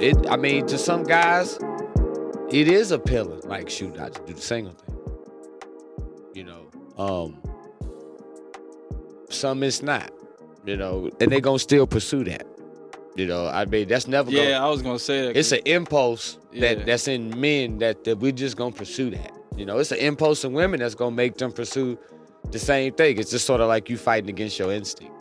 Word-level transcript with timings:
it 0.00 0.16
I 0.30 0.36
mean 0.36 0.66
to 0.66 0.78
some 0.78 1.02
guys 1.04 1.58
it 2.50 2.66
is 2.68 2.92
appealing. 2.92 3.40
Like 3.44 3.68
shoot, 3.68 3.98
I 3.98 4.08
just 4.08 4.24
do 4.26 4.32
the 4.34 4.40
single 4.40 4.72
thing. 4.72 4.96
You 6.34 6.44
know. 6.44 6.70
Um 6.96 7.42
some 9.30 9.62
it's 9.62 9.82
not. 9.82 10.10
You 10.64 10.76
know, 10.76 11.10
and 11.20 11.30
they 11.30 11.40
gonna 11.40 11.58
still 11.58 11.86
pursue 11.86 12.24
that. 12.24 12.46
You 13.16 13.26
know, 13.26 13.46
I 13.48 13.64
mean 13.64 13.88
that's 13.88 14.06
never 14.08 14.30
gonna 14.30 14.42
Yeah, 14.50 14.64
I 14.64 14.68
was 14.68 14.82
gonna 14.82 14.98
say 14.98 15.22
that. 15.26 15.36
it's 15.36 15.52
an 15.52 15.60
impulse 15.64 16.38
Yeah. 16.52 16.74
that 16.74 16.86
that's 16.86 17.08
in 17.08 17.38
men 17.40 17.78
that, 17.78 18.04
that 18.04 18.18
we're 18.18 18.32
just 18.32 18.56
gonna 18.56 18.72
pursue 18.72 19.10
that. 19.10 19.32
You 19.56 19.66
know, 19.66 19.78
it's 19.78 19.90
an 19.92 19.98
impulse 19.98 20.44
in 20.44 20.52
women 20.52 20.80
that's 20.80 20.94
gonna 20.94 21.14
make 21.16 21.36
them 21.36 21.52
pursue 21.52 21.98
the 22.50 22.58
same 22.58 22.92
thing. 22.94 23.18
It's 23.18 23.30
just 23.30 23.44
sort 23.44 23.60
of 23.60 23.68
like 23.68 23.90
you 23.90 23.96
fighting 23.98 24.30
against 24.30 24.58
your 24.58 24.72
instinct, 24.72 25.12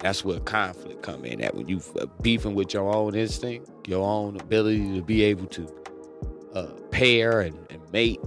that's 0.00 0.24
where 0.24 0.40
conflict 0.40 1.02
come 1.02 1.24
in. 1.24 1.40
At 1.40 1.54
when 1.54 1.68
you 1.68 1.80
beefing 2.22 2.54
with 2.54 2.72
your 2.74 2.94
own 2.94 3.14
instinct, 3.14 3.70
your 3.88 4.06
own 4.06 4.38
ability 4.40 4.94
to 4.94 5.02
be 5.02 5.22
able 5.24 5.46
to 5.46 5.68
uh, 6.54 6.66
pair 6.90 7.40
and, 7.40 7.56
and 7.70 7.80
mate. 7.92 8.20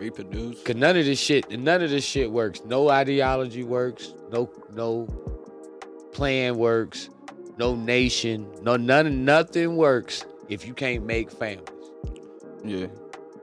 reproduce. 0.00 0.62
Cause 0.62 0.76
none 0.76 0.96
of 0.96 1.04
this 1.04 1.18
shit, 1.18 1.50
none 1.50 1.82
of 1.82 1.90
this 1.90 2.04
shit 2.04 2.30
works. 2.30 2.62
No 2.64 2.88
ideology 2.90 3.64
works. 3.64 4.14
No, 4.30 4.50
no 4.72 5.06
plan 6.12 6.56
works. 6.56 7.10
No 7.58 7.74
nation. 7.74 8.50
No, 8.62 8.76
none, 8.76 9.24
nothing 9.24 9.76
works 9.76 10.24
if 10.48 10.66
you 10.66 10.74
can't 10.74 11.04
make 11.04 11.30
families. 11.30 11.68
Yeah. 12.64 12.86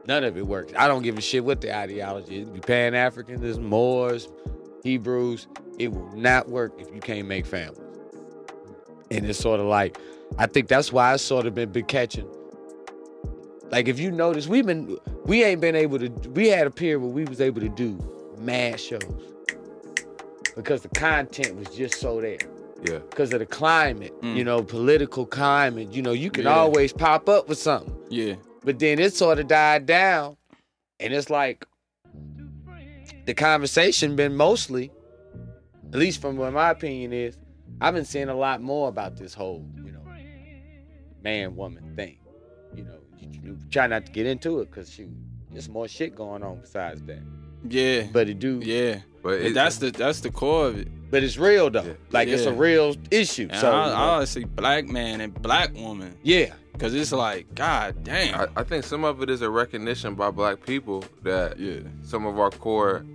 None 0.05 0.23
of 0.23 0.37
it 0.37 0.45
works. 0.45 0.73
I 0.77 0.87
don't 0.87 1.01
give 1.01 1.17
a 1.17 1.21
shit 1.21 1.45
what 1.45 1.61
the 1.61 1.75
ideology 1.75 2.41
is. 2.41 2.49
Be 2.49 2.59
Pan 2.59 2.93
Africans, 2.93 3.57
Moors, 3.57 4.27
Hebrews. 4.83 5.47
It 5.79 5.91
will 5.91 6.09
not 6.15 6.49
work 6.49 6.73
if 6.79 6.93
you 6.93 6.99
can't 7.01 7.27
make 7.27 7.45
families. 7.45 7.79
And 9.11 9.25
it's 9.25 9.39
sort 9.39 9.59
of 9.59 9.65
like, 9.67 9.97
I 10.37 10.45
think 10.47 10.67
that's 10.67 10.91
why 10.91 11.13
it's 11.13 11.23
sort 11.23 11.45
of 11.45 11.53
been 11.55 11.71
been 11.71 11.85
catching. 11.85 12.27
Like 13.69 13.87
if 13.87 13.99
you 13.99 14.11
notice, 14.11 14.47
we've 14.47 14.65
been 14.65 14.97
we 15.25 15.43
ain't 15.43 15.61
been 15.61 15.75
able 15.75 15.99
to. 15.99 16.09
We 16.31 16.47
had 16.47 16.67
a 16.67 16.71
period 16.71 16.99
where 16.99 17.09
we 17.11 17.25
was 17.25 17.41
able 17.41 17.61
to 17.61 17.69
do 17.69 17.97
mad 18.39 18.79
shows 18.79 19.01
because 20.55 20.81
the 20.81 20.89
content 20.89 21.55
was 21.55 21.67
just 21.75 21.95
so 21.99 22.21
there 22.21 22.37
Yeah. 22.87 22.99
because 23.09 23.33
of 23.33 23.39
the 23.39 23.45
climate, 23.45 24.13
Mm. 24.21 24.35
you 24.35 24.43
know, 24.43 24.61
political 24.63 25.25
climate. 25.25 25.91
You 25.91 26.01
know, 26.01 26.11
you 26.11 26.29
can 26.29 26.43
Yeah. 26.43 26.55
always 26.55 26.93
pop 26.93 27.27
up 27.29 27.47
with 27.49 27.57
something. 27.57 27.95
Yeah. 28.09 28.35
But 28.63 28.79
then 28.79 28.99
it 28.99 29.13
sort 29.13 29.39
of 29.39 29.47
died 29.47 29.85
down, 29.85 30.37
and 30.99 31.13
it's 31.13 31.29
like 31.29 31.65
the 33.25 33.33
conversation 33.33 34.15
been 34.15 34.35
mostly, 34.35 34.91
at 35.93 35.99
least 35.99 36.21
from 36.21 36.37
what 36.37 36.51
my 36.53 36.71
opinion 36.71 37.13
is, 37.13 37.37
I've 37.79 37.93
been 37.93 38.05
seeing 38.05 38.29
a 38.29 38.35
lot 38.35 38.61
more 38.61 38.89
about 38.89 39.15
this 39.15 39.33
whole, 39.33 39.65
you 39.83 39.91
know, 39.91 40.01
man 41.23 41.55
woman 41.55 41.93
thing. 41.95 42.17
You 42.75 42.85
know, 42.85 42.97
you, 43.19 43.29
you 43.43 43.59
try 43.69 43.87
not 43.87 44.07
to 44.07 44.11
get 44.11 44.25
into 44.25 44.59
it 44.61 44.71
because 44.71 44.91
shoot, 44.91 45.09
there's 45.51 45.69
more 45.69 45.87
shit 45.87 46.15
going 46.15 46.43
on 46.43 46.59
besides 46.61 47.01
that. 47.03 47.21
Yeah. 47.69 48.07
But 48.11 48.27
it 48.29 48.39
do, 48.39 48.59
Yeah. 48.63 48.99
But 49.21 49.35
it, 49.35 49.53
that's 49.53 49.77
the 49.77 49.91
that's 49.91 50.19
the 50.19 50.29
core 50.31 50.67
of 50.67 50.79
it. 50.79 50.89
but 51.09 51.23
it's 51.23 51.37
real 51.37 51.69
though. 51.69 51.83
Yeah. 51.83 51.93
Like 52.11 52.27
it's 52.27 52.45
a 52.45 52.51
real 52.51 52.95
issue. 53.09 53.47
And 53.49 53.61
so 53.61 53.71
I, 53.71 53.85
you 53.85 53.91
know, 53.91 53.95
I 53.95 54.01
always 54.15 54.29
say 54.29 54.43
black 54.43 54.85
man 54.87 55.21
and 55.21 55.33
black 55.41 55.73
woman 55.75 56.17
yeah, 56.23 56.53
because 56.73 56.93
it's 56.93 57.13
like, 57.13 57.55
god 57.55 58.03
damn. 58.03 58.37
I, 58.37 58.47
I 58.57 58.63
think 58.63 58.83
some 58.83 59.05
of 59.05 59.21
it 59.21 59.29
is 59.29 59.41
a 59.41 59.49
recognition 59.49 60.15
by 60.15 60.29
black 60.29 60.65
people 60.65 61.05
that 61.21 61.57
yeah. 61.57 61.79
some 62.01 62.25
of 62.25 62.37
our 62.37 62.49
core 62.49 63.05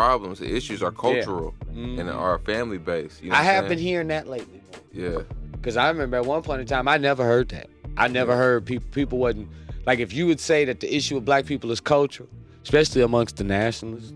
problems, 0.00 0.38
the 0.40 0.54
issues 0.54 0.82
are 0.82 0.90
cultural 0.92 1.54
Mhm. 1.72 1.98
and 2.00 2.10
are 2.10 2.38
family 2.40 2.76
based. 2.76 3.22
You 3.22 3.30
know 3.30 3.36
I 3.36 3.42
have 3.42 3.66
been 3.66 3.78
hearing 3.78 4.08
that 4.08 4.28
lately. 4.28 4.60
Yeah. 4.92 5.20
Because 5.52 5.78
I 5.78 5.88
remember 5.88 6.18
at 6.18 6.26
one 6.26 6.42
point 6.42 6.60
in 6.60 6.66
time, 6.66 6.86
I 6.86 6.98
never 6.98 7.24
heard 7.24 7.48
that. 7.48 7.68
I 7.96 8.06
never 8.08 8.36
heard 8.36 8.66
people 8.66 8.86
people 8.92 9.18
wasn't 9.18 9.48
like 9.86 9.98
if 10.00 10.12
you 10.12 10.26
would 10.26 10.38
say 10.50 10.66
that 10.66 10.80
the 10.80 10.94
issue 10.94 11.16
of 11.16 11.24
black 11.24 11.46
people 11.46 11.70
is 11.70 11.80
cultural, 11.80 12.28
especially 12.62 13.00
amongst 13.00 13.38
the 13.38 13.44
nationalists, 13.44 14.12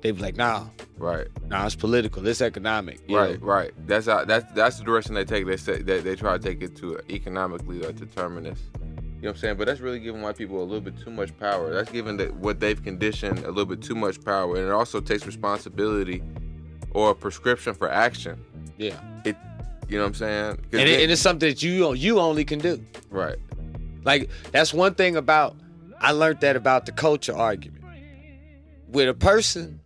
they'd 0.00 0.12
be 0.14 0.22
like, 0.22 0.36
nah, 0.36 0.66
Right. 0.96 1.26
nah, 1.48 1.66
it's 1.66 1.74
political, 1.74 2.24
it's 2.28 2.40
economic. 2.40 3.00
Right, 3.10 3.40
know? 3.40 3.46
right. 3.46 3.72
That's 3.88 4.06
how, 4.06 4.24
that's 4.24 4.46
that's 4.54 4.78
the 4.78 4.84
direction 4.84 5.14
they 5.14 5.24
take. 5.24 5.44
They 5.44 5.56
say 5.56 5.82
they, 5.82 5.98
they 6.02 6.14
try 6.14 6.38
to 6.38 6.42
take 6.48 6.62
it 6.62 6.76
to 6.76 7.00
economically 7.10 7.84
or 7.84 7.90
determinist. 7.90 8.62
You 9.24 9.28
know 9.28 9.32
what 9.32 9.36
I'm 9.36 9.40
saying? 9.40 9.56
But 9.56 9.66
that's 9.68 9.80
really 9.80 10.00
giving 10.00 10.20
white 10.20 10.36
people 10.36 10.62
a 10.62 10.64
little 10.64 10.82
bit 10.82 10.98
too 11.02 11.10
much 11.10 11.34
power. 11.38 11.72
That's 11.72 11.90
giving 11.90 12.18
the, 12.18 12.26
what 12.26 12.60
they've 12.60 12.82
conditioned 12.82 13.38
a 13.38 13.48
little 13.48 13.64
bit 13.64 13.80
too 13.80 13.94
much 13.94 14.22
power, 14.22 14.54
and 14.56 14.66
it 14.66 14.70
also 14.70 15.00
takes 15.00 15.24
responsibility 15.24 16.22
or 16.90 17.12
a 17.12 17.14
prescription 17.14 17.72
for 17.72 17.90
action. 17.90 18.38
Yeah. 18.76 19.00
It, 19.24 19.34
you 19.88 19.96
know 19.96 20.02
what 20.04 20.08
I'm 20.08 20.14
saying? 20.14 20.50
And, 20.50 20.58
it, 20.58 20.70
then- 20.72 21.00
and 21.00 21.10
it's 21.10 21.22
something 21.22 21.48
that 21.48 21.62
you 21.62 21.94
you 21.94 22.20
only 22.20 22.44
can 22.44 22.58
do. 22.58 22.84
right, 23.08 23.38
Like 24.04 24.28
that's 24.52 24.74
one 24.74 24.92
thing 24.94 25.16
about 25.16 25.56
I 26.02 26.10
learned 26.12 26.40
that 26.40 26.54
about 26.54 26.84
the 26.84 26.92
culture 26.92 27.34
argument. 27.34 27.82
With 28.88 29.08
a 29.08 29.14
person, 29.14 29.80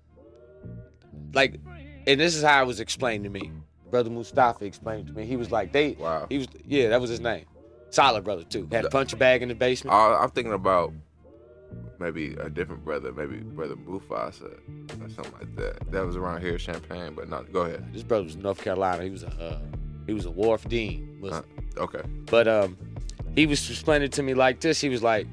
like, 1.32 1.60
and 2.08 2.18
this 2.18 2.34
is 2.34 2.42
how 2.42 2.60
it 2.64 2.66
was 2.66 2.80
explained 2.80 3.22
to 3.22 3.30
me. 3.30 3.52
Brother 3.88 4.10
Mustafa 4.10 4.64
explained 4.64 5.06
to 5.06 5.12
me. 5.12 5.26
He 5.26 5.36
was 5.36 5.52
like, 5.52 5.70
they, 5.70 5.92
Wow. 5.92 6.26
he 6.28 6.38
was, 6.38 6.48
yeah, 6.66 6.88
that 6.88 7.00
was 7.00 7.08
his 7.08 7.20
name. 7.20 7.44
Solid 7.90 8.24
brother 8.24 8.44
too. 8.44 8.68
Had 8.70 8.84
a 8.84 8.90
punch 8.90 9.18
bag 9.18 9.42
in 9.42 9.48
the 9.48 9.54
basement. 9.54 9.94
I, 9.94 10.22
I'm 10.22 10.30
thinking 10.30 10.52
about 10.52 10.92
maybe 11.98 12.34
a 12.34 12.48
different 12.48 12.84
brother, 12.84 13.12
maybe 13.12 13.38
brother 13.38 13.76
Mufasa 13.76 14.52
or 15.04 15.08
something 15.08 15.32
like 15.32 15.56
that. 15.56 15.90
That 15.90 16.04
was 16.04 16.16
around 16.16 16.42
here, 16.42 16.52
in 16.52 16.58
Champaign, 16.58 17.14
but 17.14 17.28
not. 17.28 17.52
Go 17.52 17.62
ahead. 17.62 17.92
This 17.92 18.02
brother 18.02 18.24
was 18.24 18.34
in 18.34 18.42
North 18.42 18.62
Carolina. 18.62 19.02
He 19.04 19.10
was 19.10 19.22
a 19.22 19.28
uh, 19.28 19.58
he 20.06 20.12
was 20.12 20.24
a 20.24 20.30
wharf 20.30 20.68
dean. 20.68 21.20
Uh, 21.30 21.42
okay. 21.76 22.02
But 22.26 22.48
um, 22.48 22.76
he 23.34 23.46
was 23.46 23.68
explaining 23.68 24.10
to 24.10 24.22
me 24.22 24.34
like 24.34 24.60
this. 24.60 24.80
He 24.80 24.88
was 24.88 25.02
like, 25.02 25.26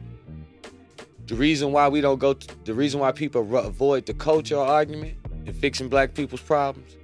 the 1.28 1.36
reason 1.36 1.72
why 1.72 1.88
we 1.88 2.02
don't 2.02 2.20
go, 2.20 2.34
to, 2.34 2.66
the 2.66 2.74
reason 2.74 3.00
why 3.00 3.12
people 3.12 3.42
avoid 3.58 4.06
the 4.06 4.14
culture 4.14 4.60
argument 4.60 5.18
and 5.46 5.56
fixing 5.56 5.90
black 5.90 6.14
people's 6.14 6.42
problems 6.42 6.98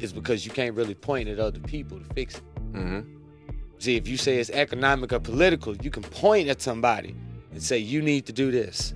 is 0.00 0.12
because 0.12 0.44
you 0.44 0.50
can't 0.50 0.74
really 0.74 0.94
point 0.94 1.28
at 1.28 1.38
other 1.38 1.60
people 1.60 1.98
to 1.98 2.04
fix 2.14 2.36
it. 2.36 2.42
hmm 2.72 3.00
See, 3.82 3.96
if 3.96 4.06
you 4.06 4.16
say 4.16 4.38
it's 4.38 4.48
economic 4.50 5.12
or 5.12 5.18
political, 5.18 5.74
you 5.78 5.90
can 5.90 6.04
point 6.04 6.48
at 6.48 6.62
somebody 6.62 7.16
and 7.50 7.60
say 7.60 7.78
you 7.78 8.00
need 8.00 8.26
to 8.26 8.32
do 8.32 8.52
this 8.52 8.94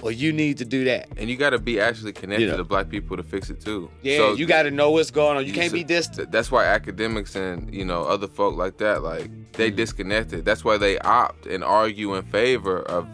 or 0.00 0.12
you 0.12 0.32
need 0.32 0.58
to 0.58 0.64
do 0.64 0.84
that. 0.84 1.08
And 1.16 1.28
you 1.28 1.36
got 1.36 1.50
to 1.50 1.58
be 1.58 1.80
actually 1.80 2.12
connected 2.12 2.44
You 2.44 2.50
know. 2.52 2.58
to 2.58 2.62
black 2.64 2.88
people 2.88 3.16
to 3.16 3.24
fix 3.24 3.50
it 3.50 3.60
too. 3.60 3.90
Yeah, 4.02 4.18
So 4.18 4.34
you 4.34 4.46
got 4.46 4.62
to 4.62 4.70
know 4.70 4.92
what's 4.92 5.10
going 5.10 5.36
on. 5.36 5.42
You 5.42 5.48
you 5.48 5.54
can't 5.54 5.66
s- 5.66 5.72
be 5.72 5.82
distant. 5.82 6.30
That's 6.30 6.52
why 6.52 6.66
academics 6.66 7.34
and 7.34 7.74
you 7.74 7.84
know 7.84 8.04
other 8.04 8.28
folk 8.28 8.56
like 8.56 8.76
that, 8.78 9.02
like 9.02 9.28
they 9.54 9.70
Mm-hmm. 9.70 9.76
disconnected. 9.76 10.44
That's 10.44 10.64
why 10.64 10.76
they 10.78 11.00
opt 11.00 11.46
and 11.46 11.64
argue 11.64 12.14
in 12.14 12.22
favor 12.26 12.82
of 12.82 13.08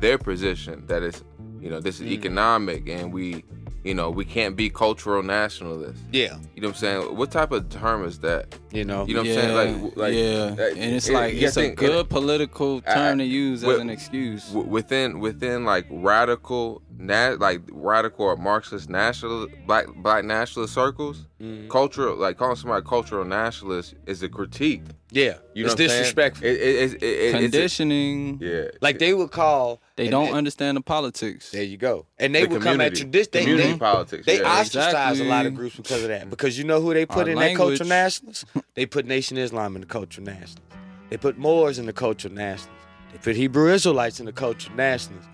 their 0.00 0.16
position 0.16 0.86
that 0.86 1.02
is, 1.02 1.24
you 1.60 1.70
know, 1.70 1.80
this 1.80 1.96
is 2.00 2.06
Mm. 2.06 2.12
economic 2.12 2.88
and 2.88 3.12
we, 3.12 3.42
you 3.86 3.94
know, 3.94 4.10
we 4.10 4.24
can't 4.24 4.56
be 4.56 4.68
cultural 4.68 5.22
nationalists. 5.22 6.02
Yeah, 6.12 6.38
You 6.54 6.62
know 6.62 6.68
what 6.68 6.74
I'm 6.76 6.80
saying? 6.80 7.16
What 7.16 7.30
type 7.30 7.52
of 7.52 7.68
term 7.68 8.04
is 8.04 8.18
that? 8.20 8.54
you 8.72 8.84
know. 8.84 9.06
You 9.06 9.14
know 9.14 9.20
what 9.20 9.28
yeah, 9.28 9.34
I'm 9.34 9.40
saying? 9.40 9.82
Like, 9.84 9.96
like 9.96 10.14
yeah, 10.14 10.66
and 10.82 10.94
it's 10.96 11.08
it- 11.08 11.14
like 11.14 11.34
you 11.34 11.46
it's 11.46 11.56
a 11.56 11.60
think- 11.62 11.78
good 11.78 12.10
political 12.10 12.82
I- 12.86 12.94
term 12.94 13.18
to 13.18 13.24
use 13.24 13.62
as 13.62 13.68
with- 13.68 13.80
an 13.80 13.88
excuse. 13.90 14.48
w- 14.48 14.68
within 14.68 15.20
within 15.20 15.64
like 15.64 15.86
radical 15.90 16.82
na- 16.98 17.36
like 17.38 17.62
radical 17.70 18.26
or 18.26 18.36
Marxist 18.36 18.90
national 18.90 19.46
black 19.66 19.86
black 19.96 20.24
nationalist 20.24 20.74
circles, 20.74 21.26
Mhm. 21.40 21.68
cultural 21.70 22.16
like 22.16 22.36
calling 22.38 22.56
somebody 22.56 22.84
cultural 22.84 23.24
nationalist 23.24 23.94
is 24.06 24.22
a 24.22 24.28
critique. 24.28 24.82
Yeah, 25.16 25.38
You 25.54 25.64
know 25.64 25.72
it's 25.72 25.74
what 25.74 25.80
I'm 25.80 25.88
saying? 25.88 25.88
disrespectful. 25.88 26.46
It, 26.46 26.50
it, 26.50 26.58
it, 26.58 27.02
it, 27.02 27.02
it's 27.02 27.34
a- 27.34 27.40
Conditioning. 27.40 28.38
yeah, 28.42 28.64
like 28.82 28.98
they 28.98 29.14
would 29.14 29.30
call. 29.30 29.80
They 29.96 30.04
and 30.04 30.10
don't 30.10 30.28
it- 30.28 30.34
understand 30.34 30.76
the 30.76 30.82
politics. 30.82 31.50
There 31.52 31.62
you 31.62 31.78
go. 31.78 32.04
And 32.18 32.34
they 32.34 32.42
The 32.44 32.48
would 32.50 32.62
come 32.62 32.80
at 32.82 32.92
community. 32.92 33.00
tradition. 33.02 33.30
They, 33.32 33.40
community 33.40 33.72
they, 33.72 33.78
politics. 33.78 34.26
they 34.26 34.40
yeah. 34.40 34.60
ostracize 34.60 35.18
a 35.20 35.24
lot 35.24 35.46
of 35.46 35.52
Exactly. 35.52 35.56
groups 35.56 35.76
because 35.76 36.02
of 36.02 36.08
that. 36.08 36.28
Because 36.28 36.58
you 36.58 36.64
know 36.64 36.80
who 36.82 36.92
they 36.92 37.06
put 37.06 37.24
Our 37.28 37.30
in 37.30 37.38
that 37.38 37.56
culture 37.56 37.84
language. 37.84 37.88
nationalists? 37.88 38.44
They 38.74 38.84
put 38.84 39.06
Nation 39.06 39.38
Islam 39.38 39.74
in 39.76 39.80
the 39.80 39.86
culture 39.86 40.20
nationalists. 40.20 40.60
They 41.08 41.16
put 41.16 41.38
Moors 41.38 41.78
in 41.78 41.86
the 41.86 41.94
culture 41.94 42.28
nationalists. 42.28 42.68
They 43.12 43.18
put 43.18 43.36
Hebrew 43.36 43.72
Israelites 43.72 44.20
in 44.20 44.26
the 44.26 44.32
culture 44.34 44.70
nationalists. 44.74 45.28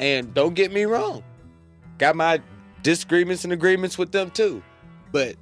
And 0.00 0.32
don't 0.32 0.54
get 0.54 0.72
me 0.72 0.84
wrong, 0.84 1.22
got 1.98 2.16
my 2.16 2.40
disagreements 2.82 3.44
and 3.44 3.52
agreements 3.52 3.98
with 3.98 4.12
them 4.12 4.30
too. 4.30 4.62
But 5.12 5.36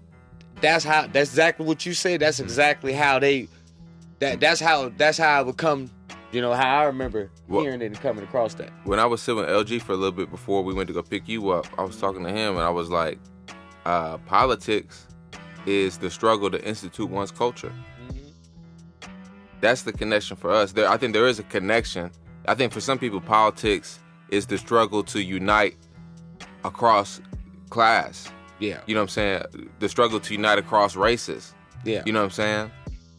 that's 0.60 0.84
how. 0.84 1.06
That's 1.06 1.30
exactly 1.30 1.64
what 1.66 1.84
you 1.86 1.92
said. 1.94 2.20
That's 2.20 2.40
mm. 2.40 2.44
exactly 2.44 2.92
how 2.92 3.18
they. 3.20 3.48
That 4.24 4.40
that's 4.40 4.60
how 4.60 4.90
that's 4.96 5.18
how 5.18 5.38
I 5.38 5.42
would 5.42 5.56
come. 5.58 5.90
You 6.32 6.40
know 6.40 6.52
how 6.54 6.78
I 6.80 6.84
remember 6.84 7.30
Well- 7.46 7.62
hearing 7.62 7.82
it 7.82 7.86
and 7.86 8.00
coming 8.00 8.24
across 8.24 8.54
that. 8.54 8.70
when 8.84 8.98
I 8.98 9.04
was 9.06 9.20
sitting 9.22 9.40
with 9.40 9.48
LG 9.50 9.78
for 9.82 9.92
a 9.92 9.96
little 9.96 10.12
bit 10.16 10.30
before 10.30 10.64
we 10.64 10.72
went 10.74 10.88
to 10.88 10.94
go 10.94 11.02
pick 11.02 11.28
you 11.28 11.50
up, 11.50 11.66
I 11.78 11.82
was 11.84 11.96
talking 12.00 12.24
to 12.24 12.30
him 12.30 12.54
and 12.56 12.64
I 12.64 12.70
was 12.70 12.88
like, 12.90 13.18
uh, 13.84 14.16
politics 14.18 15.06
is 15.66 15.98
the 15.98 16.10
struggle 16.10 16.50
to 16.50 16.62
institute 16.66 17.08
one's 17.10 17.30
culture. 17.30 17.72
That's 19.60 19.82
the 19.82 19.92
connection 19.92 20.36
for 20.36 20.50
us. 20.50 20.72
There, 20.72 20.88
I 20.88 20.96
think 20.96 21.12
there 21.12 21.26
is 21.26 21.38
a 21.38 21.42
connection. 21.44 22.10
I 22.46 22.54
think 22.54 22.72
for 22.72 22.80
some 22.80 22.98
people, 22.98 23.20
politics 23.20 23.98
is 24.30 24.46
the 24.46 24.58
struggle 24.58 25.02
to 25.04 25.22
unite 25.22 25.76
across 26.64 27.20
class. 27.70 28.30
Yeah, 28.58 28.80
You 28.86 28.94
know 28.94 29.00
what 29.00 29.04
I'm 29.04 29.08
saying? 29.08 29.42
The 29.80 29.88
struggle 29.88 30.20
to 30.20 30.32
unite 30.34 30.58
across 30.58 30.96
races. 30.96 31.54
yeah. 31.84 32.02
You 32.06 32.12
know 32.12 32.20
what 32.20 32.24
I'm 32.26 32.30
saying? 32.30 32.70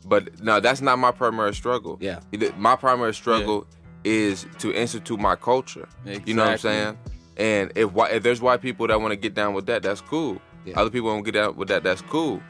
But 0.06 0.42
no, 0.42 0.60
that's 0.60 0.82
not 0.82 1.00
my 1.00 1.12
primary 1.12 1.54
struggle. 1.54 1.98
Yeah. 2.00 2.20
My 2.58 2.76
primary 2.76 3.14
struggle 3.14 3.68
is 4.04 4.46
to 4.60 4.74
institute 4.74 5.20
my 5.20 5.36
culture. 5.36 5.88
You 6.26 6.34
know 6.34 6.44
what 6.44 6.52
I'm 6.52 6.58
saying? 6.60 6.98
And 7.38 7.72
if 7.76 7.92
if 7.96 8.24
there's 8.24 8.42
white 8.42 8.62
people 8.62 8.88
that 8.88 9.02
want 9.02 9.12
to 9.12 9.18
get 9.18 9.34
down 9.34 9.54
with 9.54 9.66
that, 9.66 9.84
that's 9.84 10.02
cool. 10.02 10.40
Yeah. 10.64 10.80
Other 10.80 10.90
people 10.90 11.10
want 11.10 11.26
to 11.26 11.32
get 11.32 11.38
down 11.38 11.56
with 11.56 11.68
that, 11.68 11.84
that's 11.84 12.02
cool. 12.02 12.42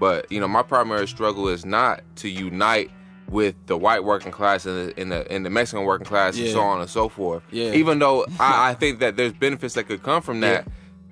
But 0.00 0.30
you 0.30 0.40
know, 0.40 0.48
my 0.48 0.62
primary 0.62 1.06
struggle 1.06 1.48
is 1.48 1.64
not 1.64 2.02
to 2.16 2.28
unite 2.28 2.90
with 3.28 3.54
the 3.66 3.76
white 3.76 4.04
working 4.04 4.32
class 4.32 4.66
and 4.66 4.88
the 4.88 5.00
and 5.00 5.12
the, 5.12 5.30
and 5.30 5.46
the 5.46 5.50
Mexican 5.50 5.84
working 5.84 6.06
class 6.06 6.36
and 6.36 6.48
so 6.48 6.60
on 6.60 6.80
and 6.80 6.90
so 6.90 7.08
forth. 7.08 7.42
Yeah. 7.50 7.72
Even 7.72 7.98
though 7.98 8.26
I, 8.40 8.70
I 8.70 8.74
think 8.74 8.98
that 9.00 9.16
there's 9.16 9.32
benefits 9.32 9.74
that 9.74 9.84
could 9.84 10.02
come 10.02 10.22
from 10.22 10.40
that, 10.40 10.66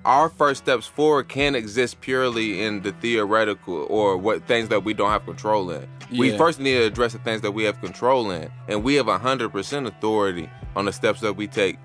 our 0.04 0.28
first 0.28 0.64
steps 0.64 0.86
forward 0.86 1.28
can 1.28 1.54
exist 1.54 2.00
purely 2.00 2.62
in 2.62 2.82
the 2.82 2.92
theoretical 2.92 3.86
or 3.88 4.16
what 4.16 4.46
things 4.46 4.68
that 4.68 4.84
we 4.84 4.94
don't 4.94 5.10
have 5.10 5.24
control 5.24 5.70
in. 5.70 5.86
We 6.10 6.36
first 6.36 6.60
need 6.60 6.74
to 6.74 6.84
address 6.84 7.12
the 7.12 7.18
things 7.20 7.40
that 7.40 7.52
we 7.52 7.64
have 7.64 7.80
control 7.80 8.30
in, 8.30 8.50
and 8.68 8.84
we 8.84 8.94
have 8.96 9.06
hundred 9.06 9.50
percent 9.50 9.86
authority 9.86 10.50
on 10.76 10.84
the 10.84 10.92
steps 10.92 11.20
that 11.20 11.36
we 11.36 11.46
take 11.46 11.78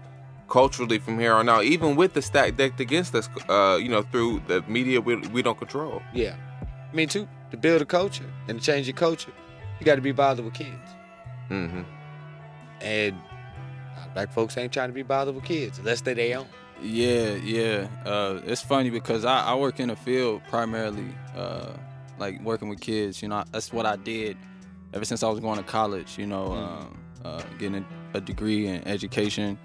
culturally 0.49 0.97
from 0.97 1.19
here 1.19 1.33
on 1.33 1.47
out, 1.49 1.63
even 1.63 1.95
with 1.95 2.13
the 2.13 2.21
stack 2.21 2.57
decked 2.57 2.79
against 2.79 3.13
us, 3.15 3.29
uh, 3.49 3.77
you 3.81 3.89
know, 3.89 4.01
through 4.01 4.41
the 4.47 4.61
media 4.63 4.99
we, 5.01 5.15
we 5.27 5.41
don't 5.41 5.57
control. 5.57 6.01
Yeah. 6.13 6.35
I 6.61 6.95
mean, 6.95 7.09
too, 7.09 7.27
to 7.51 7.57
build 7.57 7.81
a 7.81 7.85
culture 7.85 8.25
and 8.47 8.59
to 8.59 8.65
change 8.65 8.87
your 8.87 8.95
culture, 8.95 9.31
you 9.79 9.85
got 9.85 9.95
to 9.95 10.01
be 10.01 10.11
bothered 10.11 10.45
with 10.45 10.53
kids. 10.53 10.89
hmm 11.49 11.81
And 12.81 13.15
black 14.13 14.31
folks 14.31 14.57
ain't 14.57 14.71
trying 14.73 14.89
to 14.89 14.93
be 14.93 15.03
bothered 15.03 15.35
with 15.35 15.43
kids 15.43 15.79
unless 15.79 16.01
they 16.01 16.13
they 16.13 16.33
own. 16.33 16.47
Yeah, 16.81 17.35
yeah. 17.35 17.87
Uh, 18.05 18.41
it's 18.45 18.61
funny 18.61 18.89
because 18.89 19.25
I, 19.25 19.41
I 19.47 19.55
work 19.55 19.79
in 19.79 19.89
the 19.89 19.95
field 19.95 20.41
primarily, 20.47 21.07
uh, 21.35 21.73
like 22.19 22.41
working 22.41 22.69
with 22.69 22.79
kids. 22.81 23.21
You 23.21 23.29
know, 23.29 23.43
that's 23.51 23.73
what 23.73 23.85
I 23.85 23.95
did 23.95 24.37
ever 24.93 25.05
since 25.05 25.23
I 25.23 25.29
was 25.29 25.39
going 25.39 25.57
to 25.57 25.63
college. 25.63 26.17
You 26.17 26.27
know, 26.27 26.51
um, 26.53 26.97
uh, 27.25 27.41
getting 27.57 27.83
a, 28.13 28.17
a 28.17 28.21
degree 28.21 28.67
in 28.67 28.87
education, 28.87 29.57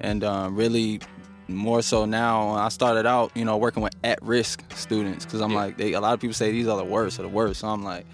and 0.00 0.22
um, 0.24 0.54
really 0.56 1.00
more 1.48 1.82
so 1.82 2.04
now. 2.04 2.50
I 2.50 2.68
started 2.68 3.06
out, 3.06 3.32
you 3.34 3.44
know, 3.44 3.56
working 3.56 3.82
with 3.82 3.94
at-risk 4.04 4.62
students 4.76 5.24
because 5.24 5.40
I'm 5.40 5.50
Yeah. 5.50 5.56
like, 5.56 5.76
they, 5.76 5.94
a 5.94 6.00
lot 6.00 6.14
of 6.14 6.20
people 6.20 6.34
say 6.34 6.52
these 6.52 6.68
are 6.68 6.76
the 6.76 6.84
worst 6.84 7.18
of 7.18 7.24
the 7.24 7.28
worst. 7.30 7.60
So 7.60 7.68
I'm 7.68 7.82
like. 7.82 8.06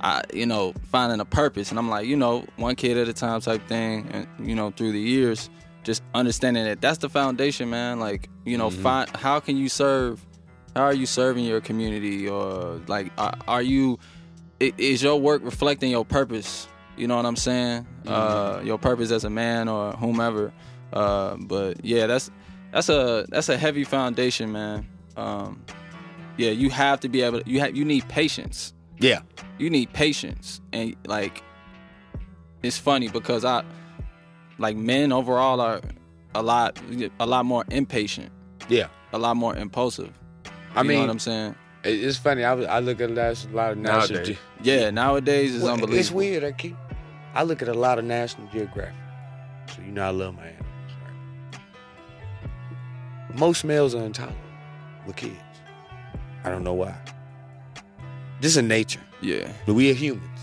I, 0.00 0.22
you 0.34 0.44
know, 0.44 0.74
finding 0.90 1.18
a 1.20 1.24
purpose, 1.24 1.70
and 1.70 1.78
I'm 1.78 1.88
like, 1.88 2.06
you 2.06 2.16
know, 2.16 2.44
one 2.56 2.74
kid 2.74 2.98
at 2.98 3.08
a 3.08 3.14
time 3.14 3.40
type 3.40 3.66
thing, 3.66 4.06
and 4.12 4.26
you 4.38 4.54
know, 4.54 4.70
through 4.70 4.92
the 4.92 5.00
years, 5.00 5.48
just 5.84 6.02
understanding 6.14 6.64
that 6.64 6.80
that's 6.80 6.98
the 6.98 7.08
foundation, 7.08 7.70
man. 7.70 8.00
Like, 8.00 8.28
you 8.44 8.58
know, 8.58 8.70
find 8.70 9.08
how 9.16 9.38
can 9.40 9.56
you 9.56 9.68
serve? 9.68 10.24
How 10.74 10.82
are 10.82 10.94
you 10.94 11.06
serving 11.06 11.44
your 11.44 11.60
community, 11.60 12.28
or 12.28 12.80
like, 12.88 13.12
are, 13.18 13.34
are 13.46 13.62
you? 13.62 13.98
Is 14.60 15.02
your 15.02 15.20
work 15.20 15.42
reflecting 15.44 15.90
your 15.90 16.04
purpose? 16.04 16.66
You 16.96 17.06
know 17.08 17.16
what 17.16 17.26
I'm 17.26 17.36
saying? 17.36 17.86
Uh, 18.06 18.60
your 18.64 18.78
purpose 18.78 19.10
as 19.10 19.24
a 19.24 19.30
man 19.30 19.68
or 19.68 19.92
whomever. 19.92 20.52
Uh, 20.92 21.36
but 21.38 21.84
yeah, 21.84 22.06
that's 22.06 22.30
that's 22.72 22.88
a 22.88 23.26
that's 23.28 23.48
a 23.48 23.56
heavy 23.56 23.84
foundation, 23.84 24.52
man. 24.52 24.86
Um, 25.16 25.64
yeah, 26.36 26.50
you 26.50 26.70
have 26.70 27.00
to 27.00 27.08
be 27.08 27.22
able. 27.22 27.40
To, 27.40 27.50
you 27.50 27.60
have 27.60 27.76
you 27.76 27.84
need 27.84 28.08
patience 28.08 28.72
Yeah. 28.98 29.20
you 29.58 29.70
need 29.70 29.92
patience 29.92 30.60
and 30.72 30.96
like 31.06 31.42
it's 32.62 32.78
funny 32.78 33.08
because 33.08 33.44
i 33.44 33.62
like 34.58 34.76
men 34.76 35.12
overall 35.12 35.60
are 35.60 35.80
a 36.34 36.42
lot 36.42 36.78
a 37.20 37.26
lot 37.26 37.44
more 37.44 37.64
impatient 37.70 38.30
Yeah. 38.68 38.88
a 39.12 39.18
lot 39.18 39.36
more 39.36 39.56
impulsive 39.56 40.12
I 40.74 40.82
you 40.82 40.88
mean, 40.88 40.96
know 40.98 41.02
what 41.04 41.10
i'm 41.10 41.18
saying 41.18 41.54
it's 41.86 42.16
funny. 42.16 42.44
I, 42.44 42.52
I 42.54 42.80
look 42.80 42.98
at 43.02 43.10
a 43.10 43.12
lot, 43.12 43.72
of 43.72 43.76
national. 43.76 43.76
Nowadays. 43.76 44.36
Ge- 44.62 44.66
yeah 44.66 44.88
nowadays 44.90 45.54
it's 45.54 45.62
Well, 45.64 45.74
unbelievable 45.74 46.00
It's 46.00 46.10
weird. 46.10 46.42
I 46.42 46.52
keep. 46.52 46.76
I 47.34 47.42
look 47.42 47.60
at 47.60 47.68
a 47.68 47.74
lot 47.74 47.98
of 47.98 48.06
National 48.06 48.46
Geographic. 48.46 48.94
So 49.76 49.82
you 49.82 49.92
know 49.92 50.02
I 50.06 50.08
love 50.08 50.34
my 50.34 50.46
animals, 50.46 50.92
right? 51.52 53.38
Most 53.38 53.64
males 53.64 53.94
are 53.94 54.02
intolerant 54.02 54.38
with 55.06 55.16
kids. 55.16 55.36
I 56.44 56.48
don't 56.48 56.64
know 56.64 56.72
why. 56.72 56.94
This 58.40 58.56
is 58.56 58.62
nature. 58.62 59.00
yeah 59.20 59.52
But 59.66 59.74
we 59.74 59.90
are 59.90 59.94
humans. 59.94 60.40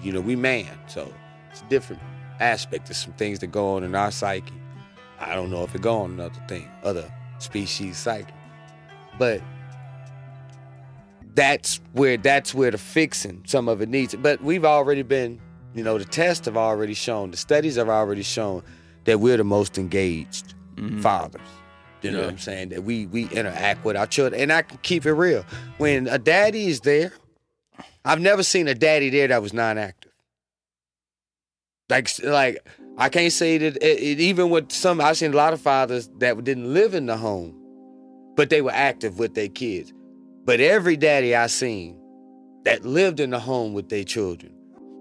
You 0.00 0.12
know, 0.12 0.20
we 0.20 0.36
man, 0.36 0.66
so 0.86 1.12
it's 1.50 1.62
different 1.62 2.00
aspect 2.40 2.90
of 2.90 2.96
some 2.96 3.12
things 3.14 3.38
that 3.40 3.48
go 3.48 3.74
on 3.76 3.84
in 3.84 3.94
our 3.94 4.10
psyche. 4.10 4.52
I 5.18 5.34
don't 5.34 5.50
know 5.50 5.62
if 5.62 5.74
it 5.74 5.82
go 5.82 5.98
on 6.00 6.12
in 6.12 6.20
other 6.20 6.40
thing, 6.48 6.68
other 6.82 7.12
species 7.38 7.96
psyche. 7.98 8.32
But 9.18 9.42
that's 11.34 11.80
where 11.92 12.16
that's 12.16 12.54
where 12.54 12.70
the 12.70 12.78
fixing 12.78 13.42
some 13.46 13.68
of 13.68 13.80
it 13.80 13.88
needs. 13.88 14.14
But 14.14 14.42
we've 14.42 14.64
already 14.64 15.02
been, 15.02 15.40
you 15.74 15.84
know, 15.84 15.98
the 15.98 16.04
tests 16.04 16.46
have 16.46 16.56
already 16.56 16.94
shown, 16.94 17.30
the 17.30 17.36
studies 17.36 17.76
have 17.76 17.88
already 17.88 18.22
shown 18.22 18.62
that 19.04 19.20
we're 19.20 19.36
the 19.36 19.44
most 19.44 19.78
engaged 19.78 20.54
Mhm. 20.76 21.00
fathers. 21.02 21.40
You 22.02 22.10
know 22.12 22.18
Yeah. 22.20 22.24
what 22.24 22.32
I'm 22.32 22.38
saying? 22.38 22.68
That 22.70 22.84
we 22.84 23.06
we 23.06 23.24
interact 23.28 23.84
with 23.84 23.96
our 23.96 24.06
children. 24.06 24.40
And 24.40 24.52
I 24.52 24.62
can 24.62 24.78
keep 24.82 25.04
it 25.04 25.12
real. 25.12 25.44
When 25.78 26.08
a 26.08 26.18
daddy 26.18 26.68
is 26.68 26.80
there, 26.80 27.12
I've 28.04 28.20
never 28.20 28.42
seen 28.42 28.66
a 28.68 28.74
daddy 28.74 29.10
there 29.10 29.28
that 29.28 29.42
was 29.42 29.52
non-active. 29.52 29.99
Like 31.90 32.08
like 32.22 32.58
I 32.98 33.08
can't 33.08 33.32
say 33.32 33.58
that 33.58 33.76
it, 33.76 34.00
it- 34.00 34.20
even 34.20 34.50
with 34.50 34.70
some 34.72 35.00
I've 35.00 35.16
seen 35.16 35.32
a 35.32 35.36
lot 35.36 35.52
of 35.52 35.60
fathers 35.60 36.08
that 36.18 36.42
didn't 36.44 36.72
live 36.72 36.94
in 36.94 37.06
the 37.06 37.16
home, 37.16 37.54
but 38.36 38.48
they 38.50 38.62
were 38.62 38.72
active 38.72 39.18
with 39.18 39.34
their 39.34 39.48
kids. 39.48 39.92
But 40.44 40.60
every 40.60 40.96
daddy 40.96 41.34
I 41.36 41.46
seen 41.48 42.00
that 42.64 42.84
lived 42.84 43.20
in 43.20 43.30
the 43.30 43.38
home 43.40 43.72
with 43.74 43.88
their 43.88 44.04
children 44.04 44.52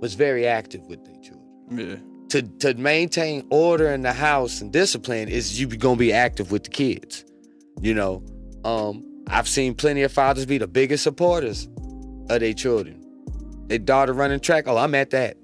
was 0.02 0.14
very 0.16 0.48
active 0.48 0.82
with 0.88 1.04
their 1.06 1.16
children 1.22 1.46
yeah 1.72 1.96
to 2.30 2.42
to 2.60 2.74
maintain 2.76 3.46
order 3.50 3.90
in 3.92 4.02
the 4.04 4.14
house 4.14 4.62
and 4.62 4.72
discipline 4.72 5.28
is 5.28 5.60
you 5.60 5.68
be 5.68 5.78
gonna 5.78 5.96
be 5.98 6.14
active 6.14 6.52
with 6.52 6.64
the 6.64 6.70
kids. 6.70 7.26
You 7.82 7.94
know, 7.96 8.24
um, 8.66 9.04
I've 9.28 9.48
seen 9.48 9.74
plenty 9.74 10.04
of 10.04 10.12
fathers 10.12 10.46
be 10.46 10.58
the 10.58 10.68
biggest 10.68 11.04
supporters 11.04 11.68
of 12.30 12.40
their 12.40 12.54
children. 12.54 13.04
Their 13.68 13.80
daughter 13.80 14.14
running 14.14 14.40
track, 14.40 14.66
oh, 14.68 14.78
I'm 14.78 14.94
at 14.96 15.10
that. 15.12 15.38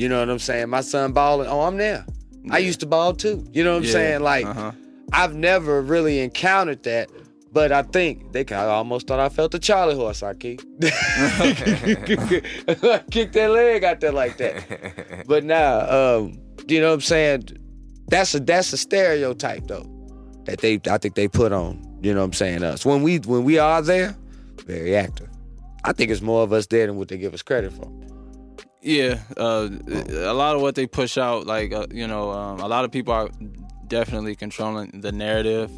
You 0.00 0.08
know 0.08 0.18
what 0.20 0.30
I'm 0.30 0.38
saying? 0.38 0.70
My 0.70 0.80
son 0.80 1.12
balling, 1.12 1.46
oh, 1.46 1.60
I'm 1.60 1.76
there. 1.76 2.06
I 2.50 2.56
used 2.56 2.80
to 2.80 2.86
ball 2.86 3.12
too. 3.12 3.46
You 3.52 3.62
know 3.62 3.72
what 3.72 3.80
I'm 3.80 3.84
Yeah. 3.84 3.92
saying? 3.92 4.20
Like, 4.22 4.46
uh-huh. 4.46 4.72
I've 5.12 5.34
never 5.34 5.82
really 5.82 6.20
encountered 6.20 6.84
that, 6.84 7.10
but 7.52 7.70
I 7.70 7.82
think 7.82 8.32
they 8.32 8.42
kind 8.44 8.62
of 8.62 8.70
almost 8.70 9.06
thought 9.06 9.20
I 9.20 9.28
felt 9.28 9.52
the 9.52 9.58
Charlie 9.58 9.96
horse. 9.96 10.22
I 10.22 10.32
kicked, 10.32 10.64
kicked 13.10 13.34
that 13.34 13.50
leg 13.50 13.84
out 13.84 14.00
there 14.00 14.12
like 14.12 14.38
that. 14.38 15.24
But 15.26 15.44
now, 15.44 15.80
um, 15.90 16.40
you 16.66 16.80
know 16.80 16.88
what 16.88 16.94
I'm 16.94 17.00
saying? 17.02 17.48
That's 18.08 18.34
a 18.34 18.40
that's 18.40 18.72
a 18.72 18.78
stereotype 18.78 19.66
though 19.66 19.84
that 20.46 20.60
they 20.60 20.80
I 20.90 20.96
think 20.96 21.14
they 21.14 21.28
put 21.28 21.52
on. 21.52 21.78
You 22.02 22.14
know 22.14 22.20
what 22.20 22.24
I'm 22.26 22.32
saying? 22.32 22.62
Us 22.62 22.86
when 22.86 23.02
we 23.02 23.18
when 23.18 23.44
we 23.44 23.58
are 23.58 23.82
there, 23.82 24.16
very 24.64 24.96
active. 24.96 25.28
I 25.84 25.92
think 25.92 26.10
it's 26.10 26.22
more 26.22 26.42
of 26.42 26.54
us 26.54 26.66
there 26.68 26.86
than 26.86 26.96
what 26.96 27.08
they 27.08 27.18
give 27.18 27.34
us 27.34 27.42
credit 27.42 27.72
for. 27.74 27.90
Yeah, 28.82 29.20
uh, 29.36 29.68
a 29.88 30.32
lot 30.32 30.56
of 30.56 30.62
what 30.62 30.74
they 30.74 30.86
push 30.86 31.18
out, 31.18 31.46
like 31.46 31.72
uh, 31.72 31.86
you 31.90 32.06
know, 32.06 32.30
um, 32.30 32.60
a 32.60 32.68
lot 32.68 32.84
of 32.84 32.90
people 32.90 33.12
are 33.12 33.28
definitely 33.88 34.34
controlling 34.34 35.00
the 35.00 35.12
narrative. 35.12 35.70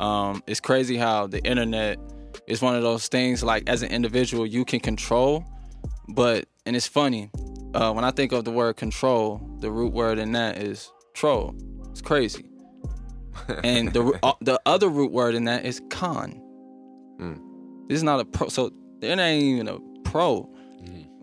Um, 0.00 0.42
it's 0.46 0.60
crazy 0.60 0.96
how 0.96 1.26
the 1.26 1.42
internet 1.44 1.98
is 2.46 2.62
one 2.62 2.74
of 2.74 2.82
those 2.82 3.08
things. 3.08 3.42
Like 3.42 3.68
as 3.68 3.82
an 3.82 3.90
individual, 3.90 4.46
you 4.46 4.64
can 4.64 4.80
control, 4.80 5.44
but 6.08 6.46
and 6.64 6.74
it's 6.74 6.86
funny 6.86 7.30
uh, 7.74 7.92
when 7.92 8.04
I 8.04 8.10
think 8.10 8.32
of 8.32 8.44
the 8.44 8.50
word 8.50 8.76
control, 8.76 9.40
the 9.60 9.70
root 9.70 9.92
word 9.92 10.18
in 10.18 10.32
that 10.32 10.56
is 10.56 10.90
troll. 11.12 11.54
It's 11.90 12.00
crazy, 12.00 12.46
and 13.64 13.92
the 13.92 14.18
uh, 14.22 14.32
the 14.40 14.58
other 14.64 14.88
root 14.88 15.12
word 15.12 15.34
in 15.34 15.44
that 15.44 15.66
is 15.66 15.82
con. 15.90 16.40
Mm. 17.20 17.88
This 17.88 17.96
is 17.96 18.02
not 18.02 18.20
a 18.20 18.24
pro. 18.24 18.48
So 18.48 18.72
it 19.02 19.18
ain't 19.18 19.42
even 19.42 19.68
a 19.68 19.78
pro. 20.04 20.50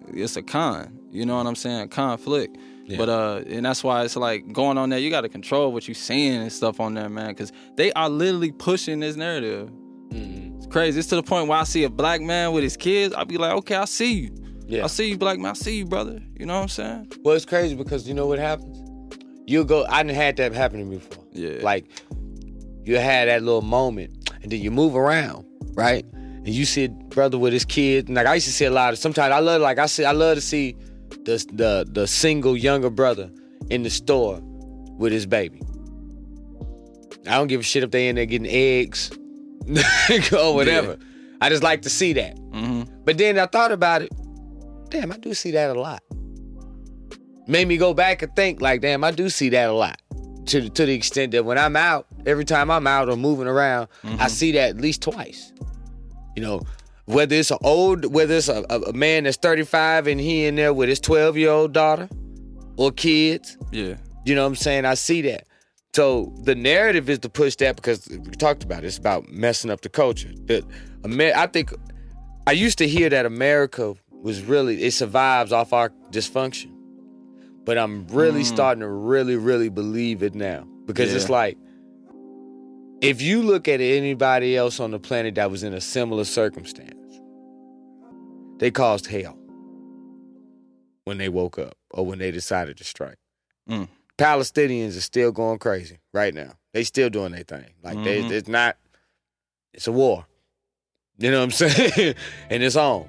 It's 0.10 0.36
a 0.36 0.44
con. 0.44 1.00
You 1.14 1.26
know 1.26 1.38
what 1.38 1.46
I'm 1.46 1.56
saying? 1.56 1.90
Conflict. 1.90 2.58
Yeah. 2.86 2.98
But 2.98 3.10
uh, 3.10 3.44
and 3.48 3.66
that's 3.66 3.84
why 3.84 4.04
it's 4.04 4.16
like 4.16 4.52
going 4.52 4.78
on 4.78 4.90
there. 4.90 5.00
You 5.00 5.10
got 5.10 5.22
to 5.22 5.30
control 5.30 5.72
what 5.72 5.88
you're 5.88 5.96
saying 5.96 6.42
and 6.42 6.52
stuff 6.52 6.80
on 6.80 6.96
there, 6.96 7.08
man, 7.08 7.30
because 7.30 7.52
they 7.76 7.94
are 7.94 8.10
literally 8.10 8.52
pushing 8.52 9.00
this 9.00 9.16
narrative. 9.16 9.72
It's 10.12 10.68
crazy. 10.68 11.00
It's 11.00 11.08
to 11.10 11.16
the 11.16 11.24
point 11.24 11.48
where 11.48 11.60
I 11.60 11.64
see 11.64 11.84
a 11.84 11.90
black 11.90 12.22
man 12.22 12.52
with 12.52 12.64
his 12.64 12.76
kids, 12.76 13.14
I'll 13.14 13.26
be 13.26 13.38
like, 13.38 13.54
okay, 13.58 13.76
I 13.76 13.86
see 13.86 14.14
you. 14.14 14.36
Yeah. 14.66 14.84
I 14.84 14.88
see 14.88 15.10
you, 15.10 15.18
black 15.18 15.38
man. 15.40 15.52
I 15.52 15.54
see 15.54 15.78
you, 15.78 15.86
brother. 15.86 16.22
You 16.38 16.46
know 16.46 16.56
what 16.56 16.64
I'm 16.64 16.68
saying? 16.70 17.12
Well, 17.22 17.36
it's 17.36 17.46
crazy 17.46 17.76
because 17.76 18.08
you 18.08 18.14
know 18.14 18.28
what 18.28 18.40
happens? 18.40 18.82
You'll 19.46 19.66
go. 19.66 19.86
I 19.86 20.04
didn't 20.04 20.16
had 20.16 20.38
that 20.38 20.54
happen 20.54 20.80
to 20.80 20.86
me 20.86 20.98
before. 20.98 21.26
Yeah. 21.32 21.60
Like 21.62 21.86
you 22.86 22.98
had 22.98 23.28
that 23.28 23.44
little 23.44 23.62
moment, 23.62 24.32
and 24.42 24.52
then 24.52 24.62
you 24.62 24.72
move 24.72 24.96
around, 24.96 25.46
right? 25.74 26.06
And 26.14 26.50
you 26.50 26.66
see 26.66 26.86
a 26.86 26.90
brother 26.90 27.38
with 27.38 27.54
his 27.54 27.66
kid. 27.66 28.08
And 28.08 28.16
like 28.16 28.26
I 28.26 28.36
used 28.36 28.48
to 28.48 28.54
see 28.54 28.66
a 28.66 28.72
lot 28.72 28.94
of. 28.94 29.00
Sometimes 29.00 29.32
I 29.32 29.40
love, 29.40 29.62
like 29.62 29.80
I 29.80 29.86
see, 29.86 30.06
I 30.06 30.12
love 30.12 30.36
to 30.36 30.42
see 30.42 30.76
the 31.26 31.46
the 31.54 31.88
the 31.92 32.08
single 32.08 32.56
younger 32.58 32.90
brother 32.90 33.30
in 33.70 33.84
the 33.84 33.90
store 33.90 34.40
with 34.98 35.12
his 35.12 35.26
baby. 35.26 35.62
I 37.28 37.38
don't 37.38 37.48
give 37.48 37.62
a 37.62 37.64
shit 37.64 37.84
if 37.84 37.92
they 37.92 38.10
in 38.10 38.16
there 38.16 38.26
getting 38.26 38.48
eggs 38.50 39.12
or 40.38 40.54
whatever. 40.54 40.98
I 41.40 41.50
just 41.50 41.64
like 41.64 41.82
to 41.84 41.90
see 41.90 42.14
that. 42.14 42.36
Mm-hmm. 42.38 42.84
But 43.06 43.18
then 43.18 43.40
I 43.40 43.46
thought 43.46 43.72
about 43.72 44.02
it. 44.02 44.12
damn, 44.90 45.12
I 45.12 45.18
do 45.18 45.34
see 45.34 45.52
that 45.52 45.76
a 45.76 45.80
lot. 45.80 46.04
Made 47.48 47.68
me 47.68 47.78
go 47.78 47.94
back 47.94 48.22
and 48.22 48.34
think, 48.36 48.62
like, 48.62 48.82
damn, 48.82 49.04
I 49.04 49.12
do 49.12 49.30
see 49.30 49.50
that 49.50 49.70
a 49.70 49.74
lot. 49.74 50.02
To 50.48 50.70
to 50.70 50.86
the 50.86 50.94
extent 50.94 51.32
that 51.32 51.46
when 51.46 51.58
I'm 51.58 51.76
out, 51.78 52.06
every 52.26 52.44
time 52.46 52.70
I'm 52.70 52.86
out 52.88 53.10
or 53.10 53.16
moving 53.16 53.48
around, 53.48 53.88
I 54.04 54.28
see 54.28 54.52
that 54.54 54.72
at 54.72 54.78
least 54.78 55.02
twice. 55.02 55.54
You 56.36 56.42
know, 56.44 56.62
whether 57.06 57.36
it's 57.36 57.52
an 57.52 57.58
old, 57.64 58.14
whether 58.14 58.36
it's 58.36 58.48
a, 58.48 58.64
a, 58.70 58.94
man 58.94 59.26
that's 59.26 59.38
35 59.38 60.08
and 60.08 60.20
he 60.20 60.46
in 60.46 60.56
there 60.56 60.74
with 60.74 60.90
his 60.90 61.00
12 61.00 61.38
year 61.38 61.52
old 61.52 61.74
daughter 61.74 62.08
or 62.78 62.92
kids. 62.92 63.58
Yeah. 63.72 63.96
You 64.26 64.36
know 64.36 64.44
what 64.44 64.50
I'm 64.50 64.56
saying? 64.56 64.86
I 64.86 64.94
see 64.94 65.22
that. 65.24 65.48
So 65.94 66.34
the 66.44 66.56
narrative 66.56 67.10
is 67.10 67.20
to 67.20 67.30
push 67.30 67.56
that 67.58 67.76
because 67.76 68.08
we 68.10 68.32
talked 68.32 68.64
about 68.64 68.84
it. 68.84 68.88
It's 68.88 68.98
about 68.98 69.30
messing 69.30 69.70
up 69.70 69.82
the 69.82 69.90
culture. 69.90 70.32
That 70.46 70.64
Amer- 71.06 71.34
I 71.36 71.48
think 71.48 71.72
I 72.48 72.54
used 72.54 72.78
to 72.80 72.88
hear 72.88 73.10
that 73.10 73.26
America 73.26 73.94
was 74.12 74.42
really 74.42 74.82
it 74.84 74.92
survives 74.92 75.52
off 75.52 75.72
our 75.72 75.90
dysfunction, 76.10 76.72
but 77.64 77.78
I'm 77.78 78.08
really 78.08 78.42
mm. 78.42 78.46
starting 78.46 78.82
to 78.82 78.88
really 78.88 79.36
really 79.36 79.70
believe 79.70 80.24
it 80.24 80.34
now 80.34 80.66
because 80.86 81.14
it's 81.14 81.30
like 81.30 81.58
if 83.04 83.22
you 83.22 83.42
look 83.44 83.68
at 83.68 83.82
anybody 83.82 84.56
else 84.58 84.80
on 84.80 84.92
the 84.92 85.00
planet 85.00 85.36
that 85.36 85.52
was 85.52 85.64
in 85.64 85.74
a 85.74 85.82
similar 85.82 86.24
circumstance, 86.24 86.96
they 88.60 88.72
caused 88.72 89.08
hell 89.08 89.38
when 91.06 91.18
they 91.18 91.30
woke 91.30 91.60
up 91.60 91.76
or 91.92 92.06
when 92.06 92.20
they 92.20 92.32
decided 92.32 92.78
to 92.78 92.84
strike. 92.84 93.18
Mm. 93.70 93.88
Palestinians 94.18 94.98
are 94.98 95.02
still 95.02 95.32
going 95.32 95.60
crazy 95.60 95.98
right 96.14 96.34
now. 96.34 96.54
They 96.74 96.84
still 96.84 97.10
doing 97.10 97.32
their 97.34 97.44
thing. 97.44 97.66
Like 97.84 97.98
Mhm. 97.98 98.04
they, 98.06 98.20
it's 98.38 98.48
not. 98.48 98.78
It's 99.74 99.88
a 99.88 99.92
war. 99.92 100.26
You 101.18 101.32
know 101.32 101.40
what 101.40 101.44
I'm 101.46 101.52
saying? 101.70 102.16
and 102.50 102.64
it's 102.64 102.76
on. 102.76 103.08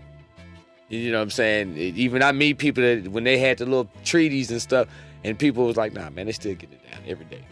You 0.89 1.13
know 1.13 1.19
what 1.19 1.23
I'm 1.25 1.31
saying? 1.31 1.77
Even 1.79 2.23
I 2.23 2.33
meet 2.33 2.59
people 2.59 2.83
that 2.83 3.09
when 3.09 3.25
they 3.25 3.39
had 3.39 3.59
the 3.59 3.65
little 3.65 3.91
treaties 4.05 4.51
and 4.51 4.61
stuff, 4.61 4.89
and 5.25 5.39
people 5.39 5.65
was 5.67 5.77
like, 5.77 5.93
"Nah, 5.95 6.11
man, 6.11 6.27
they 6.27 6.33
still 6.33 6.55
getting 6.55 6.75
it 6.77 6.91
down 6.91 7.01
every 7.07 7.25
day." 7.27 7.43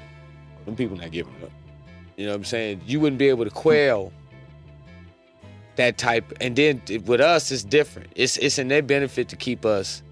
Them 0.66 0.76
people 0.76 0.96
not 0.96 1.10
giving 1.10 1.32
up. 1.42 1.50
You 2.16 2.26
know 2.26 2.32
what 2.32 2.36
I'm 2.36 2.44
saying? 2.44 2.82
You 2.86 3.00
wouldn't 3.00 3.18
be 3.18 3.28
able 3.28 3.44
to 3.44 3.50
quell 3.50 4.12
that 5.76 5.96
type. 5.98 6.32
And 6.40 6.54
then 6.54 6.82
with 7.06 7.20
us, 7.20 7.50
it's 7.50 7.64
different. 7.64 8.10
It's 8.14 8.36
it's 8.36 8.58
in 8.58 8.68
their 8.68 8.82
benefit 8.82 9.28
to 9.30 9.36
keep 9.36 9.64
us 9.64 10.02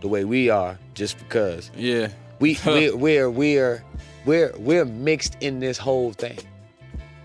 the 0.00 0.08
way 0.08 0.24
we 0.24 0.50
are, 0.50 0.78
just 0.94 1.18
because 1.18 1.70
Yeah. 1.76 2.08
we 2.40 2.58
we're 2.66 2.96
we're 2.96 3.30
we're 3.30 3.84
we're 4.24 4.52
we're 4.58 4.84
mixed 4.84 5.36
in 5.40 5.60
this 5.60 5.78
whole 5.78 6.12
thing. 6.12 6.38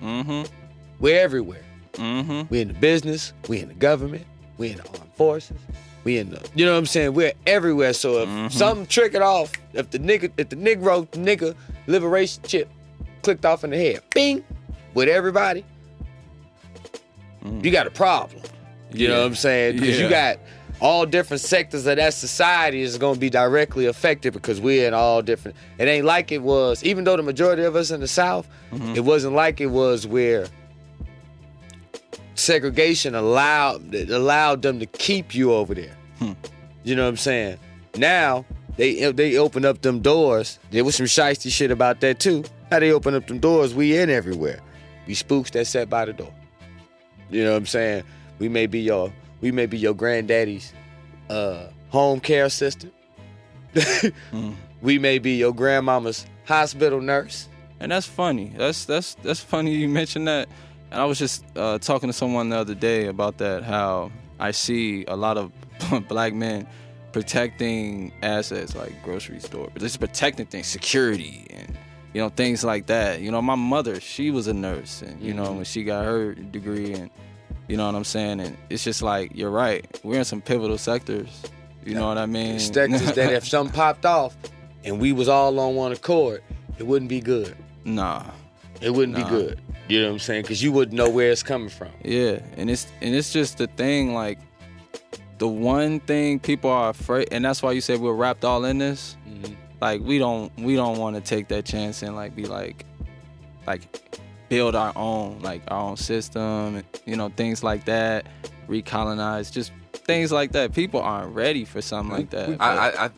Mm-hmm. 0.01 0.51
We're 1.00 1.20
everywhere. 1.20 1.62
Mm-hmm. 1.94 2.44
We 2.50 2.62
in 2.62 2.67
the 2.67 2.74
business. 2.75 3.34
We're 3.48 3.63
in 3.63 3.70
the 3.70 3.74
government. 3.75 4.25
We're 4.58 4.72
in 4.72 4.77
the 4.77 4.88
armed 4.88 5.13
forces. 5.15 5.58
We 6.03 6.17
in 6.20 6.29
the 6.32 6.48
you 6.56 6.65
know 6.65 6.74
what 6.74 6.77
I'm 6.79 6.86
saying. 6.86 7.13
We're 7.13 7.34
everywhere. 7.46 7.94
So 7.94 8.20
if 8.24 8.29
Mhm. 8.29 8.51
something 8.51 8.86
trick 8.86 9.13
it 9.15 9.22
off, 9.22 9.51
if 9.74 9.89
the 9.89 10.00
nigga 10.00 10.32
if 10.38 10.50
the 10.50 10.56
Negro 10.56 11.08
nigga 11.12 11.56
liberation 11.88 12.44
chip 12.46 12.70
clicked 13.21 13.45
off 13.45 13.63
in 13.63 13.69
the 13.71 13.77
head, 13.77 14.01
bing, 14.13 14.43
with 14.93 15.07
everybody, 15.09 15.63
Mm. 17.43 17.63
you 17.63 17.71
got 17.71 17.86
a 17.88 17.91
problem. 17.91 18.41
You 18.91 19.07
know 19.09 19.19
what 19.19 19.27
I'm 19.27 19.36
saying? 19.36 19.75
Because 19.79 20.00
you 20.00 20.09
got 20.09 20.39
all 20.79 21.05
different 21.05 21.41
sectors 21.41 21.86
of 21.86 21.97
that 21.97 22.13
society 22.13 22.81
is 22.81 22.97
going 22.97 23.13
to 23.15 23.19
be 23.19 23.29
directly 23.29 23.86
affected 23.86 24.33
because 24.33 24.59
we're 24.59 24.88
in 24.88 24.93
all 24.93 25.21
different. 25.21 25.55
It 25.77 25.88
ain't 25.88 26.05
like 26.05 26.31
it 26.31 26.41
was, 26.41 26.83
even 26.83 27.03
though 27.03 27.15
the 27.17 27.24
majority 27.24 27.63
of 27.63 27.75
us 27.75 27.91
in 27.91 28.00
the 28.00 28.07
South, 28.07 28.47
Mm-hmm. 28.71 28.95
it 28.95 29.05
wasn't 29.05 29.33
like 29.33 29.62
it 29.62 29.67
was 29.67 30.05
where 30.07 30.45
segregation 32.36 33.15
allowed 33.15 33.93
allowed 33.95 34.62
them 34.62 34.79
to 34.79 34.86
keep 34.86 35.33
you 35.33 35.53
over 35.53 35.74
there. 35.74 35.95
Hmm. 36.19 36.33
You 36.83 36.95
know 36.95 37.03
what 37.03 37.09
I'm 37.09 37.17
saying? 37.17 37.57
Now 37.95 38.45
they 38.75 39.12
they 39.12 39.38
open 39.38 39.63
up 39.65 39.81
them 39.81 40.01
doors. 40.01 40.59
There 40.71 40.83
was 40.83 40.95
some 40.95 41.05
shiesty 41.05 41.51
shit 41.51 41.71
about 41.71 42.01
that 42.01 42.19
too. 42.19 42.43
How 42.69 42.79
they 42.79 42.91
open 42.91 43.15
up 43.15 43.27
them 43.27 43.39
doors, 43.39 43.74
we 43.74 43.97
in 43.97 44.09
everywhere. 44.09 44.59
We 45.05 45.13
spooks 45.13 45.51
that 45.51 45.65
sat 45.65 45.89
by 45.89 46.05
the 46.05 46.13
door. 46.13 46.33
You 47.29 47.43
know 47.43 47.51
what 47.51 47.57
I'm 47.57 47.65
saying? 47.65 48.03
We 48.39 48.50
may 48.50 48.67
be 48.67 48.79
your 48.79 49.12
we 49.41 49.51
may 49.51 49.65
be 49.65 49.77
your 49.77 49.93
granddaddy's 49.93 50.74
uh, 51.29 51.67
home 51.89 52.19
care 52.19 52.45
assistant. 52.45 52.93
Mm. 54.31 54.55
We 54.81 55.00
may 55.00 55.17
be 55.17 55.38
your 55.38 55.53
grandmama's 55.53 56.25
hospital 56.45 57.01
nurse. 57.01 57.47
And 57.79 57.91
that's 57.91 58.05
funny. 58.05 58.53
That's 58.55 58.86
that's 58.86 59.15
that's 59.15 59.39
funny 59.39 59.74
you 59.74 59.88
mentioned 59.88 60.27
that. 60.27 60.50
And 60.91 61.01
I 61.01 61.05
was 61.05 61.19
just 61.19 61.43
uh, 61.55 61.79
talking 61.79 62.09
to 62.09 62.13
someone 62.13 62.50
the 62.50 62.57
other 62.57 62.75
day 62.75 63.07
about 63.07 63.38
that. 63.39 63.63
How 63.63 64.12
I 64.39 64.51
see 64.51 65.05
a 65.05 65.15
lot 65.15 65.38
of 65.38 65.51
black 66.07 66.33
men 66.33 66.67
protecting 67.12 68.13
assets 68.21 68.75
like 68.75 69.01
grocery 69.03 69.39
store, 69.39 69.69
but 69.74 69.81
just 69.81 70.00
protecting 70.00 70.45
things, 70.45 70.67
security, 70.67 71.47
and 71.50 71.77
you 72.17 72.24
know 72.24 72.29
things 72.29 72.63
like 72.63 72.88
that. 72.88 73.21
You 73.21 73.29
know, 73.29 73.43
my 73.43 73.53
mother, 73.53 74.00
she 74.01 74.31
was 74.31 74.47
a 74.47 74.53
nurse, 74.53 75.03
and 75.03 75.21
you 75.21 75.36
know 75.36 75.50
Mhm. 75.51 75.55
when 75.57 75.65
she 75.65 75.83
got 75.83 76.03
her 76.03 76.33
degree, 76.33 76.93
and 76.93 77.12
you 77.67 77.77
know 77.77 77.86
what 77.86 77.93
I'm 77.93 78.03
saying. 78.03 78.39
And 78.39 78.57
it's 78.71 78.83
just 78.83 79.03
like 79.03 79.33
you're 79.36 79.51
right. 79.51 79.86
We're 80.03 80.17
in 80.17 80.25
some 80.25 80.41
pivotal 80.41 80.79
sectors. 80.79 81.29
You 81.86 81.93
know 81.93 82.07
what 82.07 82.17
I 82.17 82.25
mean? 82.25 82.59
Sectors 82.59 83.13
that 83.13 83.31
if 83.33 83.47
something 83.47 83.71
popped 83.71 84.03
off 84.07 84.36
and 84.83 85.00
we 85.00 85.12
was 85.13 85.29
all 85.29 85.59
on 85.59 85.75
one 85.75 85.91
accord, 85.91 86.41
it 86.79 86.88
wouldn't 86.88 87.07
be 87.09 87.19
good. 87.21 87.55
nah. 87.86 88.24
It 88.81 88.89
wouldn't 88.95 89.15
Nah. 89.17 89.24
be 89.24 89.29
good. 89.29 89.62
You 89.88 90.00
know 90.01 90.07
what 90.07 90.13
I'm 90.13 90.19
saying? 90.19 90.41
Because 90.41 90.63
you 90.63 90.71
wouldn't 90.71 90.97
know 90.97 91.09
where 91.09 91.29
it's 91.31 91.43
coming 91.43 91.69
from. 91.69 91.89
Yeah, 92.03 92.39
and 92.57 92.67
it's 92.71 92.88
and 93.00 93.13
it's 93.13 93.31
just 93.31 93.59
the 93.59 93.67
thing 93.67 94.15
like 94.15 94.39
the 95.38 95.47
one 95.47 96.00
thing 96.00 96.39
people 96.39 96.71
are 96.71 96.89
afraid 96.89 97.27
and 97.31 97.45
that's 97.45 97.62
why 97.62 97.71
you 97.74 97.81
said 97.81 98.00
we're 98.01 98.13
wrapped 98.24 98.43
all 98.43 98.65
in 98.65 98.79
this. 98.79 99.15
Like 99.81 100.01
we 100.01 100.17
don't 100.17 100.51
we 100.57 100.75
don't 100.75 100.98
want 100.98 101.15
to 101.15 101.22
take 101.22 101.48
that 101.50 101.65
chance 101.65 102.01
and 102.01 102.15
like 102.15 102.36
be 102.36 102.46
like 102.46 102.86
like 103.65 104.01
build 104.50 104.75
our 104.75 104.93
own 104.96 105.39
like 105.41 105.62
our 105.67 105.81
own 105.89 105.98
system, 105.98 106.84
you 107.05 107.15
know, 107.15 107.29
things 107.29 107.63
like 107.63 107.86
that, 107.86 108.25
recolonize, 108.67 109.51
just 109.51 109.72
things 109.93 110.31
like 110.31 110.51
that. 110.53 110.74
People 110.74 111.01
aren't 111.01 111.34
ready 111.36 111.65
for 111.65 111.81
something 111.81 112.15
like 112.15 112.29
that. 112.31 112.57
I, 112.60 112.72
I, 112.89 113.05
I, 113.05 113.10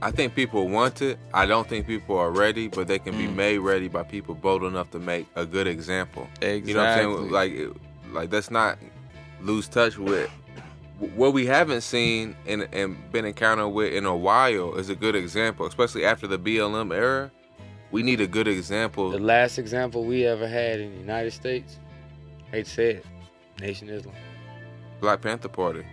I 0.00 0.10
think 0.10 0.34
people 0.34 0.68
want 0.68 1.02
it. 1.02 1.18
I 1.34 1.44
don't 1.46 1.68
think 1.68 1.86
people 1.86 2.16
are 2.18 2.30
ready, 2.30 2.68
but 2.68 2.86
they 2.88 2.98
can 2.98 3.16
be 3.18 3.26
Mm. 3.26 3.34
made 3.34 3.58
ready 3.58 3.88
by 3.88 4.02
people 4.04 4.34
bold 4.34 4.62
enough 4.64 4.90
to 4.92 4.98
make 4.98 5.26
a 5.36 5.44
good 5.44 5.66
example. 5.66 6.26
exactly. 6.40 6.68
You 6.68 6.74
know 6.74 6.80
what 6.80 6.88
I'm 6.88 6.96
saying? 6.96 7.30
Like, 7.30 7.76
like 8.12 8.32
let's 8.32 8.50
not 8.50 8.78
lose 9.40 9.68
touch 9.68 9.98
with 9.98 10.30
what 10.98 11.32
we 11.32 11.46
haven't 11.46 11.82
seen 11.82 12.36
and, 12.46 12.68
and 12.72 13.10
been 13.12 13.24
encountered 13.24 13.68
with 13.68 13.92
in 13.92 14.04
a 14.04 14.16
while 14.16 14.74
is 14.74 14.88
a 14.88 14.94
good 14.96 15.14
example, 15.14 15.66
especially 15.66 16.04
after 16.04 16.26
the 16.26 16.38
BLM 16.38 16.94
era. 16.94 17.30
We 17.90 18.02
need 18.02 18.20
a 18.20 18.26
good 18.26 18.48
example. 18.48 19.10
The 19.10 19.18
last 19.18 19.58
example 19.58 20.04
we 20.04 20.26
ever 20.26 20.46
had 20.46 20.78
in 20.80 20.92
the 20.92 20.98
United 20.98 21.32
States, 21.32 21.78
hate 22.50 22.66
to 22.66 22.70
say 22.70 22.90
it, 22.96 23.06
Nation 23.60 23.88
Islam. 23.88 24.14
Black 25.00 25.22
Panther 25.22 25.48
Party. 25.48 25.84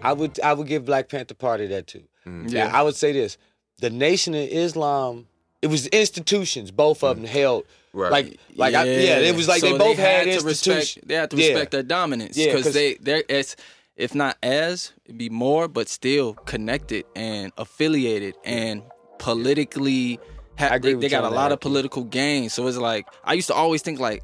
I 0.00 0.12
would 0.12 0.40
I 0.40 0.54
would 0.54 0.66
give 0.66 0.84
Black 0.84 1.08
Panther 1.08 1.34
Party 1.34 1.66
that 1.66 1.86
too. 1.86 2.04
Mm. 2.26 2.50
Yeah, 2.50 2.70
I 2.72 2.82
would 2.82 2.96
say 2.96 3.12
this: 3.12 3.36
the 3.78 3.90
Nation 3.90 4.34
of 4.34 4.48
Islam. 4.48 5.26
It 5.60 5.68
was 5.70 5.86
institutions, 5.88 6.72
both 6.72 7.04
of 7.04 7.14
them 7.14 7.24
held. 7.24 7.64
Right. 7.92 8.10
Like, 8.10 8.40
like 8.56 8.74
I, 8.74 8.82
yeah, 8.84 9.18
it 9.18 9.36
was 9.36 9.46
like 9.46 9.60
So 9.60 9.70
they 9.70 9.78
both 9.78 9.96
had, 9.96 10.24
to 10.24 10.32
institutions. 10.32 10.76
respect. 10.76 11.06
They 11.08 11.14
had 11.14 11.30
to 11.30 11.36
Yeah. 11.36 11.48
respect 11.50 11.70
their 11.70 11.82
dominance 11.84 12.36
Yeah, 12.36 12.56
they 12.62 12.94
they're 12.94 13.22
it's 13.28 13.54
if 13.96 14.14
not 14.14 14.36
as 14.42 14.92
it'd 15.04 15.18
be 15.18 15.28
more, 15.28 15.68
but 15.68 15.88
still 15.88 16.34
connected 16.34 17.04
and 17.14 17.52
affiliated 17.58 18.34
and 18.44 18.82
politically. 19.18 20.18
Ha- 20.58 20.78
they, 20.78 20.94
they 20.94 21.08
got 21.08 21.24
a 21.24 21.30
lot 21.30 21.48
that, 21.48 21.54
of 21.54 21.60
political 21.60 22.04
gain, 22.04 22.50
so 22.50 22.66
it's 22.66 22.76
like 22.76 23.06
I 23.24 23.34
used 23.34 23.48
to 23.48 23.54
always 23.54 23.82
think 23.82 23.98
like 23.98 24.22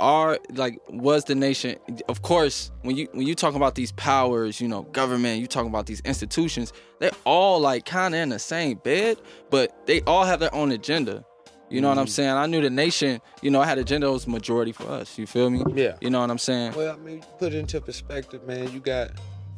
our 0.00 0.38
like 0.50 0.78
was 0.88 1.24
the 1.24 1.34
nation 1.34 1.78
of 2.08 2.22
course 2.22 2.70
when 2.82 2.96
you 2.96 3.08
when 3.12 3.26
you 3.26 3.34
talk 3.34 3.54
about 3.54 3.74
these 3.74 3.92
powers 3.92 4.60
you 4.60 4.68
know 4.68 4.82
government 4.82 5.40
you 5.40 5.46
talking 5.46 5.70
about 5.70 5.86
these 5.86 6.00
institutions 6.00 6.72
they're 6.98 7.10
all 7.24 7.58
like 7.60 7.86
kind 7.86 8.14
of 8.14 8.20
in 8.20 8.28
the 8.28 8.38
same 8.38 8.76
bed 8.78 9.16
but 9.50 9.86
they 9.86 10.02
all 10.02 10.24
have 10.24 10.40
their 10.40 10.54
own 10.54 10.72
agenda 10.72 11.24
you 11.72 11.80
know 11.80 11.88
what 11.88 11.98
i'm 11.98 12.06
Mhm. 12.06 12.16
saying 12.18 12.30
i 12.30 12.46
knew 12.46 12.60
the 12.60 12.70
nation 12.70 13.20
you 13.42 13.50
know 13.50 13.60
I 13.60 13.66
had 13.66 13.78
agenda 13.78 14.06
that 14.06 14.12
was 14.12 14.26
majority 14.26 14.72
for 14.72 14.86
us 15.00 15.18
you 15.18 15.26
feel 15.26 15.48
me 15.50 15.60
Yeah. 15.74 15.96
you 16.00 16.10
know 16.10 16.20
what 16.20 16.30
i'm 16.30 16.38
saying 16.38 16.72
Well, 16.74 16.94
I 16.94 16.98
mean, 16.98 17.22
put 17.38 17.52
it 17.54 17.58
into 17.58 17.80
perspective, 17.80 18.40
man. 18.46 18.72
You 18.72 18.80
got 18.80 19.10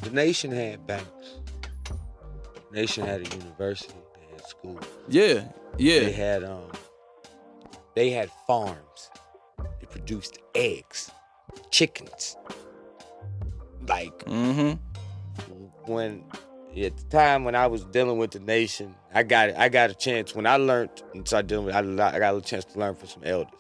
the 0.03 0.11
nation 0.11 0.51
had 0.51 0.87
banks. 0.87 1.29
Nation 2.73 3.07
had 3.07 3.21
a 3.27 3.29
university. 3.37 3.95
They 4.19 4.27
had 4.37 4.45
schools. 4.47 4.85
yeah 5.09 5.45
yeah 5.79 6.01
They 6.01 6.13
had 6.13 6.45
um. 6.45 6.71
They 7.95 8.11
had 8.11 8.29
farms. 8.47 9.01
They 9.81 9.87
produced 9.87 10.39
eggs, 10.55 11.11
chickens. 11.71 12.37
Like 13.87 14.17
mm-hmm 14.25 14.73
when 15.87 16.25
at 16.77 16.97
the 16.97 17.05
time 17.05 17.45
when 17.45 17.55
I 17.55 17.67
was 17.67 17.85
dealing 17.85 18.19
with 18.19 18.33
the 18.33 18.41
nation, 18.41 18.95
I 19.13 19.23
got 19.23 19.51
I 19.57 19.69
got 19.69 19.91
a 19.91 19.95
chance 19.95 20.35
when 20.35 20.47
I 20.47 20.57
learned 20.57 20.91
and 21.15 21.27
started 21.27 21.47
dealing 21.47 21.67
with 21.67 21.75
I, 21.75 21.81
I 21.81 22.19
got 22.19 22.35
a 22.35 22.41
chance 22.41 22.65
to 22.67 22.79
learn 22.79 22.95
from 22.95 23.09
some 23.09 23.23
elders, 23.25 23.53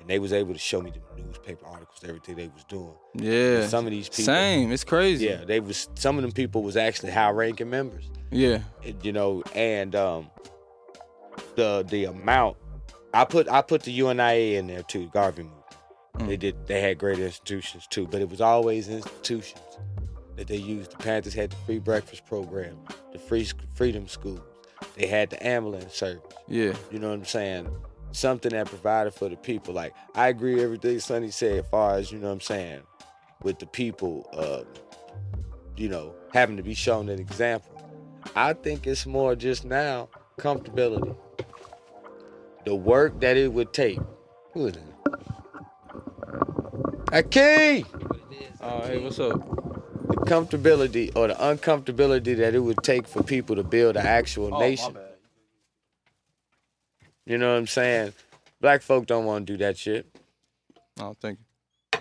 and 0.00 0.08
they 0.08 0.18
was 0.18 0.32
able 0.32 0.52
to 0.52 0.58
show 0.58 0.80
me 0.80 0.90
the 0.90 1.22
newspaper 1.22 1.66
articles, 1.66 2.00
everything 2.04 2.36
they 2.36 2.48
was 2.48 2.64
doing. 2.64 2.94
Yeah. 3.14 3.60
And 3.60 3.70
some 3.70 3.86
of 3.86 3.92
these 3.92 4.08
people, 4.08 4.24
Same. 4.24 4.72
It's 4.72 4.84
crazy. 4.84 5.26
yeah, 5.26 5.44
they 5.44 5.60
was 5.60 5.88
some 5.94 6.16
of 6.16 6.22
them 6.22 6.32
people 6.32 6.62
was 6.62 6.76
actually 6.76 7.12
high 7.12 7.30
ranking 7.30 7.70
members. 7.70 8.10
Yeah. 8.30 8.60
And, 8.84 9.04
you 9.04 9.12
know, 9.12 9.42
and 9.54 9.94
um, 9.94 10.30
the 11.54 11.84
the 11.88 12.06
amount 12.06 12.56
I 13.14 13.24
put 13.24 13.48
I 13.48 13.62
put 13.62 13.82
the 13.82 13.98
UNIA 13.98 14.58
in 14.58 14.66
there 14.66 14.82
too, 14.82 15.08
Garvey 15.12 15.44
movement. 15.44 16.28
They 16.28 16.36
did 16.36 16.66
they 16.66 16.80
had 16.80 16.98
great 16.98 17.18
institutions 17.18 17.86
too, 17.86 18.06
but 18.08 18.20
it 18.20 18.28
was 18.28 18.40
always 18.40 18.88
institutions 18.88 19.60
that 20.38 20.46
they 20.46 20.56
used. 20.56 20.92
The 20.92 20.96
Panthers 20.96 21.34
had 21.34 21.50
the 21.50 21.56
free 21.66 21.78
breakfast 21.78 22.24
program, 22.24 22.78
the 23.12 23.18
free 23.18 23.46
freedom 23.74 24.08
schools. 24.08 24.40
They 24.94 25.06
had 25.06 25.30
the 25.30 25.46
ambulance 25.46 25.94
service. 25.94 26.22
Yeah. 26.46 26.72
You 26.90 27.00
know 27.00 27.08
what 27.08 27.18
I'm 27.18 27.24
saying? 27.24 27.68
Something 28.12 28.52
that 28.52 28.68
provided 28.68 29.12
for 29.12 29.28
the 29.28 29.36
people. 29.36 29.74
Like 29.74 29.94
I 30.14 30.28
agree 30.28 30.54
with 30.54 30.64
everything 30.64 31.00
Sunny 31.00 31.30
said 31.30 31.58
as 31.58 31.66
far 31.70 31.96
as, 31.96 32.10
you 32.10 32.18
know 32.18 32.28
what 32.28 32.34
I'm 32.34 32.40
saying, 32.40 32.82
with 33.42 33.58
the 33.58 33.66
people 33.66 34.28
uh, 34.32 34.62
you 35.76 35.88
know, 35.88 36.14
having 36.32 36.56
to 36.56 36.62
be 36.62 36.74
shown 36.74 37.08
an 37.08 37.18
example. 37.20 37.74
I 38.34 38.52
think 38.52 38.86
it's 38.86 39.06
more 39.06 39.34
just 39.34 39.64
now 39.64 40.08
comfortability. 40.38 41.16
The 42.64 42.74
work 42.74 43.20
that 43.20 43.36
it 43.36 43.52
would 43.52 43.72
take. 43.72 43.98
Who 44.52 44.66
is 44.66 44.74
that? 44.74 44.82
Ahki! 47.12 47.86
Oh, 48.60 48.80
hey, 48.80 48.98
what's 48.98 49.18
up? 49.20 49.67
The 50.28 50.34
comfortability 50.34 51.16
or 51.16 51.28
the 51.28 51.34
uncomfortability 51.34 52.36
that 52.36 52.54
it 52.54 52.58
would 52.58 52.82
take 52.82 53.06
for 53.08 53.22
people 53.22 53.56
to 53.56 53.62
build 53.62 53.96
an 53.96 54.06
actual 54.06 54.58
nation. 54.58 54.96
You 57.24 57.38
know 57.38 57.52
what 57.52 57.58
I'm 57.58 57.66
saying? 57.66 58.12
Black 58.60 58.82
folk 58.82 59.06
don't 59.06 59.24
want 59.24 59.46
to 59.46 59.52
do 59.52 59.56
that 59.58 59.78
shit. 59.78 60.06
Oh, 61.00 61.14
thank 61.20 61.38
you. 61.38 62.00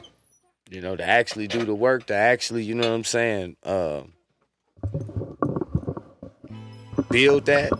You 0.70 0.82
know, 0.82 0.96
to 0.96 1.04
actually 1.04 1.48
do 1.48 1.64
the 1.64 1.76
work, 1.76 2.08
to 2.08 2.16
actually, 2.16 2.64
you 2.64 2.76
know 2.76 2.90
what 2.90 2.96
I'm 2.96 3.04
saying, 3.06 3.56
uh, 3.64 4.02
build 7.10 7.46
that. 7.46 7.72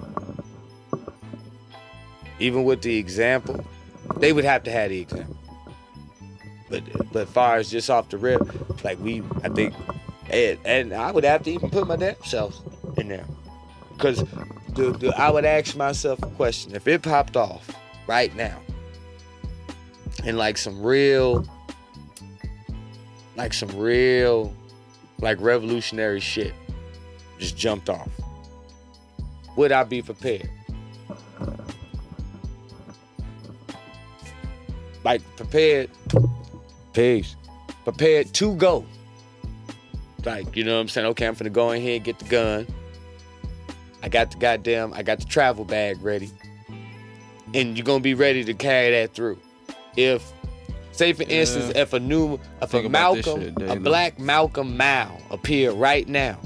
Even 2.40 2.64
with 2.64 2.82
the 2.84 2.98
example, 2.98 3.66
they 4.18 4.32
would 4.32 4.46
have 4.46 4.64
to 4.64 4.72
have 4.72 4.92
the 4.92 5.00
example. 5.00 5.38
But 6.70 6.84
but 7.12 7.28
far 7.28 7.58
as 7.58 7.70
just 7.70 7.90
off 7.90 8.10
the 8.10 8.18
rip, 8.18 8.84
like 8.84 9.00
we, 9.00 9.24
I 9.44 9.50
think, 9.50 9.74
and, 10.30 10.60
and 10.66 10.94
I 10.94 11.12
would 11.12 11.24
have 11.24 11.44
to 11.44 11.52
even 11.52 11.70
put 11.70 11.88
my 11.88 11.96
damn 11.96 12.16
self 12.24 12.60
in 12.98 13.08
there, 13.08 13.26
because 13.94 14.20
the, 14.74 14.92
the, 14.92 15.14
I 15.18 15.30
would 15.30 15.46
ask 15.46 15.76
myself 15.76 16.22
a 16.24 16.28
question: 16.28 16.76
if 16.76 16.88
it 16.88 17.02
popped 17.02 17.38
off 17.38 17.70
right 18.08 18.36
now, 18.36 18.60
and 20.26 20.38
like 20.38 20.58
some 20.58 20.82
real 20.82 21.46
like 23.36 23.54
some 23.54 23.70
real 23.78 24.54
like 25.20 25.40
revolutionary 25.40 26.20
shit 26.20 26.54
just 27.40 27.56
jumped 27.56 27.90
off 27.90 28.10
would 29.58 29.72
i 29.72 29.84
be 29.84 30.02
prepared? 30.02 30.50
Like 35.04 35.22
prepared 35.36 35.90
peace 36.94 37.36
prepared 37.84 38.34
to 38.34 38.56
go 38.56 38.86
like 40.26 40.56
you 40.56 40.64
know 40.64 40.76
what 40.76 40.82
i'm 40.82 40.88
saying? 40.88 41.08
Okay 41.08 41.26
i'm 41.26 41.36
finna 41.36 41.52
go 41.52 41.72
in 41.72 41.82
here 41.82 41.96
and 41.96 42.04
get 42.04 42.20
the 42.20 42.26
gun. 42.26 42.68
I 44.04 44.10
got 44.10 44.32
the 44.32 44.38
goddamn 44.38 44.94
i 44.94 45.04
got 45.04 45.20
the 45.20 45.26
travel 45.26 45.66
bag 45.66 46.02
ready. 46.02 46.32
And 47.54 47.78
you're 47.78 47.86
gonna 47.86 48.02
be 48.02 48.14
ready 48.14 48.44
to 48.44 48.54
carry 48.54 48.92
that 48.92 49.14
through. 49.14 49.40
If 49.96 50.32
say 50.92 51.14
for 51.14 51.24
instance 51.24 51.72
if 51.76 51.94
a 51.94 52.00
new 52.00 52.40
if 52.62 52.72
Think 52.72 52.86
a 52.88 52.90
malcolm 52.90 53.42
shit 53.42 53.70
a 53.70 53.80
black 53.80 54.20
malcolm 54.20 54.76
mao 54.78 55.18
appeared 55.30 55.76
right 55.76 56.08
now. 56.08 56.40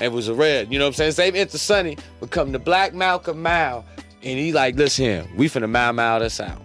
It 0.00 0.12
was 0.12 0.28
a 0.28 0.34
red 0.34 0.72
you 0.72 0.78
know 0.78 0.84
what 0.84 0.90
i'm 0.90 0.94
saying? 0.94 1.12
Say 1.12 1.28
if 1.28 1.34
it's 1.34 1.60
sunny 1.60 1.98
become 2.20 2.52
the 2.52 2.58
black 2.58 2.94
malcolm 2.94 3.42
mao 3.42 3.84
and 4.22 4.38
he 4.38 4.52
like 4.52 4.76
listen 4.76 5.04
here 5.04 5.26
we 5.36 5.48
finna 5.48 5.68
mile 5.70 5.92
mile 5.92 6.20
this 6.20 6.40
out. 6.40 6.62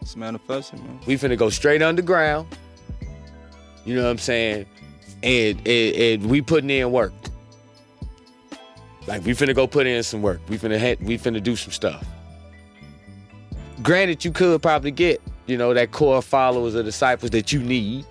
It's 0.00 0.16
manifesting, 0.16 0.82
man. 0.84 1.00
we 1.06 1.16
finna 1.16 1.36
go 1.36 1.50
straight 1.50 1.82
underground. 1.82 2.48
You 3.84 3.96
know 3.96 4.04
what 4.04 4.10
i'm 4.10 4.18
saying 4.18 4.66
and 5.22 5.58
and, 5.66 5.96
and 5.96 6.26
we 6.30 6.42
putting 6.42 6.70
in 6.70 6.90
work. 6.92 7.12
Like 9.06 9.24
we 9.24 9.32
finna 9.32 9.54
go 9.54 9.66
put 9.66 9.86
in 9.86 10.02
some 10.02 10.22
work. 10.22 10.40
We 10.48 10.58
finna 10.58 10.78
head, 10.78 10.98
we 11.02 11.18
finna 11.18 11.42
do 11.42 11.56
some 11.56 11.72
stuff. 11.72 12.06
Granted 13.82 14.24
you 14.24 14.32
could 14.32 14.62
probably 14.62 14.90
get 14.90 15.20
you 15.46 15.56
know 15.56 15.74
that 15.74 15.92
core 15.92 16.22
followers 16.22 16.76
or 16.76 16.82
disciples 16.82 17.30
that 17.30 17.52
you 17.52 17.60
need 17.60 18.04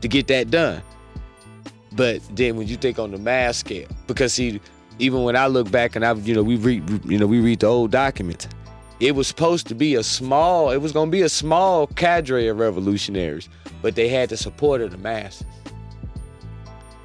to 0.00 0.08
get 0.08 0.26
that 0.28 0.50
done. 0.50 0.82
But 1.92 2.22
then 2.34 2.56
when 2.56 2.66
you 2.66 2.76
think 2.76 2.98
on 2.98 3.10
the 3.10 3.18
mass 3.18 3.58
scale 3.58 3.88
because 4.06 4.32
see 4.34 4.60
even 4.98 5.22
when 5.24 5.36
i 5.36 5.46
look 5.46 5.70
back 5.70 5.96
and 5.96 6.04
i 6.04 6.12
you 6.12 6.34
know 6.34 6.42
we 6.42 6.56
read 6.56 6.88
you 7.04 7.18
know 7.18 7.26
we 7.26 7.40
read 7.40 7.60
the 7.60 7.66
old 7.66 7.90
documents 7.90 8.48
it 9.00 9.14
was 9.14 9.26
supposed 9.26 9.66
to 9.66 9.74
be 9.74 9.94
a 9.94 10.02
small 10.02 10.70
it 10.70 10.78
was 10.78 10.92
to 10.92 11.06
be 11.06 11.22
a 11.22 11.28
small 11.28 11.86
cadre 11.88 12.46
of 12.48 12.58
revolutionaries 12.58 13.48
but 13.82 13.94
they 13.96 14.08
had 14.08 14.28
the 14.28 14.36
support 14.36 14.80
of 14.80 14.90
the 14.90 14.98
masses 14.98 15.44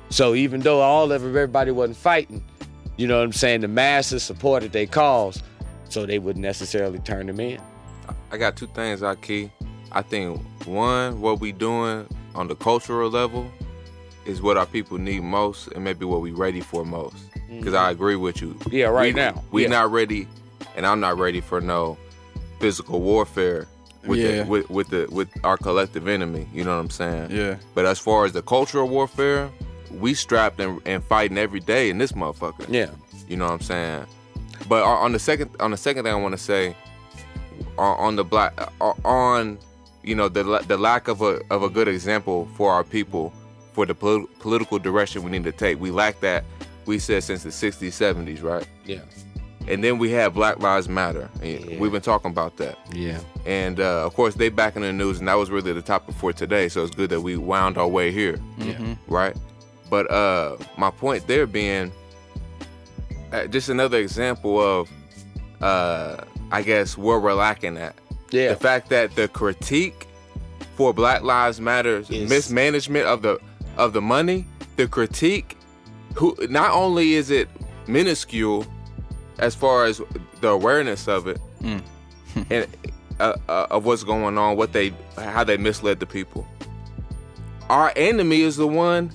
so 0.10 0.34
even 0.36 0.62
though 0.62 0.82
all 0.82 1.12
of 1.12 1.24
everybody 1.24 1.72
wasn't 1.72 1.98
fighting 1.98 2.44
you 2.98 3.08
know 3.08 3.18
what 3.18 3.24
i'm 3.24 3.32
saying 3.32 3.62
the 3.62 3.68
masses 3.68 4.24
supported 4.24 4.72
their 4.72 4.86
cause 4.88 5.42
so 5.90 6.06
they 6.06 6.20
wouldn't 6.20 6.44
necessarily 6.44 7.00
turn 7.00 7.28
them 7.28 7.40
in 7.40 7.60
I 8.32 8.38
got 8.38 8.56
two 8.56 8.68
things 8.68 9.02
Ahki. 9.02 9.52
I 9.92 10.02
think 10.04 10.40
one, 10.66 11.20
what 11.20 11.40
we 11.40 11.52
doing 11.52 12.08
on 12.36 12.48
the 12.48 12.56
cultural 12.56 13.10
level 13.10 13.52
is 14.26 14.42
what 14.42 14.56
our 14.58 14.66
people 14.68 14.98
need 15.00 15.22
most, 15.24 15.68
and 15.70 15.84
maybe 15.84 16.06
what 16.06 16.22
we 16.22 16.32
ready 16.32 16.62
for 16.62 16.86
most. 16.86 17.18
Because 17.50 17.74
I 17.74 17.90
agree 17.90 18.16
with 18.16 18.40
you. 18.42 18.50
Mm-hmm. 18.54 18.70
Yeah, 18.72 18.86
right 18.88 19.14
we, 19.14 19.20
now. 19.20 19.44
we 19.52 19.64
Yeah. 19.64 19.70
not 19.70 19.92
ready, 19.92 20.28
and 20.76 20.86
I'm 20.86 21.00
not 21.00 21.18
ready 21.18 21.42
for 21.42 21.60
no 21.60 21.98
physical 22.60 23.00
warfare 23.02 23.68
with 24.06 24.20
Yeah. 24.20 24.44
the, 24.44 24.50
with 24.50 24.70
with 24.70 24.90
the 24.90 25.08
with 25.12 25.30
our 25.44 25.58
collective 25.58 26.08
enemy. 26.08 26.48
You 26.54 26.64
know 26.64 26.76
what 26.76 26.82
I'm 26.82 26.90
saying? 26.92 27.32
Yeah. 27.32 27.56
But 27.74 27.86
as 27.88 27.98
far 27.98 28.26
as 28.26 28.34
the 28.34 28.44
cultural 28.44 28.88
warfare, 28.88 29.50
we 29.92 30.14
strapped 30.14 30.60
and, 30.60 30.82
and 30.86 31.04
fighting 31.04 31.38
every 31.38 31.60
day 31.60 31.90
in 31.90 31.98
this 31.98 32.12
motherfucker. 32.14 32.66
yeah 32.70 32.90
You 33.28 33.38
know 33.38 33.46
what 33.46 33.54
I'm 33.54 33.62
saying? 33.62 34.06
But 34.68 34.84
on 34.84 34.98
on 35.06 35.12
the 35.14 35.20
second 35.20 35.50
on 35.60 35.72
the 35.72 35.78
second 35.78 36.04
thing 36.04 36.14
I 36.14 36.18
want 36.18 36.34
to 36.34 36.38
say 36.44 36.76
on, 37.78 37.98
on 38.00 38.16
the 38.16 38.24
black 38.24 38.54
uh, 38.82 38.94
on 39.06 39.58
you 40.04 40.16
know 40.16 40.30
the 40.30 40.44
the 40.68 40.78
lack 40.78 41.08
of 41.08 41.22
a 41.22 41.40
of 41.50 41.64
a 41.64 41.70
good 41.70 41.88
example 41.88 42.48
for 42.56 42.72
our 42.72 42.84
people 42.84 43.34
for 43.74 43.86
the 43.86 43.96
pol- 43.96 44.28
political 44.40 44.80
direction 44.80 45.24
we 45.24 45.32
need 45.32 45.44
to 45.46 45.52
take. 45.52 45.80
We 45.80 45.92
lack 45.92 46.20
that. 46.22 46.44
We 46.86 46.98
said 46.98 47.24
since 47.24 47.44
the 47.44 47.50
60s, 47.50 47.90
70s, 47.90 48.42
right? 48.44 48.68
yeah 48.86 49.02
And 49.68 49.84
then 49.84 50.00
we 50.00 50.10
had 50.10 50.34
Black 50.34 50.60
Lives 50.60 50.90
Matter. 50.90 51.30
And 51.42 51.64
Yeah. 51.70 51.80
We've 51.80 51.92
been 51.92 52.02
talking 52.02 52.32
about 52.32 52.58
that. 52.58 52.80
yeah 52.94 53.20
And 53.46 53.80
uh, 53.80 54.06
of 54.08 54.16
course, 54.16 54.34
they 54.34 54.50
back 54.50 54.76
in 54.76 54.82
the 54.82 54.92
news, 54.92 55.20
and 55.20 55.28
that 55.28 55.36
was 55.36 55.52
really 55.52 55.72
the 55.72 55.84
topic 55.84 56.16
for 56.16 56.34
today. 56.34 56.68
So 56.68 56.84
it's 56.84 56.96
good 56.96 57.12
that 57.12 57.22
we 57.22 57.38
wound 57.38 57.78
our 57.78 57.88
way 57.88 58.12
here 58.12 58.38
Mm-hmm. 58.58 58.94
right? 59.14 59.36
But 59.90 60.10
uh, 60.12 60.58
my 60.78 60.92
point 60.92 61.28
there 61.28 61.48
being 61.48 61.92
uh, 63.34 63.48
just 63.48 63.70
another 63.70 63.98
example 63.98 64.60
of, 64.60 64.90
uh, 65.62 66.18
I 66.52 66.62
guess, 66.62 66.98
where 66.98 67.20
we're 67.20 67.34
lacking 67.34 67.78
at. 67.78 67.96
yeah 68.32 68.50
The 68.50 68.56
fact 68.56 68.90
that 68.90 69.16
the 69.16 69.28
critique 69.28 70.08
for 70.76 70.94
Black 70.94 71.24
Lives 71.24 71.60
Matter's 71.60 72.10
Is- 72.10 72.30
mismanagement 72.30 73.06
of 73.06 73.22
the 73.22 73.40
of 73.78 73.94
the 73.94 74.02
money, 74.02 74.46
the 74.76 74.88
critique, 74.88 75.58
who 76.16 76.36
not 76.50 76.72
only 76.72 77.14
is 77.14 77.30
it 77.32 77.48
minuscule 77.88 78.66
as 79.40 79.56
far 79.56 79.86
as 79.86 80.02
the 80.42 80.50
awareness 80.50 81.08
of 81.08 81.28
it 81.28 81.40
Mm. 81.62 81.82
and 82.50 82.68
uh, 83.20 83.34
uh, 83.50 83.68
of 83.72 83.86
what's 83.86 84.04
going 84.04 84.38
on, 84.38 84.56
what 84.56 84.72
they 84.72 84.94
how 85.18 85.44
they 85.44 85.58
misled 85.58 86.00
the 86.00 86.06
people. 86.06 86.48
Our 87.70 87.92
enemy 87.96 88.42
is 88.42 88.56
the 88.56 88.66
one. 88.68 89.12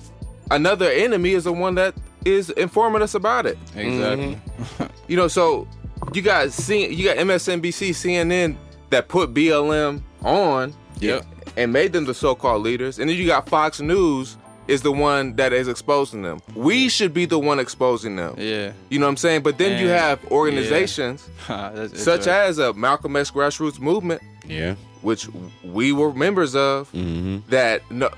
Another 0.51 0.89
enemy 0.89 1.31
is 1.31 1.45
the 1.45 1.53
one 1.53 1.75
that 1.75 1.95
is 2.23 2.49
informing 2.51 3.01
us 3.01 3.15
about 3.15 3.45
it. 3.45 3.57
Exactly. 3.75 4.37
You 5.07 5.15
know, 5.15 5.27
so 5.27 5.67
you 6.13 6.23
got 6.23 6.51
see, 6.51 6.91
you 6.91 7.05
got 7.05 7.17
MSNBC, 7.17 7.91
CNN 7.91 8.55
that 8.89 9.07
put 9.07 9.35
BLM 9.35 10.01
on 10.23 10.73
yeah, 10.99 11.21
and 11.55 11.71
made 11.71 11.93
them 11.93 12.05
the 12.05 12.13
so-called 12.15 12.63
leaders, 12.63 12.97
and 12.97 13.07
then 13.07 13.15
you 13.15 13.27
got 13.27 13.47
Fox 13.47 13.79
News 13.79 14.35
is 14.67 14.81
the 14.81 14.91
one 14.91 15.35
that 15.35 15.53
is 15.53 15.67
exposing 15.67 16.23
them. 16.23 16.39
We 16.55 16.89
should 16.89 17.13
be 17.13 17.25
the 17.25 17.37
one 17.37 17.59
exposing 17.59 18.15
them. 18.15 18.33
Yeah. 18.35 18.73
You 18.89 18.97
know 18.97 19.05
what 19.05 19.11
I'm 19.11 19.17
saying? 19.17 19.43
But 19.43 19.59
then 19.59 19.79
you 19.79 19.89
have 19.89 20.19
organizations 20.31 21.29
That's 21.47 22.03
such 22.03 22.21
interesting. 22.21 22.33
as 22.33 22.57
a 22.57 22.73
Malcolm 22.73 23.15
X 23.15 23.29
grassroots 23.29 23.79
movement, 23.79 24.23
yeah 24.47 24.73
which 25.05 25.29
we 25.63 25.91
were 25.91 26.11
members 26.13 26.55
of, 26.55 26.91
mm-hmm. 26.91 27.37
that 27.49 27.89
no, 27.91 28.09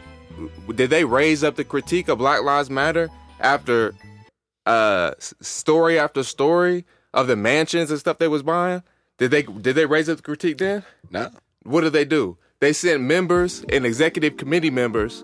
did 0.75 0.89
they 0.89 1.03
raise 1.05 1.43
up 1.43 1.55
the 1.55 1.63
critique 1.63 2.07
of 2.07 2.17
Black 2.17 2.43
Lives 2.43 2.69
Matter 2.69 3.09
after 3.39 3.93
uh, 4.65 5.11
story 5.19 5.99
after 5.99 6.23
story 6.23 6.85
of 7.13 7.27
the 7.27 7.35
mansions 7.35 7.89
and 7.91 7.99
stuff 7.99 8.17
they 8.19 8.27
was 8.27 8.43
buying? 8.43 8.83
Did 9.17 9.31
they 9.31 9.43
did 9.43 9.75
they 9.75 9.85
raise 9.85 10.09
up 10.09 10.17
the 10.17 10.23
critique 10.23 10.57
then? 10.57 10.83
no 11.09 11.29
what 11.63 11.81
did 11.81 11.93
they 11.93 12.05
do? 12.05 12.37
They 12.59 12.73
sent 12.73 13.03
members 13.03 13.63
and 13.69 13.85
executive 13.85 14.37
committee 14.37 14.69
members 14.71 15.23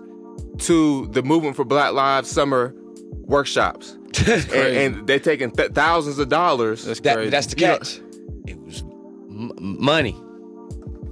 to 0.58 1.06
the 1.08 1.22
Movement 1.22 1.56
for 1.56 1.64
Black 1.64 1.92
Lives 1.92 2.30
summer 2.30 2.74
workshops. 3.12 3.96
and, 4.26 4.52
and 4.54 5.06
they're 5.06 5.18
taking 5.18 5.50
th- 5.50 5.72
thousands 5.72 6.18
of 6.18 6.28
dollars. 6.28 6.84
That's 6.84 7.00
That, 7.00 7.30
that's 7.30 7.46
the 7.46 7.56
catch. 7.56 8.00
it 8.46 8.60
was 8.60 8.82
m- 8.82 9.52
money. 9.58 10.14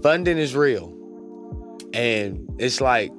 Funding 0.03 0.39
is 0.39 0.55
real. 0.55 0.93
And 1.95 2.49
it's 2.59 2.81
like, 2.81 3.13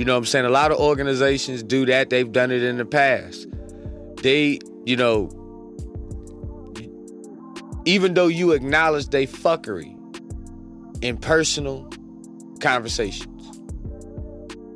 you 0.00 0.06
know 0.06 0.14
what 0.14 0.20
I'm 0.20 0.24
saying? 0.24 0.46
A 0.46 0.48
lot 0.48 0.72
of 0.72 0.78
organizations 0.78 1.62
do 1.62 1.84
that. 1.84 2.08
They've 2.08 2.32
done 2.32 2.50
it 2.50 2.62
in 2.62 2.78
the 2.78 2.86
past. 2.86 3.46
They, 4.22 4.58
you 4.86 4.96
know, 4.96 5.28
even 7.84 8.14
though 8.14 8.26
you 8.28 8.52
acknowledge 8.52 9.08
they 9.08 9.26
fuckery 9.26 9.94
in 11.02 11.18
personal 11.18 11.86
conversations, 12.60 13.60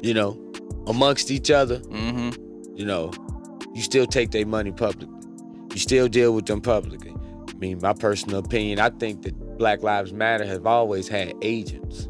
you 0.03 0.13
know, 0.13 0.39
amongst 0.87 1.31
each 1.31 1.51
other, 1.51 1.79
Mm-hmm. 1.79 2.77
you 2.77 2.85
know, 2.85 3.11
you 3.73 3.81
still 3.81 4.05
take 4.07 4.31
their 4.31 4.45
money 4.45 4.73
publicly. 4.73 5.09
You 5.73 5.79
still 5.79 6.07
deal 6.07 6.35
with 6.35 6.45
them 6.45 6.61
publicly. 6.61 7.17
I 7.49 7.53
mean, 7.55 7.79
my 7.81 7.95
personal 7.95 8.41
opinion, 8.41 8.79
I 8.79 8.91
think 8.91 9.23
that 9.23 9.57
Black 9.57 9.83
Lives 9.83 10.13
Matter 10.13 10.45
have 10.45 10.67
always 10.67 11.09
had 11.09 11.33
agents. 11.41 12.09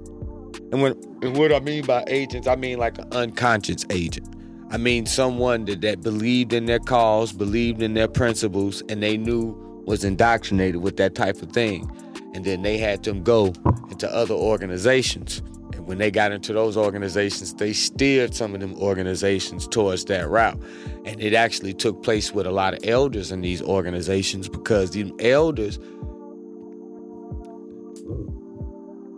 And 0.74 0.82
when 0.82 0.94
and 1.22 1.36
what 1.36 1.52
I 1.52 1.60
mean 1.60 1.84
by 1.84 2.02
agents, 2.08 2.48
I 2.48 2.56
mean 2.56 2.78
like 2.78 2.98
an 2.98 3.06
unconscious 3.12 3.86
agent. 3.90 4.28
I 4.72 4.76
mean 4.76 5.06
someone 5.06 5.66
that, 5.66 5.82
that 5.82 6.00
believed 6.00 6.52
in 6.52 6.64
their 6.64 6.80
cause, 6.80 7.32
believed 7.32 7.80
in 7.80 7.94
their 7.94 8.08
principles, 8.08 8.82
and 8.88 9.00
they 9.00 9.16
knew 9.16 9.54
was 9.86 10.02
indoctrinated 10.02 10.82
with 10.82 10.96
that 10.96 11.14
type 11.14 11.40
of 11.42 11.52
thing. 11.52 11.88
And 12.34 12.44
then 12.44 12.62
they 12.62 12.76
had 12.76 13.04
them 13.04 13.22
go 13.22 13.52
into 13.88 14.12
other 14.12 14.34
organizations. 14.34 15.42
And 15.74 15.86
when 15.86 15.98
they 15.98 16.10
got 16.10 16.32
into 16.32 16.52
those 16.52 16.76
organizations, 16.76 17.54
they 17.54 17.72
steered 17.72 18.34
some 18.34 18.52
of 18.52 18.60
them 18.60 18.74
organizations 18.74 19.68
towards 19.68 20.04
that 20.06 20.28
route. 20.28 20.60
And 21.04 21.22
it 21.22 21.34
actually 21.34 21.74
took 21.74 22.02
place 22.02 22.32
with 22.32 22.48
a 22.48 22.50
lot 22.50 22.74
of 22.74 22.80
elders 22.82 23.30
in 23.30 23.42
these 23.42 23.62
organizations 23.62 24.48
because 24.48 24.90
the 24.90 25.14
elders, 25.20 25.78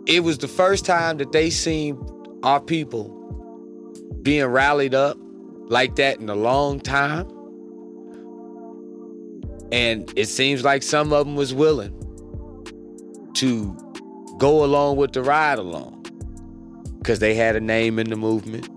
it 0.07 0.23
was 0.23 0.37
the 0.37 0.47
first 0.47 0.85
time 0.85 1.17
that 1.17 1.31
they 1.31 1.49
seen 1.49 1.99
our 2.43 2.59
people 2.59 3.09
being 4.21 4.45
rallied 4.45 4.95
up 4.95 5.17
like 5.69 5.95
that 5.97 6.19
in 6.19 6.29
a 6.29 6.35
long 6.35 6.79
time. 6.79 7.27
And 9.71 10.11
it 10.15 10.27
seems 10.27 10.63
like 10.63 10.81
some 10.81 11.11
of 11.11 11.25
them 11.25 11.35
was 11.35 11.53
willing 11.53 11.93
to 13.35 13.75
go 14.37 14.63
along 14.63 14.95
with 14.97 15.11
the 15.13 15.21
ride 15.21 15.59
along 15.59 15.93
because 16.99 17.19
they 17.19 17.35
had 17.35 17.55
a 17.55 17.59
name 17.59 17.99
in 17.99 18.09
the 18.09 18.15
movement, 18.15 18.67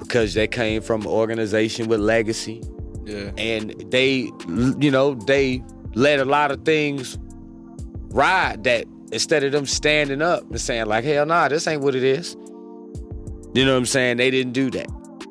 because 0.00 0.34
they 0.34 0.46
came 0.46 0.82
from 0.82 1.02
an 1.02 1.06
organization 1.08 1.88
with 1.88 2.00
legacy, 2.00 2.62
Yeah. 3.04 3.30
and 3.38 3.70
they, 3.90 4.30
you 4.78 4.90
know, 4.90 5.14
they 5.14 5.62
let 5.94 6.18
a 6.20 6.24
lot 6.24 6.50
of 6.50 6.64
things 6.64 7.18
ride 8.10 8.64
that 8.64 8.86
instead 9.12 9.44
of 9.44 9.52
them 9.52 9.66
standing 9.66 10.22
up 10.22 10.42
and 10.50 10.60
saying 10.60 10.86
like, 10.86 11.04
hell 11.04 11.26
nah, 11.26 11.48
this 11.48 11.66
ain't 11.66 11.82
what 11.82 11.94
it 11.94 12.04
is. 12.04 12.34
You 13.54 13.64
know 13.64 13.72
what 13.72 13.78
I'm 13.78 13.86
saying? 13.86 14.18
They 14.18 14.30
didn't 14.30 14.52
do 14.52 14.70
that. 14.72 14.88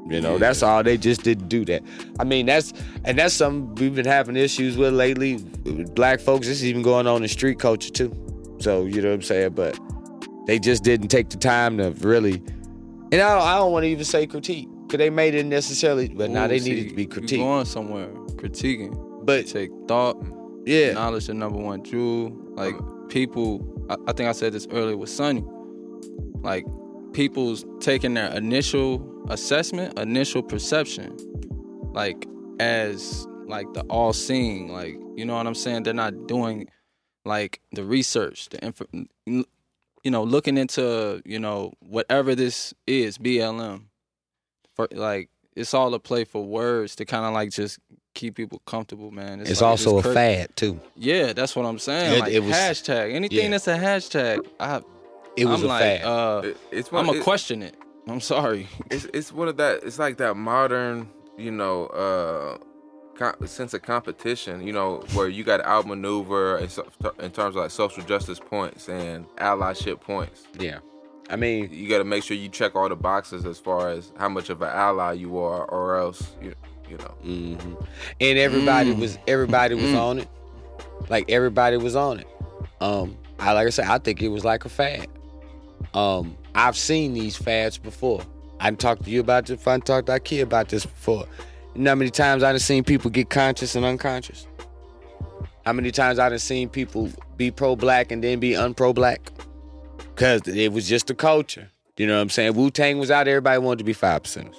You 0.10 0.22
know, 0.22 0.34
Yeah. 0.34 0.38
that's 0.40 0.63
all. 0.63 0.84
They 0.84 0.98
just 0.98 1.24
didn't 1.24 1.50
do 1.50 1.66
that. 1.66 1.84
I 2.20 2.24
mean, 2.24 2.46
that's 2.46 2.74
and 3.04 3.18
that's 3.18 3.34
something 3.34 3.76
we've 3.76 3.94
been 3.96 4.06
having 4.06 4.36
issues 4.38 4.78
with 4.78 4.94
lately. 4.94 5.36
With 5.66 5.94
black 5.96 6.20
folks, 6.20 6.48
this 6.48 6.58
is 6.58 6.66
even 6.66 6.82
going 6.82 7.08
on 7.08 7.22
in 7.24 7.30
street 7.30 7.60
culture 7.60 7.90
too. 7.90 8.13
So 8.60 8.86
you 8.86 9.02
know 9.02 9.10
what 9.10 9.16
I'm 9.16 9.22
saying? 9.22 9.52
But 9.52 9.78
they 10.48 10.60
just 10.60 10.84
didn't 10.84 11.10
take 11.10 11.30
the 11.30 11.38
time 11.38 11.78
to 11.78 11.92
really. 12.08 12.42
And 13.12 13.22
I 13.22 13.36
don't, 13.38 13.48
I 13.48 13.56
don't 13.58 13.72
want 13.72 13.84
to 13.84 13.90
even 13.90 14.04
say 14.06 14.26
critique 14.28 14.68
because 14.86 14.98
they 14.98 15.10
made 15.10 15.36
it 15.36 15.46
necessarily, 15.46 16.08
but 16.10 16.30
now 16.30 16.46
Ooh, 16.46 16.48
they 16.50 16.60
see, 16.60 16.72
needed 16.72 16.90
to 16.90 16.96
be 16.96 17.06
critiqued. 17.06 17.38
Going 17.40 17.66
somewhere, 17.66 18.08
critiquing. 18.36 19.26
But 19.26 19.48
Take 19.48 19.72
thought, 19.88 20.18
yeah, 20.66 20.94
knowledge, 20.94 21.28
the 21.28 21.34
number 21.34 21.60
one 21.60 21.84
jewel. 21.84 22.32
Like 22.56 22.76
people, 23.10 23.65
I, 23.89 24.13
think 24.13 24.30
I 24.30 24.32
said 24.32 24.54
this 24.54 24.67
earlier 24.72 24.98
with 24.98 25.10
Sunny. 25.10 25.43
Like 26.41 26.65
people's 27.13 27.65
taking 27.80 28.13
their 28.13 28.32
initial 28.32 29.26
assessment, 29.30 29.98
initial 30.00 30.43
perception, 30.43 31.17
like 31.93 32.28
as 32.60 33.28
like 33.48 33.72
the 33.74 33.82
all 33.89 34.13
seeing. 34.13 34.72
Like 34.72 34.96
you 35.15 35.26
know 35.26 35.36
what 35.36 35.48
I'm 35.48 35.56
saying? 35.56 35.84
They're 35.84 35.93
not 35.93 36.28
doing 36.28 36.67
like 37.26 37.60
the 37.72 37.84
research, 37.84 38.50
the 38.50 38.63
info, 38.63 38.86
you 39.26 40.12
know, 40.12 40.24
looking 40.24 40.58
into 40.58 41.22
you 41.26 41.39
know 41.39 41.74
whatever 41.80 42.36
this 42.36 42.74
is, 42.86 43.17
BLM. 43.17 43.86
For 44.76 44.88
like 44.91 45.30
it's 45.56 45.74
all 45.74 45.93
a 45.96 46.00
play 46.00 46.24
for 46.24 46.46
words 46.46 46.96
to 46.98 47.06
kind 47.06 47.26
of 47.26 47.34
like 47.34 47.50
just 47.50 47.80
keep 48.17 48.36
people 48.36 48.62
comfortable, 48.65 49.12
man. 49.12 49.39
it's 49.41 49.62
like, 49.62 49.69
also 49.69 49.99
a 49.99 50.01
cra- 50.01 50.13
fad 50.13 50.56
too. 50.56 50.80
Yeah, 50.95 51.34
that's 51.34 51.56
what 51.56 51.65
I'm 51.65 51.80
saying. 51.80 52.13
It- 52.13 52.19
like 52.19 52.34
it 52.34 52.39
was- 52.41 52.51
hashtag 52.53 53.13
anything 53.13 53.38
yeah. 53.45 53.49
that's 53.49 53.67
a 53.67 53.77
hashtag. 53.77 54.45
I 54.60 54.82
It 55.36 55.45
was 55.45 55.60
I'm 55.62 55.65
a 55.65 55.69
like, 55.69 55.82
fad. 56.01 56.06
uh, 56.06 56.41
It- 56.45 56.58
it's 56.71 56.91
one. 56.91 57.01
I'm 57.01 57.06
gonna 57.08 57.19
it- 57.19 57.23
question 57.23 57.62
it. 57.62 57.75
I'm 58.08 58.21
sorry. 58.21 58.67
It's 58.89 59.06
it's 59.13 59.32
one 59.32 59.47
of 59.49 59.58
that. 59.58 59.84
It's 59.84 59.99
like 59.99 60.17
that 60.17 60.36
modern, 60.36 61.10
you 61.38 61.51
know, 61.51 61.88
uh, 61.88 62.58
co- 63.19 63.45
sense 63.45 63.73
of 63.73 63.82
competition. 63.84 64.65
You 64.65 64.73
know, 64.73 65.03
where 65.13 65.27
you 65.27 65.43
got 65.43 65.58
to 65.58 65.67
outmaneuver 65.67 66.58
in, 66.58 66.69
in 67.25 67.32
terms 67.32 67.56
of 67.56 67.62
like 67.63 67.71
social 67.71 68.03
justice 68.03 68.39
points 68.39 68.88
and 68.89 69.25
allyship 69.38 69.99
points. 70.01 70.43
yeah, 70.60 70.80
I 71.30 71.36
mean, 71.36 71.69
You 71.71 71.89
got 71.89 71.97
to 71.99 72.06
make 72.06 72.23
sure 72.23 72.38
you 72.38 72.47
check 72.49 72.75
all 72.75 72.88
the 72.89 72.95
boxes 72.95 73.45
as 73.45 73.60
far 73.60 73.89
as 73.89 74.12
how 74.17 74.30
much 74.30 74.49
of 74.49 74.62
an 74.62 74.69
ally 74.69 75.12
you 75.13 75.38
are, 75.38 75.65
or 75.65 75.97
else 75.99 76.32
you 76.41 76.53
you 76.89 76.97
know. 76.97 77.13
hmm 77.21 77.73
and 78.21 78.38
everybody 78.39 78.93
Mm. 78.93 79.00
was 79.00 79.17
everybody 79.28 79.76
was 79.76 79.91
Mm. 79.91 80.00
on 80.02 80.19
it. 80.19 80.28
Like 81.10 81.26
everybody 81.30 81.78
was 81.78 81.95
on 81.95 82.19
it. 82.19 82.28
Um, 82.82 83.17
I 83.39 83.54
like 83.54 83.67
I 83.67 83.69
said, 83.69 83.86
I 83.86 83.97
think 83.97 84.21
it 84.21 84.30
was 84.30 84.43
like 84.45 84.65
a 84.65 84.69
fad. 84.69 85.08
Um, 85.93 86.38
I've 86.56 86.76
seen 86.78 87.13
these 87.13 87.36
fads 87.36 87.78
before. 87.78 88.21
I 88.60 88.71
talked 88.71 89.04
to 89.06 89.10
you 89.10 89.19
about 89.19 89.45
this. 89.45 89.65
I 89.67 89.80
talked 89.80 90.08
to 90.08 90.13
our 90.13 90.19
kid 90.19 90.41
about 90.41 90.69
this 90.69 90.86
before. 90.86 91.28
You 91.76 91.82
know 91.84 91.91
how 91.91 91.95
many 91.95 92.10
times 92.10 92.41
I 92.43 92.52
done 92.52 92.60
seen 92.60 92.84
people 92.84 93.12
get 93.12 93.30
conscious 93.30 93.76
and 93.76 93.86
unconscious? 93.86 94.47
How 95.65 95.73
many 95.73 95.91
times 95.91 96.17
I 96.17 96.30
done 96.30 96.39
seen 96.39 96.69
people 96.69 97.10
be 97.36 97.52
pro-black 97.52 98.12
and 98.12 98.23
then 98.23 98.39
be 98.39 98.56
un-pro-black? 98.56 99.32
Cause 100.15 100.41
it 100.47 100.71
was 100.73 100.88
just 100.88 101.10
a 101.12 101.13
culture. 101.13 101.69
You 101.97 102.08
know 102.08 102.15
what 102.15 102.21
I'm 102.21 102.30
saying? 102.30 102.54
Wu 102.56 102.71
Tang 102.71 102.97
was 102.97 103.12
out. 103.12 103.28
Everybody 103.28 103.60
wanted 103.60 103.80
to 103.80 103.84
be 103.84 103.93
five 103.93 104.23
percenters. 104.23 104.56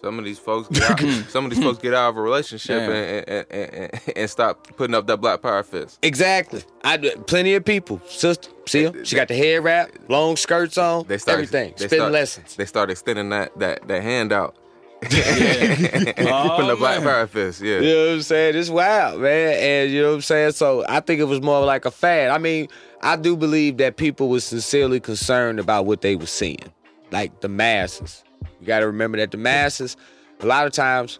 Some 0.00 0.18
of 0.18 0.24
these 0.24 0.38
folks 0.38 0.68
get 0.68 0.90
out. 0.90 1.00
some 1.28 1.44
of 1.44 1.50
these 1.50 1.62
folks 1.62 1.78
get 1.80 1.92
out 1.92 2.10
of 2.10 2.16
a 2.16 2.20
relationship 2.20 2.80
and, 2.82 3.28
and, 3.28 3.46
and, 3.50 3.74
and, 3.74 4.00
and 4.16 4.30
stop 4.30 4.68
putting 4.76 4.94
up 4.94 5.06
that 5.08 5.20
black 5.20 5.42
power 5.42 5.62
fist. 5.62 5.98
Exactly. 6.02 6.62
I 6.84 6.98
plenty 6.98 7.54
of 7.54 7.64
people. 7.64 8.00
Sister, 8.06 8.48
see 8.66 8.84
her? 8.84 9.04
She 9.04 9.16
got 9.16 9.28
the 9.28 9.34
hair 9.34 9.60
wrap, 9.60 9.90
long 10.08 10.36
skirts 10.36 10.78
on, 10.78 11.06
They 11.08 11.18
start 11.18 11.34
everything. 11.34 11.70
They 11.76 11.86
Spitting 11.86 11.98
start, 11.98 12.12
lessons. 12.12 12.56
They 12.56 12.64
start 12.64 12.90
extending 12.90 13.30
that 13.30 13.58
that 13.58 13.88
that 13.88 14.02
hand 14.02 14.32
out. 14.32 14.56
Yeah. 15.10 15.76
putting 16.16 16.26
Oh, 16.28 16.66
the 16.66 16.76
black 16.76 17.02
power 17.02 17.26
fist. 17.28 17.60
Yeah. 17.60 17.78
You 17.78 17.94
know 17.94 18.06
what 18.06 18.12
I'm 18.14 18.22
saying? 18.22 18.56
It's 18.56 18.68
wild, 18.68 19.20
man. 19.20 19.54
And 19.54 19.92
you 19.92 20.02
know 20.02 20.08
what 20.08 20.14
I'm 20.16 20.20
saying? 20.22 20.52
So 20.52 20.84
I 20.88 20.98
think 20.98 21.20
it 21.20 21.24
was 21.24 21.40
more 21.40 21.64
like 21.64 21.84
a 21.84 21.90
fad. 21.92 22.30
I 22.30 22.38
mean, 22.38 22.66
I 23.02 23.14
do 23.14 23.36
believe 23.36 23.76
that 23.76 23.96
people 23.96 24.28
were 24.28 24.40
sincerely 24.40 24.98
concerned 24.98 25.60
about 25.60 25.86
what 25.86 26.00
they 26.00 26.16
were 26.16 26.26
seeing. 26.26 26.72
Like 27.12 27.40
the 27.40 27.48
masses. 27.48 28.24
You 28.60 28.66
gotta 28.66 28.86
remember 28.86 29.18
that 29.18 29.30
the 29.30 29.36
masses, 29.36 29.96
a 30.40 30.46
lot 30.46 30.66
of 30.66 30.72
times 30.72 31.18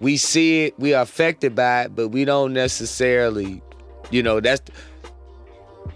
we 0.00 0.16
see 0.16 0.64
it, 0.66 0.78
we 0.78 0.94
are 0.94 1.02
affected 1.02 1.54
by 1.54 1.82
it, 1.82 1.94
but 1.94 2.08
we 2.08 2.24
don't 2.24 2.52
necessarily, 2.52 3.62
you 4.10 4.22
know, 4.22 4.40
that's 4.40 4.62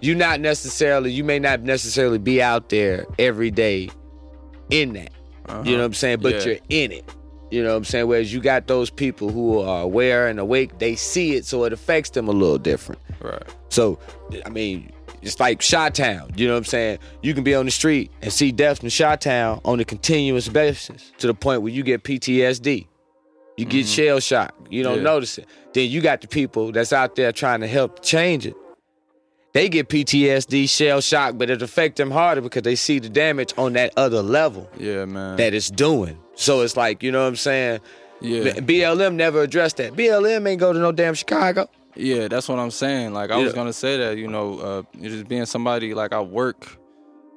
you 0.00 0.14
not 0.14 0.40
necessarily, 0.40 1.10
you 1.12 1.24
may 1.24 1.38
not 1.38 1.62
necessarily 1.62 2.18
be 2.18 2.42
out 2.42 2.68
there 2.68 3.06
every 3.18 3.50
day 3.50 3.88
in 4.70 4.92
that. 4.94 5.10
You 5.48 5.52
know 5.52 5.60
uh-huh. 5.60 5.72
what 5.72 5.80
I'm 5.84 5.94
saying? 5.94 6.18
But 6.20 6.34
Yeah. 6.34 6.44
you're 6.44 6.58
in 6.68 6.92
it. 6.92 7.04
You 7.50 7.62
know 7.62 7.70
what 7.70 7.76
I'm 7.76 7.84
saying? 7.84 8.08
Whereas 8.08 8.32
you 8.32 8.40
got 8.40 8.66
those 8.66 8.90
people 8.90 9.30
who 9.30 9.60
are 9.60 9.82
aware 9.82 10.26
and 10.26 10.40
awake, 10.40 10.78
they 10.78 10.96
see 10.96 11.34
it, 11.34 11.44
so 11.44 11.64
it 11.64 11.72
affects 11.72 12.10
them 12.10 12.26
a 12.26 12.32
little 12.32 12.58
different. 12.58 13.00
Right. 13.20 13.42
So, 13.68 13.98
I 14.44 14.48
mean, 14.48 14.90
it's 15.26 15.40
like 15.40 15.60
Shot 15.60 15.94
Town. 15.94 16.32
You 16.36 16.46
know 16.46 16.54
what 16.54 16.58
I'm 16.58 16.64
saying? 16.64 16.98
You 17.22 17.34
can 17.34 17.44
be 17.44 17.54
on 17.54 17.64
the 17.66 17.70
street 17.70 18.10
and 18.22 18.32
see 18.32 18.52
death 18.52 18.82
in 18.82 18.88
Shot 18.88 19.20
Town 19.20 19.60
on 19.64 19.80
a 19.80 19.84
continuous 19.84 20.48
basis 20.48 21.12
to 21.18 21.26
the 21.26 21.34
point 21.34 21.62
where 21.62 21.72
you 21.72 21.82
get 21.82 22.02
PTSD. 22.04 22.86
You 23.56 23.64
get 23.64 23.86
mm-hmm. 23.86 23.88
shell 23.88 24.20
shock. 24.20 24.54
You 24.70 24.82
don't 24.82 24.98
Yeah. 24.98 25.02
notice 25.02 25.38
it. 25.38 25.46
Then 25.72 25.90
you 25.90 26.00
got 26.00 26.20
the 26.20 26.28
people 26.28 26.72
that's 26.72 26.92
out 26.92 27.16
there 27.16 27.32
trying 27.32 27.60
to 27.60 27.66
help 27.66 28.02
change 28.02 28.46
it. 28.46 28.54
They 29.52 29.70
get 29.70 29.88
PTSD, 29.88 30.68
shell 30.68 31.00
shock, 31.00 31.38
but 31.38 31.48
it 31.48 31.62
affect 31.62 31.96
them 31.96 32.10
harder 32.10 32.42
because 32.42 32.62
they 32.62 32.74
see 32.76 32.98
the 32.98 33.08
damage 33.08 33.54
on 33.56 33.72
that 33.72 33.94
other 33.96 34.20
level 34.20 34.68
Yeah, 34.76 35.06
man. 35.06 35.36
that 35.38 35.54
it's 35.54 35.70
doing. 35.70 36.18
So 36.34 36.60
it's 36.60 36.76
like, 36.76 37.02
you 37.02 37.10
know 37.10 37.22
what 37.22 37.28
I'm 37.28 37.36
saying? 37.36 37.80
yeah. 38.20 38.52
BLM 38.52 39.14
never 39.14 39.40
addressed 39.42 39.78
that. 39.78 39.94
BLM 39.94 40.46
ain't 40.46 40.60
go 40.60 40.72
to 40.74 40.78
no 40.78 40.92
damn 40.92 41.14
Chicago. 41.14 41.68
Yeah, 41.96 42.28
that's 42.28 42.48
what 42.48 42.58
I'm 42.58 42.70
saying. 42.70 43.12
Like 43.14 43.30
I 43.30 43.38
Yeah. 43.38 43.44
was 43.44 43.52
gonna 43.52 43.72
say 43.72 43.96
that, 43.98 44.16
you 44.18 44.28
know, 44.28 44.58
uh, 44.58 44.82
just 45.02 45.28
being 45.28 45.46
somebody 45.46 45.94
like 45.94 46.12
I 46.12 46.20
work 46.20 46.78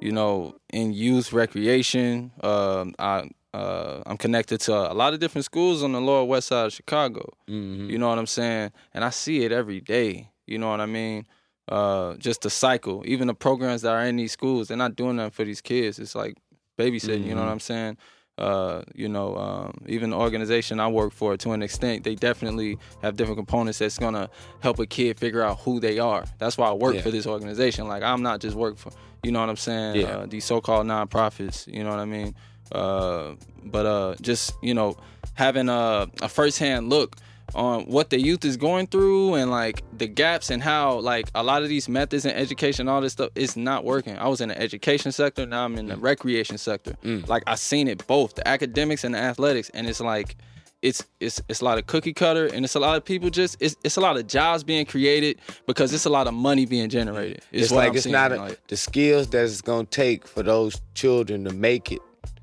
you 0.02 0.14
know, 0.14 0.56
in 0.72 0.94
youth 0.94 1.34
recreation. 1.34 2.32
Um, 2.42 2.96
I 2.98 3.30
uh, 3.54 4.02
I'm 4.06 4.16
connected 4.16 4.62
to 4.62 4.74
a 4.74 4.94
lot 4.94 5.14
of 5.14 5.20
different 5.20 5.44
schools 5.44 5.84
on 5.84 5.92
the 5.92 6.00
lower 6.00 6.24
west 6.24 6.48
side 6.48 6.68
of 6.68 6.72
Chicago. 6.74 7.34
Mhm. 7.50 7.90
You 7.90 7.98
know 7.98 8.08
what 8.08 8.18
I'm 8.20 8.26
saying? 8.28 8.72
And 8.94 9.04
I 9.04 9.10
see 9.10 9.44
it 9.44 9.52
every 9.52 9.82
day. 9.82 10.30
You 10.48 10.58
know 10.60 10.70
what 10.70 10.80
I 10.80 10.86
mean? 10.86 11.26
Uh, 11.68 12.16
just 12.16 12.42
the 12.44 12.50
cycle. 12.50 13.04
Even 13.06 13.28
the 13.28 13.34
programs 13.34 13.82
that 13.82 13.92
are 13.92 14.06
in 14.06 14.16
these 14.16 14.32
schools, 14.32 14.68
they're 14.70 14.78
not 14.78 14.96
doing 14.96 15.18
nothing 15.18 15.32
for 15.32 15.44
these 15.44 15.60
kids. 15.62 16.00
It's 16.00 16.16
like 16.16 16.38
babysitting. 16.78 17.26
You 17.26 17.36
know 17.36 17.42
what 17.44 17.52
I'm 17.52 17.60
saying? 17.60 17.98
Uh, 18.40 18.84
you 18.96 19.10
know, 19.10 19.36
um, 19.36 19.74
even 19.86 20.12
the 20.12 20.16
organization 20.18 20.80
I 20.80 20.88
work 20.88 21.12
for, 21.12 21.36
to 21.36 21.52
an 21.52 21.62
extent, 21.62 22.06
they 22.06 22.16
definitely 22.16 22.78
have 23.02 23.18
different 23.18 23.38
components 23.38 23.80
that's 23.80 23.98
gonna 23.98 24.30
help 24.62 24.80
a 24.80 24.86
kid 24.86 25.20
figure 25.20 25.44
out 25.44 25.60
who 25.60 25.82
they 25.82 26.00
are. 26.00 26.24
That's 26.38 26.58
why 26.58 26.70
I 26.70 26.74
work 26.74 26.96
Yeah. 26.96 27.02
for 27.02 27.12
this 27.12 27.28
organization. 27.28 27.88
Like 27.90 28.02
I'm 28.02 28.24
not 28.24 28.40
just 28.40 28.56
work 28.56 28.78
for, 28.78 28.92
you 29.24 29.32
know 29.34 29.42
what 29.42 29.50
I'm 29.50 29.58
saying? 29.58 29.98
Yeah. 29.98 30.08
Uh, 30.20 30.26
these 30.26 30.46
so-called 30.46 30.88
nonprofits. 30.88 31.68
You 31.68 31.84
know 31.84 31.90
what 31.90 32.00
I 32.00 32.06
mean? 32.06 32.34
Uh, 32.72 33.36
but 33.66 33.86
uh, 33.86 34.16
just 34.22 34.54
you 34.62 34.74
know, 34.74 34.96
having 35.34 35.68
a, 35.68 36.08
a 36.22 36.30
first-hand 36.30 36.90
look 36.90 37.18
on 37.56 37.82
what 37.86 38.10
the 38.10 38.20
youth 38.20 38.46
is 38.46 38.58
going 38.58 38.88
through 38.88 39.36
and 39.36 39.50
like 39.52 39.84
the 39.98 40.08
gaps 40.08 40.50
and 40.50 40.62
how 40.62 41.00
like 41.00 41.30
a 41.36 41.44
lot 41.44 41.64
of 41.64 41.70
these 41.70 41.90
methods 41.90 42.26
in 42.26 42.32
education, 42.32 42.88
all 42.88 43.02
this 43.02 43.14
stuff 43.14 43.30
is 43.36 43.56
not 43.58 43.84
working. 43.86 44.18
I 44.18 44.28
was 44.28 44.42
in 44.42 44.50
the 44.50 44.62
education 44.62 45.12
sector, 45.12 45.46
now 45.46 45.66
I'm 45.66 45.78
in 45.78 45.88
the 45.88 45.98
recreation 45.98 46.58
sector. 46.58 46.96
Like 47.04 47.44
I 47.48 47.56
seen 47.56 47.88
it 47.88 48.06
both, 48.08 48.36
the 48.36 48.48
academics 48.48 49.04
and 49.04 49.14
the 49.16 49.20
athletics, 49.20 49.70
and 49.74 49.88
it's 49.88 50.00
like 50.02 50.36
it's 50.82 51.04
it's 51.20 51.42
it's 51.50 51.60
a 51.60 51.66
lot 51.66 51.78
of 51.78 51.88
cookie 51.88 52.14
cutter 52.14 52.46
and 52.46 52.64
it's 52.64 52.74
a 52.76 52.80
lot 52.80 52.96
of 52.96 53.04
people 53.04 53.30
just 53.30 53.58
it's 53.60 53.76
it's 53.84 53.98
a 53.98 54.02
lot 54.02 54.16
of 54.16 54.28
jobs 54.28 54.64
being 54.64 54.86
created 54.86 55.38
because 55.68 55.94
it's 55.94 56.06
a 56.06 56.10
lot 56.10 56.26
of 56.26 56.34
money 56.34 56.66
being 56.66 56.88
generated. 56.88 57.42
It's, 57.52 57.70
like 57.70 57.90
I'm 57.90 57.96
it's 57.98 58.06
not 58.06 58.32
a, 58.32 58.38
like- 58.38 58.68
the 58.68 58.78
skills 58.78 59.28
that 59.32 59.44
it's 59.44 59.60
gonna 59.62 59.84
take 59.86 60.26
for 60.26 60.42
those 60.42 60.80
children 60.94 61.44
to 61.46 61.54
make 61.54 61.92
it 61.92 62.00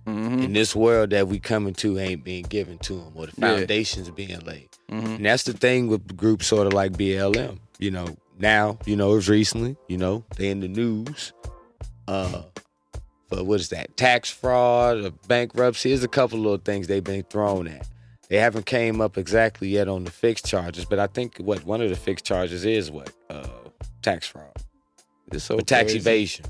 Mm-hmm. 0.06 0.38
in 0.38 0.52
this 0.52 0.76
world 0.76 1.10
that 1.10 1.26
we 1.26 1.40
coming 1.40 1.74
to 1.74 1.98
ain't 1.98 2.22
being 2.22 2.44
given 2.44 2.78
to 2.78 2.92
them 2.92 3.10
or 3.16 3.26
the 3.26 3.32
Yeah. 3.38 3.56
foundations 3.56 4.08
being 4.10 4.38
laid. 4.40 4.68
Mm-hmm. 4.90 5.06
And 5.06 5.26
that's 5.26 5.42
the 5.44 5.52
thing 5.52 5.88
with 5.88 6.16
groups 6.16 6.46
sort 6.46 6.66
of 6.66 6.72
like 6.72 6.92
BLM. 6.92 7.58
You 7.78 7.90
know, 7.90 8.16
now 8.38 8.78
you 8.86 8.96
know 8.96 9.12
it 9.12 9.16
was 9.16 9.28
recently. 9.28 9.76
You 9.88 9.98
know, 9.98 10.24
they 10.36 10.50
in 10.50 10.60
the 10.60 10.68
news. 10.68 11.32
Uh, 12.08 12.42
for 13.28 13.42
what 13.42 13.60
is 13.60 13.70
that? 13.70 13.96
Tax 13.96 14.30
fraud 14.30 14.98
or 14.98 15.10
bankruptcy. 15.26 15.90
There's 15.90 16.04
a 16.04 16.08
couple 16.08 16.38
little 16.38 16.58
things 16.58 16.86
they've 16.86 17.02
been 17.02 17.24
thrown 17.24 17.66
at. 17.66 17.88
They 18.28 18.38
haven't 18.38 18.66
came 18.66 19.00
up 19.00 19.18
exactly 19.18 19.68
yet 19.68 19.88
on 19.88 20.04
the 20.04 20.10
fixed 20.10 20.46
charges, 20.46 20.84
but 20.84 20.98
I 20.98 21.06
think 21.06 21.38
what 21.38 21.64
one 21.64 21.80
of 21.80 21.90
the 21.90 21.96
fixed 21.96 22.24
charges 22.24 22.64
is 22.64 22.90
what 22.90 23.12
uh, 23.30 23.46
tax 24.02 24.26
fraud, 24.26 24.52
it's 25.32 25.44
so 25.44 25.58
tax 25.58 25.94
evasion. 25.94 26.46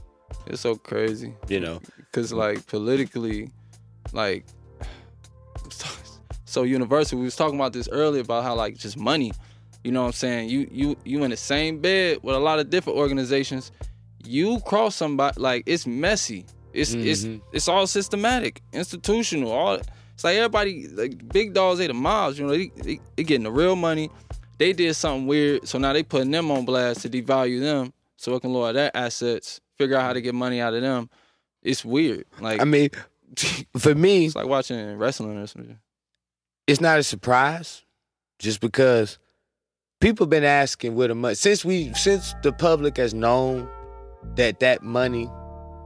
It's 0.47 0.61
so 0.61 0.77
crazy. 0.77 1.35
You 1.49 1.61
know, 1.61 1.81
because 1.99 2.33
like 2.33 2.67
politically, 2.67 3.51
like 4.13 4.47
so 6.57 6.63
universal. 6.63 7.19
We 7.19 7.25
was 7.27 7.37
talking 7.37 7.57
about 7.61 7.75
this 7.75 7.87
earlier 7.93 8.23
about 8.23 8.43
how 8.43 8.55
like 8.55 8.77
just 8.79 8.97
money. 8.97 9.31
You 9.85 9.93
know 9.93 10.01
what 10.01 10.07
I'm 10.09 10.13
saying? 10.15 10.49
You 10.49 10.67
you 10.73 10.97
you 11.05 11.23
in 11.23 11.31
the 11.31 11.37
same 11.37 11.81
bed 11.81 12.19
with 12.23 12.35
a 12.35 12.39
lot 12.39 12.59
of 12.59 12.71
different 12.71 12.99
organizations. 12.99 13.71
You 14.25 14.59
cross 14.61 14.97
somebody 14.97 15.39
like 15.39 15.65
it's 15.67 15.87
messy. 15.87 16.47
It's 16.73 16.95
it's 16.95 17.25
Mhm. 17.25 17.41
it's 17.53 17.69
all 17.69 17.87
systematic, 17.87 18.63
institutional. 18.73 19.53
All 19.53 19.75
it's 20.15 20.25
like 20.25 20.37
everybody 20.37 20.89
like 20.89 21.29
big 21.29 21.53
dogs 21.53 21.79
ate 21.81 21.89
the 21.89 21.95
miles. 21.95 22.39
You 22.39 22.47
know 22.47 22.53
they, 22.53 22.69
they, 22.75 23.01
they 23.17 23.23
getting 23.23 23.45
the 23.45 23.53
real 23.53 23.77
money. 23.77 24.09
They 24.59 24.73
did 24.73 24.97
something 24.97 25.27
weird, 25.27 25.69
so 25.69 25.77
now 25.79 25.93
they 25.93 26.03
putting 26.03 26.31
them 26.31 26.51
on 26.51 26.65
blast 26.65 27.03
to 27.03 27.11
devalue 27.11 27.61
them, 27.61 27.93
so 28.17 28.35
it 28.35 28.41
can 28.41 28.53
lower 28.55 28.73
their 28.73 28.91
assets. 28.97 29.61
Figure 29.77 29.97
out 29.99 30.03
how 30.05 30.15
to 30.15 30.23
get 30.23 30.35
money 30.35 30.61
out 30.63 30.73
of 30.73 30.81
them. 30.81 31.11
It's 31.63 31.85
weird. 31.85 32.25
Like 32.41 32.63
I 32.63 32.65
mean, 32.65 32.89
for 33.77 33.95
me, 33.95 34.25
it's 34.25 34.35
like 34.35 34.47
watching 34.47 34.97
wrestling 34.97 35.37
or 35.37 35.47
something. 35.47 35.79
It's 36.67 36.81
not 36.81 36.99
a 36.99 37.03
surprise 37.03 37.83
just 38.39 38.61
because 38.61 39.19
people 40.01 40.27
been 40.27 40.45
asking 40.45 40.95
where 40.95 41.09
the 41.09 41.15
money 41.15 41.35
since 41.35 41.65
we 41.65 41.93
since 41.95 42.35
the 42.43 42.53
public 42.53 42.97
has 42.97 43.15
known 43.15 43.69
that 44.35 44.61
that 44.61 44.83
money 44.83 45.29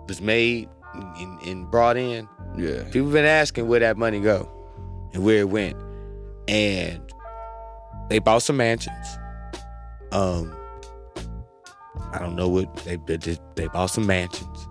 was 0.09 0.21
made 0.21 0.69
and, 0.95 1.41
and 1.43 1.71
brought 1.71 1.97
in 1.97 2.29
Yeah. 2.57 2.83
people 2.91 3.11
been 3.11 3.25
asking 3.25 3.69
where 3.69 3.81
that 3.81 3.97
money 3.97 4.21
go 4.21 4.49
and 5.13 5.23
where 5.25 5.41
it 5.41 5.49
went. 5.49 5.77
And 6.49 7.01
they 8.09 8.19
bought 8.19 8.43
some 8.43 8.57
mansions. 8.57 9.07
Um 10.13 10.57
i 12.13 12.19
don't 12.19 12.35
know 12.35 12.49
what 12.49 12.75
they 12.79 12.97
they, 13.07 13.39
they 13.55 13.69
bought 13.69 13.87
some 13.91 14.07
mansions. 14.07 14.67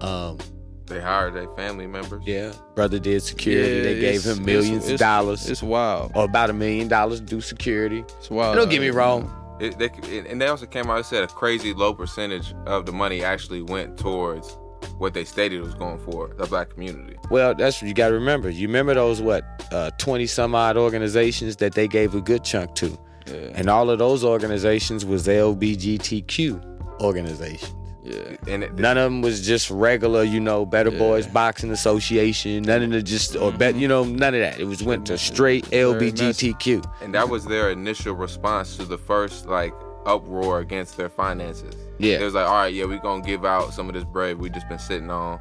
Um 0.00 0.38
They 0.86 1.00
hired 1.00 1.34
their 1.34 1.48
family 1.50 1.86
members. 1.86 2.22
yeah 2.26 2.52
brother 2.74 2.98
did 2.98 3.22
security 3.22 3.80
they 3.82 4.00
gave 4.00 4.24
him 4.24 4.44
millions 4.44 4.84
it's- 4.84 4.92
of 4.92 4.98
dollars 4.98 5.50
It's 5.50 5.62
wild. 5.62 6.12
or 6.14 6.24
about 6.24 6.50
a 6.50 6.52
million 6.52 6.88
dollars 6.88 7.20
to 7.20 7.26
do 7.26 7.40
security. 7.40 8.04
It's 8.18 8.30
wild. 8.30 8.56
Don't 8.56 8.68
get 8.70 8.80
me 8.80 8.90
wrong. 8.90 9.32
It, 9.58 9.78
they, 9.78 9.88
and 10.28 10.40
they 10.40 10.46
also 10.48 10.66
came 10.66 10.90
out 10.90 10.96
and 10.98 11.06
said 11.06 11.24
a 11.24 11.28
crazy 11.28 11.72
low 11.72 11.94
percentage 11.94 12.54
of 12.66 12.84
the 12.86 12.92
money 12.92 13.24
actually 13.24 13.62
went 13.62 13.96
towards 13.98 14.56
what 14.98 15.14
they 15.14 15.24
stated 15.24 15.62
was 15.62 15.74
going 15.74 15.98
for 15.98 16.28
the 16.36 16.46
black 16.46 16.68
community. 16.70 17.16
Well, 17.30 17.54
that's 17.54 17.80
what 17.80 17.88
you 17.88 17.94
got 17.94 18.08
to 18.08 18.14
remember. 18.14 18.50
You 18.50 18.66
remember 18.68 18.92
those 18.94 19.20
what 19.22 19.44
uh, 19.72 19.90
twenty 19.98 20.26
some 20.26 20.54
odd 20.54 20.76
organizations 20.76 21.56
that 21.56 21.72
they 21.74 21.88
gave 21.88 22.14
a 22.14 22.20
good 22.20 22.44
chunk 22.44 22.74
to, 22.76 22.98
Yeah. 23.26 23.34
and 23.54 23.68
all 23.70 23.88
of 23.90 23.98
those 23.98 24.22
organizations 24.24 25.04
was 25.06 25.26
LBGTQ 25.26 27.00
organizations. 27.00 27.72
Yeah. 28.06 28.36
And 28.46 28.62
it, 28.62 28.74
None 28.74 28.96
of 28.96 29.04
them 29.04 29.20
was 29.20 29.44
just 29.44 29.68
regular, 29.70 30.22
you 30.22 30.38
know, 30.38 30.64
Better 30.64 30.90
Yeah. 30.90 30.98
Boys 30.98 31.26
Boxing 31.26 31.72
Association. 31.72 32.62
None 32.62 32.82
of 32.84 32.90
the 32.90 33.02
just 33.02 33.34
or 33.36 33.50
bet, 33.50 33.72
mm-hmm. 33.72 33.80
you 33.80 33.88
know, 33.88 34.04
none 34.04 34.34
of 34.34 34.40
that. 34.40 34.60
It 34.60 34.64
was 34.64 34.82
went 34.82 35.06
to 35.06 35.14
mm-hmm. 35.14 35.34
straight 35.34 35.64
LBGTQ. 35.66 37.02
and 37.02 37.14
that 37.14 37.28
was 37.28 37.44
their 37.44 37.70
initial 37.70 38.14
response 38.14 38.76
to 38.76 38.84
the 38.84 38.98
first 38.98 39.46
like 39.46 39.74
uproar 40.04 40.60
against 40.60 40.96
their 40.96 41.08
finances. 41.08 41.74
Yeah. 41.98 42.20
It 42.20 42.24
was 42.24 42.34
like, 42.34 42.46
all 42.46 42.54
right, 42.54 42.72
yeah, 42.72 42.84
we're 42.84 42.98
gonna 42.98 43.22
give 43.22 43.44
out 43.44 43.74
some 43.74 43.88
of 43.88 43.94
this 43.94 44.04
bread 44.04 44.38
we 44.38 44.50
just 44.50 44.68
been 44.68 44.78
sitting 44.78 45.10
on. 45.10 45.40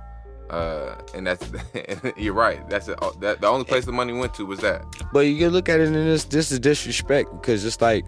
Uh, 0.50 0.96
and 1.14 1.26
that's 1.26 1.48
you're 2.18 2.34
right. 2.34 2.68
That's 2.70 2.88
it. 2.88 3.00
That 3.20 3.42
the 3.42 3.48
only 3.48 3.66
place 3.66 3.86
the 3.86 3.92
money 3.92 4.14
went 4.14 4.34
to 4.36 4.46
was 4.46 4.60
that. 4.60 4.84
But 5.14 5.22
you 5.22 5.38
can 5.38 5.50
look 5.50 5.70
at 5.70 5.80
it 5.80 5.88
in 5.88 5.94
this 5.94 6.24
this 6.26 6.52
is 6.52 6.60
disrespect 6.60 7.32
because 7.32 7.64
it's 7.64 7.82
like 7.82 8.08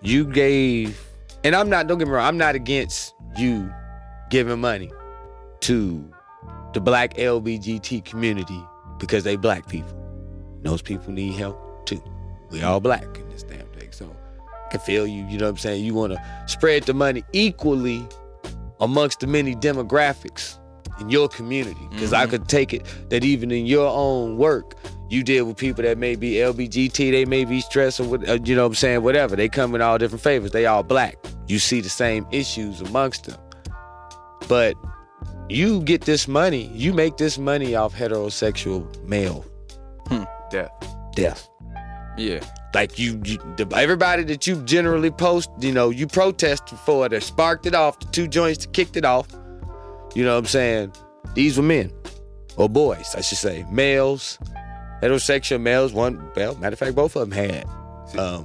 you 0.00 0.24
gave 0.24 0.98
and 1.44 1.54
I'm 1.54 1.68
not 1.68 1.86
don't 1.86 1.98
get 1.98 2.08
me 2.08 2.14
wrong, 2.14 2.26
I'm 2.26 2.38
not 2.38 2.54
against 2.54 3.14
you 3.36 3.72
giving 4.30 4.60
money 4.60 4.90
to 5.60 6.04
the 6.74 6.80
black 6.80 7.14
LBGT 7.14 8.04
community 8.04 8.62
because 8.98 9.24
they 9.24 9.36
black 9.36 9.68
people. 9.68 9.94
Those 10.62 10.82
people 10.82 11.12
need 11.12 11.34
help 11.34 11.86
too. 11.86 12.02
We 12.50 12.62
all 12.62 12.80
black 12.80 13.04
in 13.18 13.28
this 13.28 13.42
damn 13.42 13.66
thing. 13.68 13.92
So 13.92 14.14
I 14.66 14.70
can 14.70 14.80
feel 14.80 15.06
you, 15.06 15.24
you 15.26 15.38
know 15.38 15.46
what 15.46 15.52
I'm 15.52 15.56
saying? 15.58 15.84
You 15.84 15.94
wanna 15.94 16.16
spread 16.46 16.84
the 16.84 16.94
money 16.94 17.24
equally 17.32 18.06
amongst 18.80 19.20
the 19.20 19.26
many 19.26 19.54
demographics 19.54 20.58
in 21.00 21.10
your 21.10 21.28
community. 21.28 21.88
Because 21.90 22.12
I 22.12 22.26
could 22.26 22.48
take 22.48 22.72
it 22.72 22.84
that 23.10 23.24
even 23.24 23.50
in 23.50 23.66
your 23.66 23.88
own 23.88 24.36
work, 24.36 24.74
you 25.10 25.22
deal 25.22 25.46
with 25.46 25.56
people 25.56 25.82
that 25.84 25.96
may 25.96 26.16
be 26.16 26.34
LBGT, 26.34 27.10
they 27.10 27.24
may 27.24 27.44
be 27.44 27.60
stressed 27.60 28.00
or 28.00 28.04
what, 28.04 28.28
uh, 28.28 28.38
you 28.44 28.54
know 28.54 28.62
what 28.62 28.68
I'm 28.68 28.74
saying, 28.74 29.02
whatever. 29.02 29.36
They 29.36 29.48
come 29.48 29.74
in 29.74 29.80
all 29.80 29.96
different 29.96 30.22
favors. 30.22 30.50
They 30.50 30.66
all 30.66 30.82
black. 30.82 31.16
You 31.46 31.58
see 31.58 31.80
the 31.80 31.88
same 31.88 32.26
issues 32.30 32.80
amongst 32.80 33.24
them. 33.24 33.38
But 34.48 34.74
you 35.48 35.82
get 35.82 36.02
this 36.02 36.26
money, 36.28 36.70
you 36.74 36.92
make 36.92 37.16
this 37.16 37.38
money 37.38 37.74
off 37.74 37.94
heterosexual 37.94 39.02
male 39.04 39.44
Death. 40.50 40.70
death. 41.14 41.48
Yeah. 42.16 42.40
Like 42.74 42.98
you, 42.98 43.20
you 43.24 43.38
the, 43.56 43.68
everybody 43.74 44.24
that 44.24 44.46
you 44.46 44.62
generally 44.64 45.10
post, 45.10 45.50
you 45.60 45.72
know, 45.72 45.90
you 45.90 46.06
protested 46.06 46.78
for 46.80 47.08
that 47.08 47.22
sparked 47.22 47.66
it 47.66 47.74
off, 47.74 47.98
the 47.98 48.06
two 48.06 48.28
joints 48.28 48.64
that 48.64 48.72
kicked 48.72 48.96
it 48.96 49.04
off. 49.04 49.28
You 50.14 50.24
know 50.24 50.32
what 50.32 50.38
I'm 50.40 50.46
saying? 50.46 50.92
These 51.34 51.56
were 51.58 51.62
men. 51.62 51.92
Or 52.56 52.68
boys, 52.68 53.14
I 53.16 53.20
should 53.20 53.38
say. 53.38 53.64
Males, 53.70 54.38
heterosexual 55.02 55.60
males, 55.60 55.92
one 55.92 56.30
well, 56.34 56.56
matter 56.56 56.72
of 56.72 56.78
fact, 56.78 56.94
both 56.94 57.14
of 57.14 57.28
them 57.28 57.32
had 57.32 57.64
um, 58.18 58.44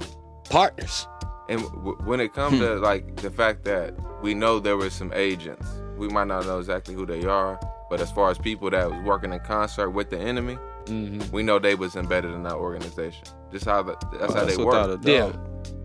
partners. 0.50 1.06
And 1.48 1.60
w- 1.62 1.98
when 2.04 2.20
it 2.20 2.32
comes 2.32 2.60
to 2.60 2.76
like 2.76 3.16
the 3.16 3.30
fact 3.30 3.64
that 3.64 3.94
we 4.22 4.34
know 4.34 4.60
there 4.60 4.76
were 4.76 4.90
some 4.90 5.12
agents, 5.14 5.66
we 5.96 6.08
might 6.08 6.26
not 6.26 6.44
know 6.46 6.58
exactly 6.58 6.94
who 6.94 7.06
they 7.06 7.24
are, 7.24 7.58
but 7.90 8.00
as 8.00 8.10
far 8.10 8.30
as 8.30 8.38
people 8.38 8.70
that 8.70 8.90
was 8.90 9.00
working 9.04 9.32
in 9.32 9.40
concert 9.40 9.90
with 9.90 10.10
the 10.10 10.18
enemy, 10.18 10.58
Mm-hmm. 10.86 11.34
we 11.34 11.42
know 11.42 11.58
they 11.58 11.74
was 11.74 11.96
embedded 11.96 12.32
in 12.34 12.42
that 12.42 12.56
organization. 12.56 13.24
Just 13.50 13.64
how 13.64 13.82
the, 13.82 13.96
that's 14.20 14.34
how 14.34 14.44
they 14.44 14.56
work. 14.58 15.00
Yeah. 15.02 15.32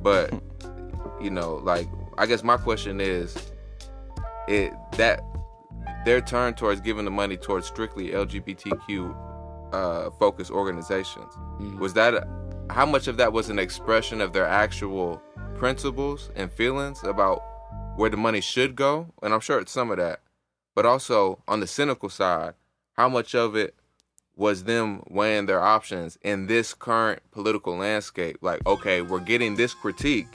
But 0.02 0.34
you 1.22 1.30
know, 1.30 1.56
like 1.64 1.88
I 2.18 2.26
guess 2.26 2.44
my 2.44 2.58
question 2.58 3.00
is, 3.00 3.34
it 4.50 4.74
that 4.98 5.24
their 6.04 6.20
turn 6.20 6.54
towards 6.54 6.82
giving 6.82 7.06
the 7.06 7.12
money 7.12 7.38
towards 7.38 7.66
strictly 7.68 8.10
LGBTQ 8.10 9.16
uh, 9.72 10.10
focused 10.20 10.52
organizations 10.52 11.34
was 11.80 11.94
that 11.94 12.28
how 12.70 12.86
much 12.86 13.08
of 13.08 13.16
that 13.18 13.32
was 13.32 13.50
an 13.50 13.58
expression 13.58 14.20
of 14.20 14.34
their 14.34 14.46
actual 14.46 15.22
principles 15.56 16.30
and 16.36 16.52
feelings 16.52 17.02
about 17.04 17.42
where 18.00 18.10
the 18.10 18.18
money 18.18 18.42
should 18.42 18.76
go? 18.76 19.08
And 19.22 19.34
I'm 19.34 19.42
sure 19.42 19.60
it's 19.60 19.72
some 19.72 19.92
of 19.92 19.98
that. 19.98 20.22
but 20.76 20.86
also 20.86 21.40
on 21.48 21.60
the 21.60 21.68
cynical 21.68 22.08
side, 22.08 22.54
how 22.94 23.10
much 23.10 23.36
of 23.36 23.56
it 23.58 23.76
was 24.38 24.64
them 24.64 25.04
weighing 25.10 25.46
their 25.46 25.60
options 25.62 26.18
in 26.22 26.48
this 26.48 26.74
current 26.74 27.22
political 27.32 27.76
landscape? 27.76 28.38
Like, 28.42 28.66
okay, 28.66 29.02
we're 29.02 29.20
getting 29.20 29.56
this 29.58 29.74
critique. 29.74 30.28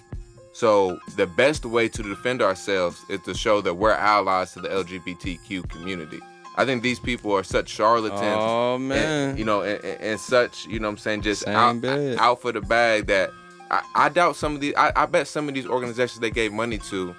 So 0.53 0.98
the 1.16 1.27
best 1.27 1.64
way 1.64 1.88
to 1.88 2.03
defend 2.03 2.42
ourselves 2.42 3.03
is 3.09 3.20
to 3.22 3.33
show 3.33 3.62
that 3.62 3.74
we're 3.74 3.92
allies 3.92 4.53
to 4.53 4.61
the 4.61 4.68
LGBTQ 4.68 5.68
community. 5.70 6.20
I 6.57 6.66
think 6.66 6.83
these 6.83 7.00
people 7.00 7.33
are 7.33 7.42
such 7.42 7.68
charlatans. 7.70 8.20
Oh 8.22 8.77
man, 8.79 9.31
and, 9.31 9.38
you 9.38 9.44
know, 9.46 9.62
and, 9.62 9.83
and, 9.83 10.20
such, 10.20 10.66
you 10.66 10.79
know 10.79 10.88
what 10.88 10.92
I'm 10.92 10.98
saying, 10.98 11.22
just 11.22 11.48
out, 11.48 11.83
out 12.18 12.42
for 12.42 12.53
the 12.53 12.61
bag 12.61 13.07
that 13.07 13.31
I, 13.70 13.83
I 13.94 14.09
doubt 14.11 14.37
some 14.37 14.55
of 14.55 14.61
these 14.61 14.74
I, 14.77 14.92
I 14.94 15.07
bet 15.07 15.27
some 15.27 15.48
of 15.48 15.55
these 15.55 15.66
organizations 15.66 16.20
they 16.20 16.31
gave 16.31 16.53
money 16.53 16.79
to, 16.90 17.16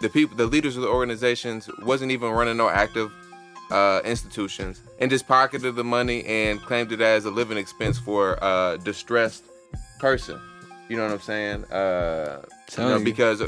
the 0.00 0.08
people 0.08 0.36
the 0.36 0.46
leaders 0.46 0.76
of 0.76 0.82
the 0.82 0.88
organizations 0.88 1.68
wasn't 1.82 2.10
even 2.12 2.30
running 2.30 2.56
no 2.56 2.68
active 2.68 3.10
uh, 3.70 4.00
institutions 4.04 4.80
and 4.98 5.10
just 5.10 5.26
pocketed 5.28 5.76
the 5.76 5.84
money 5.84 6.24
and 6.24 6.60
claimed 6.62 6.90
it 6.92 7.00
as 7.00 7.24
a 7.24 7.30
living 7.30 7.58
expense 7.58 7.98
for 7.98 8.38
a 8.40 8.78
distressed 8.82 9.44
person. 9.98 10.40
You 10.88 10.96
know 10.96 11.04
what 11.04 11.12
I'm 11.12 11.20
saying? 11.20 11.64
Uh, 11.64 12.42
you 12.76 12.84
know, 12.84 12.96
you. 12.96 13.04
because 13.04 13.42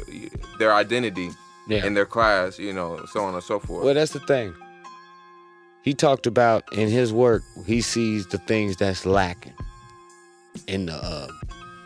their 0.58 0.74
identity 0.74 1.30
Yeah. 1.68 1.86
and 1.86 1.96
their 1.96 2.04
class, 2.04 2.58
you 2.58 2.72
know, 2.74 3.02
so 3.06 3.20
on 3.24 3.32
and 3.34 3.42
so 3.42 3.58
forth. 3.58 3.84
Well, 3.84 3.94
that's 3.94 4.12
the 4.12 4.20
thing. 4.20 4.54
He 5.82 5.94
talked 5.94 6.26
about 6.26 6.70
in 6.72 6.88
his 6.90 7.12
work, 7.14 7.42
he 7.64 7.80
sees 7.80 8.26
the 8.26 8.36
things 8.38 8.76
that's 8.76 9.06
lacking 9.06 9.54
in 10.66 10.86
the 10.86 10.94
uh, 10.94 11.28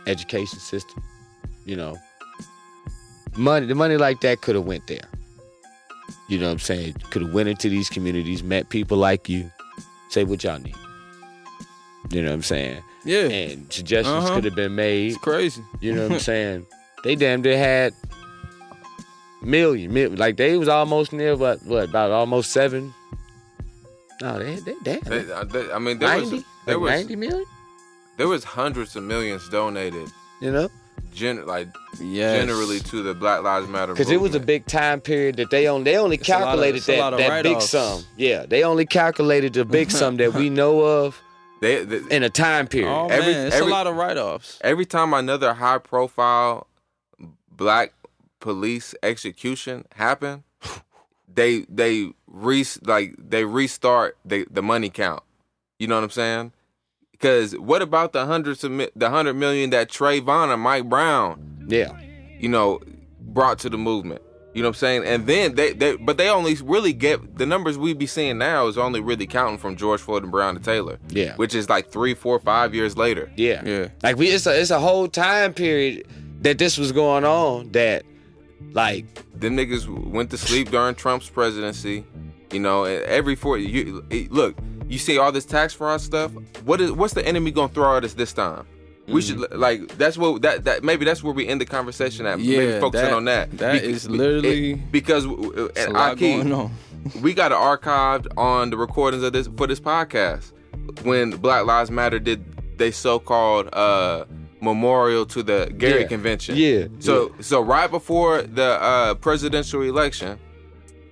education 0.07 0.59
system. 0.59 1.01
You 1.65 1.77
know, 1.77 1.97
money, 3.37 3.65
the 3.65 3.75
money 3.75 3.97
like 3.97 4.21
that 4.21 4.41
could 4.41 4.55
have 4.55 4.65
went 4.65 4.87
there. 4.87 5.07
You 6.27 6.39
know 6.39 6.47
what 6.47 6.53
I'm 6.53 6.59
saying? 6.59 6.95
Could 7.11 7.21
have 7.23 7.33
went 7.33 7.49
into 7.49 7.69
these 7.69 7.89
communities, 7.89 8.43
met 8.43 8.69
people 8.69 8.97
like 8.97 9.27
you, 9.29 9.51
say 10.09 10.23
what 10.23 10.43
y'all 10.43 10.59
need. 10.59 10.75
You 12.11 12.21
know 12.21 12.29
what 12.29 12.35
I'm 12.35 12.41
saying? 12.43 12.81
yeah, 13.03 13.21
And 13.27 13.71
suggestions 13.71 14.23
Uh-huh. 14.25 14.35
could 14.35 14.45
have 14.45 14.55
been 14.55 14.75
made. 14.75 15.11
it's 15.13 15.17
crazy. 15.17 15.63
You 15.81 15.93
know 15.93 16.03
what 16.03 16.13
I'm 16.13 16.19
saying? 16.31 16.65
They 17.03 17.15
damn 17.15 17.41
near 17.43 17.57
had 17.57 17.93
million, 19.41 20.15
like 20.15 20.37
they 20.37 20.57
was 20.57 20.67
almost 20.67 21.13
near 21.13 21.35
what, 21.35 21.63
what 21.65 21.89
about 21.89 22.11
almost 22.11 22.51
seven? 22.51 22.93
No, 24.21 24.39
they 24.39 24.55
they 24.55 24.75
damn 24.83 25.01
They- 25.01 25.23
they- 25.23 25.71
I 25.71 25.79
mean, 25.79 25.99
there 25.99 26.09
ninety, 26.09 26.35
was 26.37 26.43
there 26.65 26.75
like 26.77 26.81
was 26.83 26.91
ninety 26.91 27.15
million. 27.15 27.45
there 28.17 28.27
was 28.27 28.43
hundreds 28.43 28.95
of 28.95 29.03
millions 29.03 29.47
donated, 29.49 30.09
You 30.41 30.51
know, 30.51 30.69
gen- 31.15 31.45
like 31.45 31.67
Yes. 31.99 32.39
generally 32.39 32.79
to 32.81 33.01
the 33.01 33.13
Black 33.13 33.41
Lives 33.43 33.67
Matter 33.67 33.93
because 33.93 34.11
it 34.11 34.19
was 34.21 34.35
a 34.35 34.39
big 34.39 34.65
time 34.65 35.01
period 35.01 35.37
that 35.37 35.49
they 35.49 35.67
only 35.67 35.83
they 35.85 35.97
only 35.97 36.17
It's 36.17 36.27
a 36.29 36.31
lot 36.33 36.41
of- 36.41 36.45
calculated 36.47 36.77
it's 36.77 36.89
a 36.89 36.97
lot 36.99 37.09
that 37.11 37.17
that 37.29 37.43
big 37.43 37.61
sum. 37.61 38.03
Yeah, 38.17 38.45
they 38.45 38.63
only 38.63 38.85
calculated 38.85 39.53
the 39.53 39.65
big 39.65 39.89
sum 39.91 40.17
that 40.17 40.33
we 40.33 40.49
know 40.61 40.81
of 40.81 41.19
They, 41.61 41.83
they, 41.85 42.01
in 42.15 42.23
a 42.23 42.29
time 42.29 42.67
period. 42.67 42.91
Oh 42.93 43.07
Every- 43.07 43.33
man, 43.33 43.47
it's 43.47 43.55
every- 43.55 43.71
a 43.71 43.73
lot 43.73 43.87
of 43.87 43.95
write-offs. 43.95 44.59
every 44.61 44.85
time 44.85 45.13
another 45.13 45.53
high 45.53 45.77
profile 45.79 46.67
black 47.49 47.93
police 48.41 48.93
execution 49.01 49.85
happened, 49.95 50.43
they 51.33 51.61
they 51.69 52.09
re 52.27 52.65
like 52.83 53.15
they 53.17 53.45
restart 53.45 54.17
the 54.25 54.45
the 54.51 54.61
money 54.61 54.89
count. 54.89 55.23
You 55.79 55.87
know 55.87 55.95
what 55.95 56.03
I'm 56.03 56.09
saying? 56.09 56.51
Because 57.19 57.57
what 57.57 57.81
about 57.81 58.11
the 58.13 58.25
hundreds 58.25 58.63
of 58.63 58.71
the 58.95 59.09
hundred 59.09 59.35
million 59.35 59.69
that 59.69 59.89
Trayvon 59.89 60.53
and 60.53 60.61
Mike 60.61 60.89
Brown, 60.89 61.65
Yeah, 61.67 61.97
you 62.39 62.49
know, 62.49 62.81
brought 63.19 63.59
to 63.59 63.69
the 63.69 63.77
movement? 63.77 64.21
You 64.53 64.61
know 64.61 64.69
what 64.69 64.77
I'm 64.77 64.79
saying? 64.79 65.03
And 65.05 65.27
then 65.27 65.55
they, 65.55 65.73
they 65.73 65.97
but 65.97 66.17
they 66.17 66.29
only 66.29 66.55
really 66.55 66.93
get 66.93 67.37
the 67.37 67.45
numbers 67.45 67.77
we 67.77 67.93
be 67.93 68.05
seeing 68.05 68.37
now 68.37 68.67
is 68.67 68.77
only 68.77 69.01
really 69.01 69.27
counting 69.27 69.57
from 69.57 69.75
George 69.75 69.99
Floyd 69.99 70.23
and 70.23 70.31
Breonna 70.31 70.63
Taylor. 70.63 70.97
Yeah. 71.09 71.35
Which 71.35 71.53
is 71.55 71.67
like 71.69 71.89
three, 71.91 72.13
four, 72.13 72.39
five 72.39 72.73
years 72.73 72.95
later. 72.95 73.31
yeah, 73.35 73.61
Yeah. 73.65 73.87
Like 74.03 74.15
we, 74.17 74.27
it's 74.27 74.45
a 74.45 74.57
it's 74.59 74.71
a 74.71 74.79
whole 74.79 75.07
time 75.09 75.53
period 75.53 76.07
that 76.41 76.57
this 76.57 76.77
was 76.77 76.91
going 76.93 77.25
on. 77.25 77.71
That 77.71 78.03
like 78.71 79.05
them 79.37 79.57
niggas 79.57 79.87
went 80.09 80.31
to 80.31 80.37
sleep 80.37 80.71
during 80.71 80.95
Trump's 80.95 81.29
presidency. 81.29 82.05
You 82.51 82.59
know, 82.59 82.85
every 82.85 83.35
four 83.35 83.57
you 83.57 84.05
look, 84.31 84.55
you 84.87 84.97
see 84.97 85.17
all 85.17 85.31
this 85.31 85.45
tax 85.45 85.73
fraud 85.73 86.01
stuff. 86.01 86.31
What 86.63 86.81
is 86.81 86.91
what's 86.91 87.13
the 87.13 87.25
enemy 87.25 87.51
gonna 87.51 87.73
throw 87.73 87.97
at 87.97 88.03
us 88.03 88.13
this 88.13 88.33
time? 88.33 88.65
We 89.07 89.21
should 89.21 89.51
like 89.51 89.97
that's 89.97 90.17
what 90.17 90.41
that 90.41 90.63
that 90.65 90.83
maybe 90.83 91.05
that's 91.05 91.23
where 91.23 91.33
we 91.33 91.47
end 91.47 91.61
the 91.61 91.65
conversation 91.65 92.25
at. 92.25 92.39
maybe 92.39 92.51
Yeah, 92.65 92.79
focusing 92.79 93.05
that- 93.07 93.13
on 93.13 93.25
that. 93.25 93.57
that 93.59 93.81
Be- 93.83 93.87
is 93.87 94.09
literally- 94.09 94.71
it- 94.73 94.91
because 94.91 95.25
a 95.25 95.29
at 95.75 95.91
lot 95.93 96.17
Ahki, 96.17 96.19
going 96.37 96.51
on. 96.53 96.71
we 97.21 97.33
got 97.35 97.51
it 97.51 97.55
archived 97.57 98.25
on 98.37 98.71
the 98.71 98.77
recordings 98.77 99.21
of 99.21 99.31
this 99.33 99.47
for 99.57 99.67
this 99.67 99.79
podcast 99.79 100.51
when 101.03 101.29
Black 101.31 101.65
Lives 101.65 101.91
Matter 101.91 102.17
did 102.19 102.43
they 102.79 102.89
so-called 102.91 103.69
uh 103.73 104.25
memorial 104.61 105.25
to 105.27 105.43
the 105.43 105.71
Gary 105.77 106.01
Yeah. 106.01 106.07
convention. 106.07 106.55
Yeah, 106.57 106.85
So 106.99 107.31
so 107.41 107.61
right 107.61 107.91
before 107.91 108.41
the 108.41 108.81
uh 108.81 109.13
presidential 109.15 109.83
election, 109.83 110.39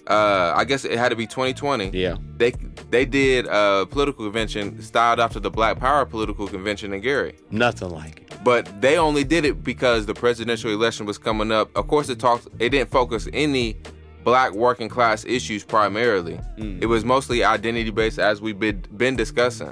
uh 0.07 0.53
I 0.55 0.65
guess 0.65 0.83
it 0.85 0.97
had 0.97 1.09
to 1.09 1.15
be 1.15 1.25
2020. 1.27 1.89
yeah, 1.93 2.17
They 2.37 2.51
they 2.89 3.05
did 3.05 3.45
a 3.47 3.85
political 3.89 4.25
convention 4.25 4.81
styled 4.81 5.19
after 5.19 5.39
the 5.39 5.49
Black 5.49 5.79
Power 5.79 6.05
political 6.05 6.47
convention 6.47 6.93
in 6.93 7.01
Gary. 7.01 7.35
nothing 7.51 7.89
like 7.89 8.21
it. 8.21 8.37
But 8.43 8.81
they 8.81 8.97
only 8.97 9.23
did 9.23 9.45
it 9.45 9.63
because 9.63 10.05
the 10.05 10.13
presidential 10.13 10.69
election 10.71 11.05
was 11.05 11.17
coming 11.17 11.51
up. 11.51 11.69
Of 11.77 11.87
course, 11.87 12.09
it 12.09 12.19
talked. 12.19 12.47
It 12.59 12.69
didn't 12.69 12.91
focus 12.91 13.29
any 13.31 13.77
black 14.25 14.51
working 14.53 14.89
class 14.89 15.23
issues 15.25 15.63
primarily. 15.63 16.39
It 16.57 16.87
was 16.87 17.05
mostly 17.05 17.43
identity 17.43 17.89
based, 17.91 18.19
as 18.19 18.41
we've 18.41 18.59
been 18.59 18.83
been 18.97 19.15
discussing. 19.15 19.71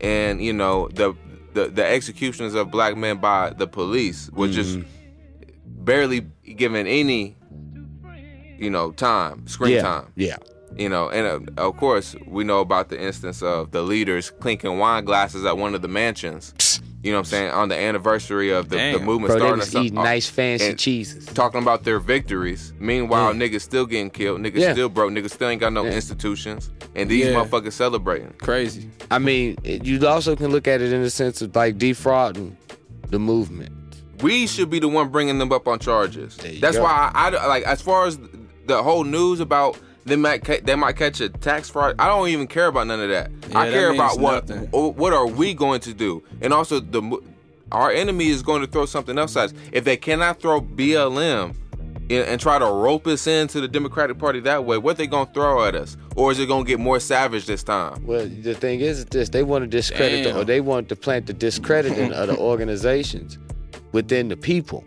And 0.00 0.42
you 0.42 0.52
know 0.54 0.88
the 0.94 1.14
the, 1.52 1.68
the 1.68 1.84
executions 1.86 2.54
of 2.54 2.70
black 2.70 2.96
men 2.96 3.18
by 3.18 3.50
the 3.50 3.66
police 3.66 4.30
were 4.32 4.48
just 4.48 4.78
barely 5.64 6.20
given 6.56 6.86
any 6.86 7.36
you 8.58 8.70
know 8.70 8.92
time 8.92 9.46
screen 9.46 9.74
yeah, 9.74 9.82
time 9.82 10.06
yeah, 10.16 10.36
you 10.76 10.88
know 10.88 11.08
and 11.08 11.48
uh, 11.58 11.62
of 11.68 11.76
course 11.76 12.14
we 12.26 12.44
know 12.44 12.60
about 12.60 12.88
the 12.88 13.00
instance 13.00 13.42
of 13.42 13.70
the 13.72 13.82
leaders 13.82 14.30
clinking 14.40 14.78
wine 14.78 15.04
glasses 15.04 15.44
at 15.44 15.56
one 15.58 15.74
of 15.74 15.82
the 15.82 15.88
mansions 15.88 16.80
you 17.02 17.12
know 17.12 17.18
what 17.18 17.20
i'm 17.20 17.24
saying 17.26 17.50
on 17.50 17.68
the 17.68 17.76
anniversary 17.76 18.50
of 18.50 18.68
the, 18.68 18.76
the 18.76 18.98
Damn. 18.98 19.04
movement 19.04 19.26
bro. 19.28 19.34
They 19.34 19.40
starting 19.40 19.58
was 19.58 19.74
or 19.74 19.80
eating 19.80 19.94
nice 19.94 20.28
fancy 20.28 20.66
and 20.66 20.78
cheeses. 20.78 21.26
talking 21.26 21.62
about 21.62 21.84
their 21.84 21.98
victories 22.00 22.72
meanwhile 22.78 23.34
Yeah. 23.34 23.40
niggas 23.48 23.60
still 23.62 23.86
getting 23.86 24.10
killed 24.10 24.40
niggas 24.40 24.56
Yeah. 24.58 24.72
still 24.72 24.88
broke 24.88 25.12
niggas 25.12 25.30
still 25.32 25.48
ain't 25.48 25.60
got 25.60 25.72
no 25.72 25.84
Yeah. 25.84 25.92
institutions 25.92 26.70
and 26.94 27.08
these 27.10 27.26
Yeah. 27.26 27.34
motherfuckers 27.34 27.72
celebrating 27.72 28.32
Crazy. 28.38 28.88
I 29.10 29.18
mean, 29.18 29.56
you 29.62 30.04
also 30.08 30.34
can 30.34 30.50
look 30.50 30.66
at 30.66 30.80
it 30.80 30.92
in 30.92 31.02
the 31.02 31.10
sense 31.10 31.42
of 31.42 31.54
like 31.54 31.78
defrauding 31.78 32.56
the 33.10 33.18
movement. 33.18 33.70
we 34.22 34.46
should 34.46 34.70
be 34.70 34.78
the 34.80 34.88
one 34.88 35.10
bringing 35.10 35.38
them 35.38 35.52
up 35.52 35.68
on 35.68 35.78
charges. 35.78 36.36
That's 36.60 36.76
go. 36.78 36.82
why 36.84 37.12
I, 37.14 37.28
I 37.28 37.46
like 37.46 37.64
as 37.64 37.82
far 37.82 38.06
as 38.06 38.18
the 38.66 38.82
whole 38.82 39.04
news 39.04 39.40
about 39.40 39.78
they 40.04 40.16
might 40.16 40.44
ca- 40.44 40.60
they 40.62 40.74
might 40.76 40.96
catch 40.96 41.20
a 41.20 41.28
tax 41.28 41.68
fraud. 41.68 41.96
I 41.98 42.06
don't 42.06 42.28
even 42.28 42.46
care 42.46 42.66
about 42.66 42.86
none 42.86 43.00
of 43.00 43.08
that. 43.08 43.30
Yeah, 43.50 43.58
I 43.58 43.70
care 43.70 43.88
means 43.92 44.00
about 44.00 44.20
what 44.20 44.48
nothing. 44.48 44.68
what 44.70 45.12
are 45.12 45.26
we 45.26 45.52
going 45.54 45.80
to 45.80 45.94
do, 45.94 46.22
and 46.40 46.52
also 46.52 46.80
the 46.80 47.20
our 47.72 47.90
enemy 47.90 48.28
is 48.28 48.42
going 48.42 48.60
to 48.60 48.68
throw 48.68 48.86
something 48.86 49.18
else 49.18 49.36
at 49.36 49.46
us. 49.46 49.54
If 49.72 49.84
they 49.84 49.96
cannot 49.96 50.40
throw 50.40 50.60
BLM 50.60 51.56
and, 52.08 52.12
and 52.12 52.40
try 52.40 52.60
to 52.60 52.64
rope 52.66 53.08
us 53.08 53.26
into 53.26 53.60
the 53.60 53.66
Democratic 53.66 54.18
Party 54.18 54.38
that 54.40 54.64
way, 54.64 54.78
what 54.78 54.96
they 54.96 55.08
gonna 55.08 55.28
throw 55.34 55.64
at 55.64 55.74
us, 55.74 55.96
or 56.14 56.30
is 56.30 56.38
it 56.38 56.46
gonna 56.46 56.64
get 56.64 56.78
more 56.78 57.00
savage 57.00 57.46
this 57.46 57.64
time? 57.64 58.06
Well, 58.06 58.26
the 58.26 58.54
thing 58.54 58.80
is 58.80 59.04
this: 59.06 59.30
they 59.30 59.42
want 59.42 59.62
to 59.64 59.66
discredit, 59.66 60.24
the, 60.24 60.38
or 60.38 60.44
they 60.44 60.60
want 60.60 60.88
to 60.90 60.96
plant 60.96 61.26
the 61.26 61.32
discredit 61.32 61.98
in 61.98 62.12
other 62.12 62.36
organizations 62.38 63.38
within 63.90 64.28
the 64.28 64.36
people. 64.36 64.84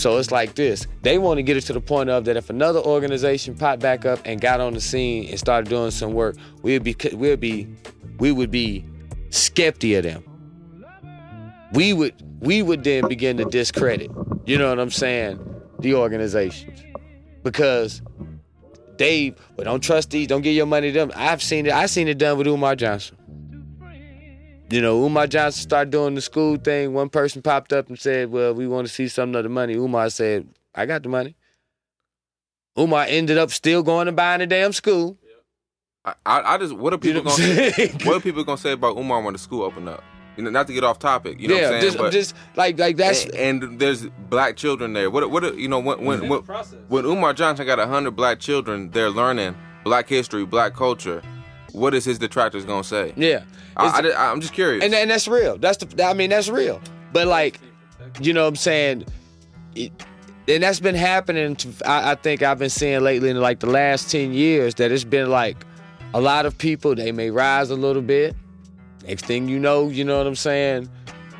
So 0.00 0.16
it's 0.16 0.30
like 0.30 0.54
this: 0.54 0.86
they 1.02 1.18
want 1.18 1.36
to 1.36 1.42
get 1.42 1.58
it 1.58 1.60
to 1.62 1.74
the 1.74 1.80
point 1.80 2.08
of 2.08 2.24
that 2.24 2.34
if 2.34 2.48
another 2.48 2.80
organization 2.80 3.54
popped 3.54 3.82
back 3.82 4.06
up 4.06 4.18
and 4.24 4.40
got 4.40 4.58
on 4.58 4.72
the 4.72 4.80
scene 4.80 5.28
and 5.28 5.38
started 5.38 5.68
doing 5.68 5.90
some 5.90 6.14
work, 6.14 6.36
we'd 6.62 6.82
be, 6.82 6.96
we'd 7.12 7.38
be, 7.38 7.68
we 8.18 8.32
would 8.32 8.50
be 8.50 8.82
skeptic 9.28 9.98
of 9.98 10.04
them. 10.04 10.24
We 11.74 11.92
would, 11.92 12.14
we 12.40 12.62
would 12.62 12.82
then 12.82 13.08
begin 13.08 13.36
to 13.36 13.44
discredit. 13.44 14.10
You 14.46 14.56
know 14.56 14.70
what 14.70 14.80
I'm 14.80 14.90
saying? 14.90 15.38
The 15.80 15.94
organizations 15.94 16.82
because 17.42 18.00
they 18.96 19.34
well, 19.56 19.66
don't 19.66 19.80
trust 19.82 20.08
these. 20.08 20.28
Don't 20.28 20.40
give 20.40 20.54
your 20.54 20.64
money 20.64 20.92
to 20.92 20.98
them. 20.98 21.12
I've 21.14 21.42
seen 21.42 21.66
it. 21.66 21.74
I've 21.74 21.90
seen 21.90 22.08
it 22.08 22.16
done 22.16 22.38
with 22.38 22.46
Umar 22.46 22.74
Johnson. 22.74 23.18
You 24.70 24.80
know, 24.80 25.04
Umar 25.04 25.26
Johnson 25.26 25.62
started 25.62 25.90
doing 25.90 26.14
the 26.14 26.20
school 26.20 26.56
thing. 26.56 26.94
One 26.94 27.08
person 27.08 27.42
popped 27.42 27.72
up 27.72 27.88
and 27.88 27.98
said, 27.98 28.30
"Well, 28.30 28.54
we 28.54 28.68
want 28.68 28.86
to 28.86 28.92
see 28.92 29.08
some 29.08 29.34
of 29.34 29.42
the 29.42 29.48
money." 29.48 29.74
Umar 29.74 30.10
said, 30.10 30.46
"I 30.74 30.86
got 30.86 31.02
the 31.02 31.08
money." 31.08 31.34
Umar 32.78 33.04
ended 33.08 33.36
up 33.36 33.50
still 33.50 33.82
going 33.82 34.06
and 34.06 34.16
buying 34.16 34.38
the 34.38 34.46
damn 34.46 34.72
school. 34.72 35.18
I, 36.04 36.14
I, 36.24 36.54
I 36.54 36.58
just 36.58 36.74
what 36.74 36.94
are 36.94 37.00
You 37.02 37.14
know 37.14 37.20
people 37.22 37.32
what 37.32 37.40
gonna 37.40 37.72
say? 37.72 37.88
What 38.04 38.16
are 38.16 38.20
people 38.20 38.44
gonna 38.44 38.58
say 38.58 38.72
about 38.72 38.96
Umar 38.96 39.20
when 39.22 39.32
the 39.32 39.38
school 39.38 39.62
opened 39.62 39.88
up? 39.88 40.04
You 40.36 40.44
know, 40.44 40.50
not 40.50 40.68
to 40.68 40.72
get 40.72 40.84
off 40.84 41.00
topic. 41.00 41.40
You 41.40 41.48
know 41.48 41.56
yeah, 41.56 41.62
what 41.62 41.74
I'm 41.74 41.80
saying? 41.80 41.94
just, 42.12 42.12
just 42.12 42.34
like 42.56 42.78
like 42.78 42.96
that's 42.96 43.26
and, 43.26 43.62
and 43.62 43.80
there's 43.80 44.06
black 44.28 44.56
children 44.56 44.92
there. 44.92 45.10
What 45.10 45.30
what 45.30 45.58
you 45.58 45.68
know 45.68 45.80
when 45.80 46.04
when 46.04 46.28
when, 46.28 46.42
when 46.88 47.04
Umar 47.04 47.34
Johnson 47.34 47.66
got 47.66 47.80
hundred 47.86 48.12
black 48.12 48.38
children, 48.38 48.90
they're 48.92 49.10
learning 49.10 49.56
Black 49.84 50.08
history, 50.08 50.44
Black 50.44 50.74
culture, 50.74 51.22
what 51.72 51.94
is 51.94 52.04
his 52.04 52.18
detractors 52.18 52.64
gonna 52.64 52.84
say? 52.84 53.12
Yeah, 53.16 53.44
I, 53.76 54.30
am 54.32 54.40
just 54.40 54.52
curious. 54.52 54.84
and 54.84 54.94
and 54.94 55.10
that's 55.10 55.28
real. 55.28 55.58
That's 55.58 55.78
the. 55.78 56.04
I 56.04 56.14
mean, 56.14 56.30
that's 56.30 56.48
real. 56.48 56.80
But 57.12 57.26
like, 57.26 57.60
you 58.20 58.32
know, 58.32 58.42
what 58.42 58.48
I'm 58.48 58.56
saying, 58.56 59.06
it, 59.74 59.92
and 60.48 60.62
that's 60.62 60.80
been 60.80 60.94
happening. 60.94 61.56
To, 61.56 61.68
I, 61.86 62.12
I 62.12 62.14
think 62.14 62.42
I've 62.42 62.58
been 62.58 62.70
seeing 62.70 63.00
lately 63.00 63.30
in 63.30 63.40
like 63.40 63.60
the 63.60 63.68
last 63.68 64.10
ten 64.10 64.32
years 64.32 64.74
that 64.76 64.92
it's 64.92 65.04
been 65.04 65.30
like 65.30 65.64
a 66.14 66.20
lot 66.20 66.46
of 66.46 66.56
people. 66.58 66.94
They 66.94 67.12
may 67.12 67.30
rise 67.30 67.70
a 67.70 67.76
little 67.76 68.02
bit. 68.02 68.36
Next 69.06 69.24
thing 69.24 69.48
you 69.48 69.58
know, 69.58 69.88
you 69.88 70.04
know 70.04 70.18
what 70.18 70.26
I'm 70.26 70.36
saying. 70.36 70.90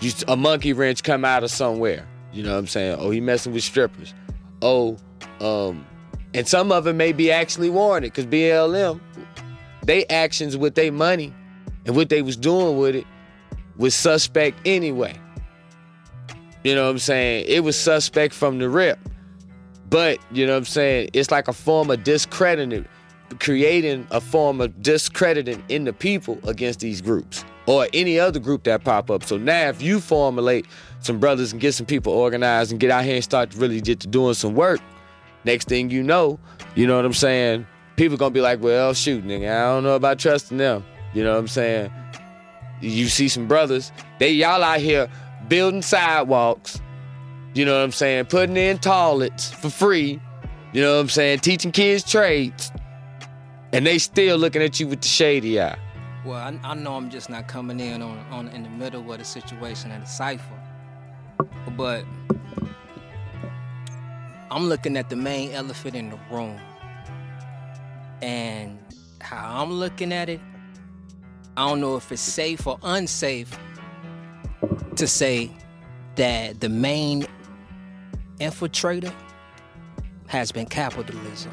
You, 0.01 0.13
a 0.29 0.37
monkey 0.37 0.73
wrench 0.73 1.03
come 1.03 1.25
out 1.25 1.45
of 1.45 1.51
somewhere. 1.51 2.07
You 2.33 2.43
know 2.43 2.53
what 2.53 2.59
I'm 2.59 2.67
saying? 2.67 2.97
Oh, 2.99 3.11
he 3.11 3.21
messing 3.21 3.53
with 3.53 3.65
strippers. 3.65 4.15
Oh, 4.63 4.97
um, 5.41 5.85
and 6.33 6.47
some 6.47 6.73
of 6.73 6.87
it 6.87 6.95
may 6.95 7.13
be 7.13 7.31
actually 7.31 7.71
warranted 7.71 8.13
because 8.13 8.27
BLM, 8.27 9.01
they 9.85 10.07
actions 10.07 10.57
with 10.57 10.75
their 10.75 10.93
money 10.93 11.35
and 11.87 11.97
what 11.97 12.09
they 12.09 12.23
was 12.23 12.37
doing 12.37 12.79
with 12.79 12.95
it 12.95 13.07
was 13.77 13.95
suspect 13.95 14.59
anyway. 14.65 15.15
You 16.63 16.75
know 16.75 16.85
what 16.85 16.91
I'm 16.91 16.99
saying? 16.99 17.47
It 17.49 17.65
was 17.65 17.79
suspect 17.79 18.35
from 18.35 18.59
the 18.59 18.69
rip. 18.69 18.99
But, 19.89 20.19
you 20.31 20.47
know 20.47 20.53
what 20.53 20.59
I'm 20.59 20.65
saying? 20.67 21.11
It's 21.15 21.31
like 21.31 21.49
a 21.49 21.53
form 21.53 21.91
of 21.91 22.05
discrediting, 22.05 22.87
creating 23.41 24.07
a 24.11 24.21
form 24.21 24.61
of 24.61 24.83
discrediting 24.83 25.65
in 25.69 25.85
the 25.85 25.93
people 25.93 26.39
against 26.47 26.81
these 26.81 27.01
groups 27.01 27.45
or 27.67 27.89
any 27.93 28.19
other 28.19 28.39
group 28.39 28.65
that 28.65 28.85
pop 28.85 29.11
up. 29.11 29.25
So 29.25 29.37
now 29.37 29.69
if 29.69 29.83
you 29.83 30.01
formulate 30.01 30.67
some 31.01 31.19
brothers 31.19 31.53
and 31.53 31.61
get 31.61 31.73
some 31.73 31.87
people 31.87 32.13
organized 32.13 32.71
and 32.71 32.79
get 32.79 32.91
out 32.91 33.05
here 33.05 33.17
and 33.17 33.25
start 33.25 33.51
to 33.53 33.59
really 33.59 33.81
get 33.81 34.01
to 34.01 34.07
doing 34.07 34.35
some 34.35 34.55
work, 34.55 34.81
next 35.45 35.69
thing 35.69 35.91
you 35.91 36.03
know, 36.03 36.39
you 36.75 36.87
know 36.87 36.97
what 36.97 37.05
I'm 37.05 37.13
saying? 37.15 37.67
People 37.97 38.17
gonna 38.17 38.31
be 38.31 38.41
like, 38.41 38.63
well, 38.63 38.95
shoot, 38.95 39.25
nigga, 39.25 39.51
I 39.51 39.73
don't 39.73 39.83
know 39.83 39.95
about 39.95 40.19
trusting 40.19 40.59
them. 40.59 40.85
You 41.13 41.25
know 41.25 41.33
what 41.33 41.39
I'm 41.41 41.49
saying? 41.49 41.93
You 42.81 43.09
see 43.09 43.29
some 43.29 43.47
brothers, 43.47 43.93
they 44.19 44.33
y'all 44.33 44.63
out 44.63 44.81
here 44.81 45.09
building 45.49 45.83
sidewalks, 45.83 46.81
you 47.53 47.65
know 47.65 47.77
what 47.77 47.85
I'm 47.85 47.93
saying, 47.93 48.27
putting 48.27 48.57
in 48.57 48.79
toilets 48.79 49.51
for 49.51 49.69
free, 49.69 50.21
you 50.73 50.81
know 50.81 50.95
what 50.95 51.01
I'm 51.01 51.09
saying, 51.09 51.41
teaching 51.41 51.73
kids 51.73 52.09
trades, 52.11 52.71
and 53.73 53.87
they 53.87 53.99
still 53.99 54.39
looking 54.39 54.63
at 54.63 54.81
you 54.81 54.87
with 54.87 55.03
the 55.03 55.09
shady 55.09 55.61
eye. 55.61 55.79
Well, 56.25 56.37
I, 56.37 56.59
I 56.63 56.75
know 56.75 56.95
I'm 56.95 57.11
just 57.11 57.29
not 57.29 57.49
coming 57.49 57.81
in 57.81 58.03
on, 58.03 58.19
on 58.31 58.49
in 58.49 58.63
the 58.63 58.69
middle 58.71 59.11
of 59.13 59.19
the 59.19 59.25
situation 59.25 59.91
at 59.91 60.03
a 60.03 60.07
cipher, 60.07 60.59
but 61.77 62.05
I'm 64.51 64.69
looking 64.69 64.97
at 64.97 65.11
the 65.11 65.17
main 65.17 65.53
elephant 65.53 65.97
in 65.97 66.11
the 66.11 66.19
room, 66.31 66.59
and 68.23 68.79
how 69.21 69.63
I'm 69.63 69.73
looking 69.73 70.13
at 70.13 70.29
it, 70.29 70.41
I 71.61 71.69
don't 71.69 71.83
know 71.83 71.97
if 71.97 72.11
it's 72.11 72.23
safe 72.23 72.67
or 72.67 72.79
unsafe 72.83 73.55
to 74.97 75.07
say 75.07 75.51
that 76.15 76.59
the 76.59 76.71
main 76.71 77.27
infiltrator 78.39 79.13
has 80.27 80.53
been 80.53 80.65
capitalism, 80.65 81.53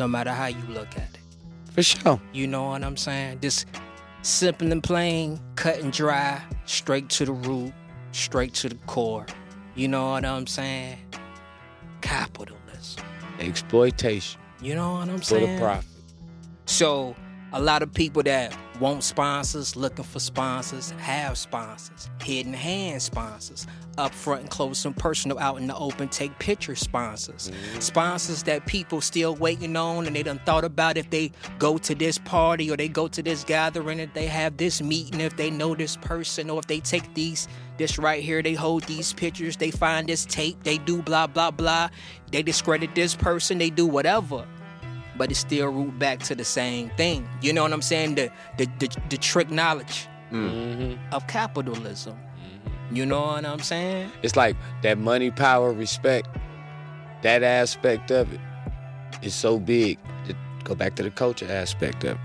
no 0.00 0.08
matter 0.08 0.32
how 0.32 0.46
you 0.46 0.62
look 0.70 0.88
at 0.96 1.08
it. 1.14 1.20
For 1.70 1.84
sure. 1.84 2.20
You 2.32 2.48
know 2.48 2.64
what 2.64 2.82
I'm 2.82 2.96
saying? 2.96 3.38
Just 3.42 3.66
simple 4.22 4.72
and 4.72 4.82
plain, 4.82 5.38
cut 5.54 5.78
and 5.78 5.92
dry, 5.92 6.42
straight 6.64 7.08
to 7.10 7.24
the 7.26 7.32
root, 7.32 7.72
straight 8.10 8.54
to 8.54 8.70
the 8.70 8.78
core. 8.86 9.24
You 9.76 9.86
know 9.86 10.10
what 10.10 10.24
I'm 10.24 10.48
saying? 10.48 10.98
Capitalism. 12.00 13.04
Exploitation 13.38 14.40
You 14.60 14.74
know 14.74 14.94
what 14.94 15.08
I'm 15.08 15.18
for 15.18 15.24
saying? 15.26 15.46
For 15.46 15.52
the 15.52 15.60
profit. 15.60 15.86
So 16.66 17.14
a 17.52 17.60
lot 17.60 17.82
of 17.82 17.92
people 17.92 18.22
that 18.22 18.56
want 18.78 19.02
sponsors, 19.04 19.76
looking 19.76 20.04
for 20.04 20.20
sponsors, 20.20 20.92
have 20.92 21.36
sponsors, 21.36 22.08
hidden 22.22 22.54
hand 22.54 23.02
sponsors, 23.02 23.66
up 23.98 24.14
front 24.14 24.42
and 24.42 24.50
close 24.50 24.84
and 24.84 24.96
personal, 24.96 25.38
out 25.38 25.58
in 25.58 25.66
the 25.66 25.76
open, 25.76 26.08
take 26.08 26.36
picture 26.38 26.74
sponsors, 26.74 27.50
mm-hmm. 27.50 27.80
sponsors 27.80 28.42
that 28.44 28.64
people 28.66 29.00
still 29.00 29.34
waiting 29.34 29.76
on, 29.76 30.06
and 30.06 30.16
they 30.16 30.22
done 30.22 30.40
thought 30.46 30.64
about 30.64 30.96
if 30.96 31.10
they 31.10 31.30
go 31.58 31.76
to 31.76 31.94
this 31.94 32.18
party 32.18 32.70
or 32.70 32.76
they 32.76 32.88
go 32.88 33.08
to 33.08 33.22
this 33.22 33.44
gathering, 33.44 33.98
if 33.98 34.14
they 34.14 34.26
have 34.26 34.56
this 34.56 34.80
meeting, 34.80 35.20
if 35.20 35.36
they 35.36 35.50
know 35.50 35.74
this 35.74 35.96
person, 35.96 36.48
or 36.48 36.60
if 36.60 36.66
they 36.66 36.80
take 36.80 37.14
these 37.14 37.48
this 37.76 37.98
right 37.98 38.22
here, 38.22 38.42
they 38.42 38.54
hold 38.54 38.84
these 38.84 39.12
pictures, 39.14 39.56
they 39.56 39.70
find 39.70 40.08
this 40.08 40.24
tape, 40.26 40.62
they 40.62 40.78
do 40.78 41.02
blah 41.02 41.26
blah 41.26 41.50
blah, 41.50 41.88
they 42.30 42.42
discredit 42.42 42.94
this 42.94 43.14
person, 43.14 43.58
they 43.58 43.70
do 43.70 43.86
whatever 43.86 44.46
but 45.16 45.30
it 45.30 45.36
still 45.36 45.68
root 45.68 45.98
back 45.98 46.20
to 46.20 46.34
the 46.34 46.44
same 46.44 46.90
thing. 46.90 47.28
You 47.42 47.52
know 47.52 47.62
what 47.62 47.72
I'm 47.72 47.82
saying? 47.82 48.14
The 48.14 48.30
the 48.58 48.66
the, 48.78 48.88
the 49.10 49.16
trick 49.16 49.50
knowledge 49.50 50.06
hmm 50.30 50.94
of 51.12 51.26
capitalism. 51.26 52.16
You 52.92 53.06
know 53.06 53.20
what 53.22 53.44
I'm 53.44 53.60
saying? 53.60 54.10
It's 54.22 54.34
like 54.34 54.56
that 54.82 54.98
money, 54.98 55.30
power, 55.30 55.72
respect, 55.72 56.28
that 57.22 57.42
aspect 57.44 58.10
of 58.10 58.32
it 58.32 58.40
is 59.22 59.34
so 59.34 59.58
big. 59.58 59.98
To 60.26 60.34
go 60.64 60.74
back 60.74 60.94
to 60.96 61.02
the 61.02 61.10
culture 61.10 61.50
aspect 61.50 62.04
of 62.04 62.16
it. 62.16 62.20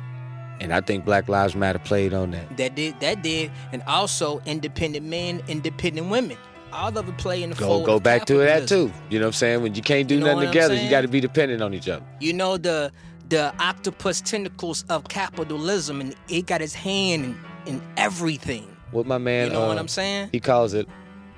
And 0.60 0.74
I 0.74 0.82
think 0.82 1.06
Black 1.06 1.28
Lives 1.28 1.56
Matter 1.56 1.80
played 1.80 2.14
on 2.14 2.32
that. 2.32 2.58
That 2.58 2.76
did 2.76 3.00
that 3.02 3.22
did, 3.22 3.52
and 3.72 3.84
also 3.84 4.42
independent 4.46 5.06
men, 5.06 5.42
independent 5.48 6.10
women. 6.10 6.38
All 6.76 6.98
of 6.98 7.08
it 7.08 7.18
play 7.18 7.42
in 7.42 7.52
the 7.52 7.56
Go 7.56 7.68
fold 7.68 7.86
go 7.86 7.96
of 7.96 8.04
back 8.04 8.26
to 8.26 8.38
that 8.40 8.68
too. 8.68 8.92
You 9.10 9.20
know 9.20 9.26
what 9.26 9.30
I'm 9.30 9.34
saying? 9.34 9.62
When 9.62 9.76
you 9.76 9.82
can't 9.82 10.08
do 10.08 10.16
You 10.16 10.20
know 10.20 10.34
nothing 10.34 10.50
together, 10.50 10.76
you 10.76 10.90
got 10.90 11.02
to 11.02 11.08
be 11.08 11.22
dependent 11.22 11.62
on 11.64 11.74
each 11.74 11.88
other. 11.88 12.06
You 12.20 12.34
know 12.34 12.58
the 12.58 12.92
the 13.30 13.54
octopus 13.60 14.22
tentacles 14.22 14.84
of 14.90 15.08
capitalism, 15.08 16.02
and 16.02 16.16
it 16.28 16.46
got 16.46 16.62
its 16.62 16.74
hand 16.74 17.38
in, 17.66 17.76
in 17.76 17.82
everything. 17.98 18.76
What 18.92 19.08
my 19.08 19.18
man, 19.18 19.48
You 19.48 19.54
know 19.54 19.68
what 19.68 19.78
uh, 19.78 19.80
I'm 19.82 19.88
saying? 19.88 20.30
He 20.32 20.40
calls 20.40 20.74
it. 20.74 20.88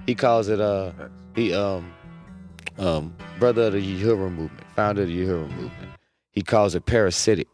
He 0.06 0.16
calls 0.16 0.50
it. 0.50 0.60
Uh, 0.60 0.92
he 1.36 1.54
um, 1.54 1.94
um, 2.78 3.16
brother 3.40 3.68
of 3.68 3.74
the 3.74 3.80
Uhuru 3.80 4.32
movement, 4.32 4.52
founder 4.76 5.04
of 5.04 5.08
the 5.08 5.18
Uhuru 5.18 5.50
movement. 5.52 5.92
He 6.32 6.42
calls 6.42 6.76
it 6.76 6.86
parasitic. 6.86 7.48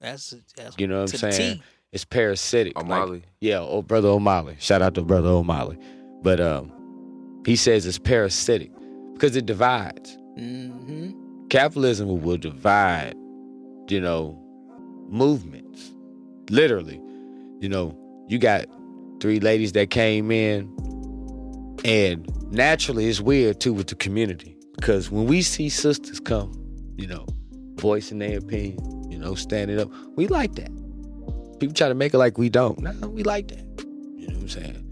That's, 0.00 0.34
that's 0.56 0.76
You 0.78 0.86
know 0.86 1.02
what 1.02 1.12
I'm 1.22 1.32
saying? 1.32 1.56
T. 1.56 1.62
It's 1.92 2.04
parasitic. 2.04 2.80
like- 2.82 3.22
yeah, 3.40 3.58
oh 3.58 3.82
brother 3.82 4.08
Omali. 4.08 4.60
Shout 4.60 4.80
out 4.80 4.94
to 4.94 5.02
brother 5.02 5.28
Omali. 5.28 5.82
But 6.22 6.40
um, 6.40 6.72
he 7.46 7.56
says 7.56 7.86
it's 7.86 7.98
parasitic 7.98 8.70
because 9.14 9.36
it 9.36 9.46
divides. 9.46 10.16
hmm 10.36 11.10
Capitalism 11.48 12.20
will 12.22 12.36
divide, 12.36 13.14
you 13.88 14.00
know, 14.00 14.38
movements. 15.08 15.90
Literally, 16.48 17.00
you 17.60 17.68
know, 17.68 17.96
you 18.28 18.38
got 18.38 18.66
three 19.20 19.40
ladies 19.40 19.72
that 19.72 19.90
came 19.90 20.30
in, 20.30 20.68
and 21.84 22.24
naturally, 22.52 23.08
it's 23.08 23.20
weird 23.20 23.60
too 23.60 23.72
with 23.72 23.88
the 23.88 23.96
community 23.96 24.56
because 24.76 25.10
when 25.10 25.26
we 25.26 25.42
see 25.42 25.68
sisters 25.68 26.20
come, 26.20 26.52
you 26.96 27.08
know, 27.08 27.26
voicing 27.76 28.18
their 28.20 28.38
opinion, 28.38 29.10
you 29.10 29.18
know, 29.18 29.34
standing 29.34 29.80
up, 29.80 29.90
we 30.16 30.28
like 30.28 30.54
that. 30.54 30.70
People 31.58 31.74
try 31.74 31.88
to 31.88 31.94
make 31.94 32.14
it 32.14 32.18
like 32.18 32.38
we 32.38 32.48
don't. 32.48 32.78
No, 32.78 33.08
we 33.08 33.22
like 33.24 33.48
that. 33.48 33.64
You 34.16 34.28
know 34.28 34.34
what 34.34 34.42
I'm 34.42 34.48
saying? 34.48 34.84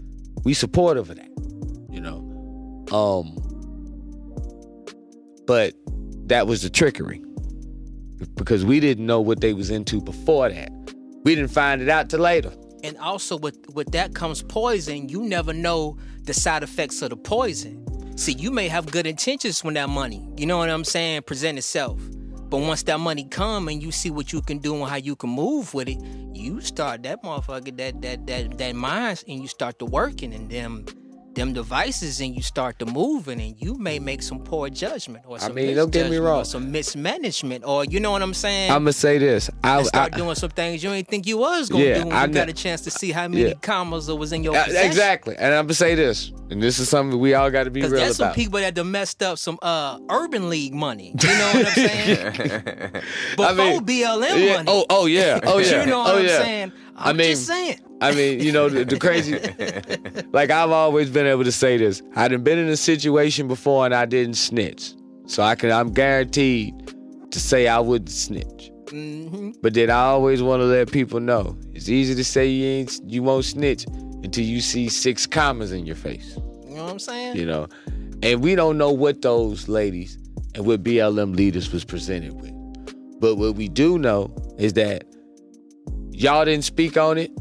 We 0.43 0.53
supportive 0.53 1.09
of 1.09 1.15
that. 1.15 1.29
Um 2.91 3.35
but 5.45 5.73
that 6.27 6.45
was 6.45 6.61
the 6.61 6.69
trickery. 6.69 7.23
Because 8.35 8.63
we 8.63 8.79
didn't 8.79 9.05
know 9.05 9.19
what 9.19 9.41
they 9.41 9.53
was 9.53 9.71
into 9.71 9.99
before 9.99 10.49
that. 10.49 10.69
We 11.23 11.33
didn't 11.33 11.51
find 11.51 11.81
it 11.81 11.89
out 11.89 12.09
till 12.09 12.19
later. 12.19 12.53
And 12.83 12.97
also 12.99 13.37
with 13.37 13.57
with 13.73 13.91
that 13.91 14.13
comes 14.13 14.43
poison. 14.43 15.09
You 15.09 15.23
never 15.23 15.53
know 15.53 15.97
the 16.23 16.33
side 16.33 16.63
effects 16.63 17.01
of 17.01 17.09
the 17.09 17.17
poison. 17.17 17.83
See, 18.17 18.33
you 18.33 18.51
may 18.51 18.67
have 18.67 18.91
good 18.91 19.07
intentions 19.07 19.63
when 19.63 19.73
that 19.75 19.89
money, 19.89 20.27
you 20.37 20.45
know 20.45 20.57
what 20.57 20.69
I'm 20.69 20.83
saying, 20.83 21.23
present 21.23 21.57
itself. 21.57 22.01
But 22.49 22.57
once 22.57 22.83
that 22.83 22.99
money 22.99 23.25
come 23.25 23.67
and 23.67 23.81
you 23.81 23.91
see 23.91 24.09
what 24.09 24.33
you 24.33 24.41
can 24.41 24.57
do 24.57 24.75
and 24.75 24.89
how 24.89 24.97
you 24.97 25.15
can 25.15 25.29
move 25.29 25.73
with 25.73 25.87
it, 25.87 25.99
you 26.33 26.61
start 26.61 27.03
that 27.03 27.23
motherfucker 27.23 27.75
that 27.77 28.01
that 28.01 28.27
that 28.27 28.57
that 28.57 28.75
mind 28.75 29.23
and 29.27 29.41
you 29.41 29.47
start 29.47 29.79
to 29.79 29.85
working 29.85 30.33
and 30.33 30.49
them 30.49 30.85
them 31.39 31.53
devices 31.53 32.21
and 32.21 32.35
you 32.35 32.41
start 32.41 32.77
to 32.79 32.85
moving 32.85 33.39
and 33.41 33.55
you 33.59 33.75
may 33.77 33.97
make 33.99 34.21
some 34.21 34.39
poor 34.39 34.69
judgment 34.69 35.23
or 35.27 35.37
I 35.37 35.39
some 35.39 35.55
mean, 35.55 35.75
don't 35.75 35.91
get 35.91 36.09
me 36.11 36.17
wrong. 36.17 36.43
some 36.45 36.71
mismanagement 36.71 37.63
or 37.65 37.85
you 37.85 37.99
know 37.99 38.11
what 38.11 38.21
I'm 38.21 38.33
saying 38.33 38.71
I'm 38.71 38.83
gonna 38.83 38.93
say 38.93 39.17
this. 39.17 39.49
I, 39.63 39.77
and 39.77 39.85
start 39.87 40.13
I- 40.13 40.17
doing 40.17 40.35
some 40.35 40.49
things 40.51 40.83
you 40.83 40.91
ain't 40.91 41.07
think 41.07 41.25
you 41.25 41.37
was 41.37 41.69
gonna 41.69 41.83
Yeah, 41.85 41.99
do 41.99 42.05
when 42.07 42.13
I 42.13 42.25
you 42.25 42.33
got 42.33 42.49
a 42.49 42.53
chance 42.53 42.81
to 42.81 42.91
see 42.91 43.11
how 43.11 43.27
many 43.27 43.47
Yeah. 43.49 43.53
commas 43.61 44.05
that 44.07 44.15
was 44.15 44.33
in 44.33 44.43
your 44.43 44.55
Uh, 44.55 44.65
possession. 44.65 44.87
exactly. 44.91 45.35
And 45.37 45.53
I'm 45.53 45.65
gonna 45.65 45.73
say 45.73 45.95
this, 45.95 46.31
and 46.51 46.61
this 46.61 46.77
is 46.79 46.89
something 46.89 47.19
we 47.19 47.33
all 47.33 47.49
got 47.49 47.63
to 47.63 47.71
be 47.71 47.79
Because 47.79 47.93
real 47.93 48.01
that's 48.05 48.17
some 48.17 48.25
about. 48.27 48.35
people 48.35 48.59
that 48.59 48.73
done 48.75 48.91
messed 48.91 49.23
up 49.23 49.37
some 49.37 49.57
uh 49.61 49.97
urban 50.09 50.49
league 50.49 50.73
money. 50.73 51.15
You 51.21 51.29
know 51.29 51.51
what 51.53 51.67
I'm 51.67 51.73
saying? 51.87 52.91
Before 53.37 53.45
I 53.45 53.53
mean, 53.53 53.85
BLM 53.85 54.37
Yeah, 54.45 54.53
money. 54.57 54.65
Oh, 54.67 54.85
oh 54.89 55.05
yeah. 55.05 55.39
Oh 55.45 55.57
yeah. 55.59 55.81
you 55.81 55.85
know 55.89 55.99
what 55.99 56.15
oh 56.15 56.19
I'm 56.19 56.25
yeah. 56.25 56.37
saying? 56.41 56.71
I'm 56.97 57.07
I 57.09 57.13
mean, 57.13 57.29
just 57.31 57.47
saying. 57.47 57.79
I 58.01 58.13
mean, 58.13 58.39
you 58.39 58.51
know, 58.51 58.69
the, 58.69 58.85
the 58.85 58.97
crazy. 58.99 59.33
like 60.31 60.49
I've 60.51 60.71
always 60.71 61.09
been 61.09 61.25
able 61.25 61.43
to 61.43 61.51
say 61.51 61.77
this. 61.77 62.01
I 62.15 62.27
done 62.27 62.43
been 62.43 62.57
in 62.57 62.69
a 62.69 62.77
situation 62.77 63.47
before 63.47 63.85
and 63.85 63.93
I 63.93 64.05
didn't 64.05 64.35
snitch, 64.35 64.93
so 65.27 65.43
I 65.43 65.55
can. 65.55 65.71
I'm 65.71 65.91
guaranteed 65.91 66.73
to 67.31 67.39
say 67.39 67.67
I 67.67 67.79
wouldn't 67.79 68.09
snitch. 68.09 68.71
hmm 68.89 69.51
But 69.61 69.73
then 69.73 69.89
I 69.89 70.01
always 70.03 70.41
want 70.41 70.61
to 70.61 70.65
let 70.65 70.91
people 70.91 71.19
know 71.19 71.57
it's 71.73 71.89
easy 71.89 72.15
to 72.15 72.23
say 72.23 72.47
you 72.47 72.65
ain't 72.65 72.99
you 73.05 73.21
won't 73.23 73.45
snitch 73.45 73.85
until 74.23 74.43
you 74.43 74.61
see 74.61 74.89
six 74.89 75.27
commas 75.27 75.71
in 75.71 75.85
your 75.85 75.95
face. 75.95 76.37
You 76.67 76.75
know 76.75 76.83
what 76.85 76.91
I'm 76.91 76.99
saying? 76.99 77.35
You 77.35 77.45
know, 77.45 77.67
and 78.23 78.41
we 78.41 78.55
don't 78.55 78.77
know 78.77 78.91
what 78.91 79.21
those 79.21 79.67
ladies 79.67 80.17
and 80.55 80.65
what 80.65 80.83
BLM 80.83 81.35
leaders 81.35 81.71
was 81.71 81.83
presented 81.85 82.33
with. 82.41 82.53
But 83.19 83.35
what 83.35 83.55
we 83.55 83.67
do 83.67 83.97
know 83.99 84.33
is 84.57 84.73
that 84.73 85.03
y'all 86.11 86.45
didn't 86.45 86.63
speak 86.63 86.97
on 86.97 87.17
it. 87.17 87.31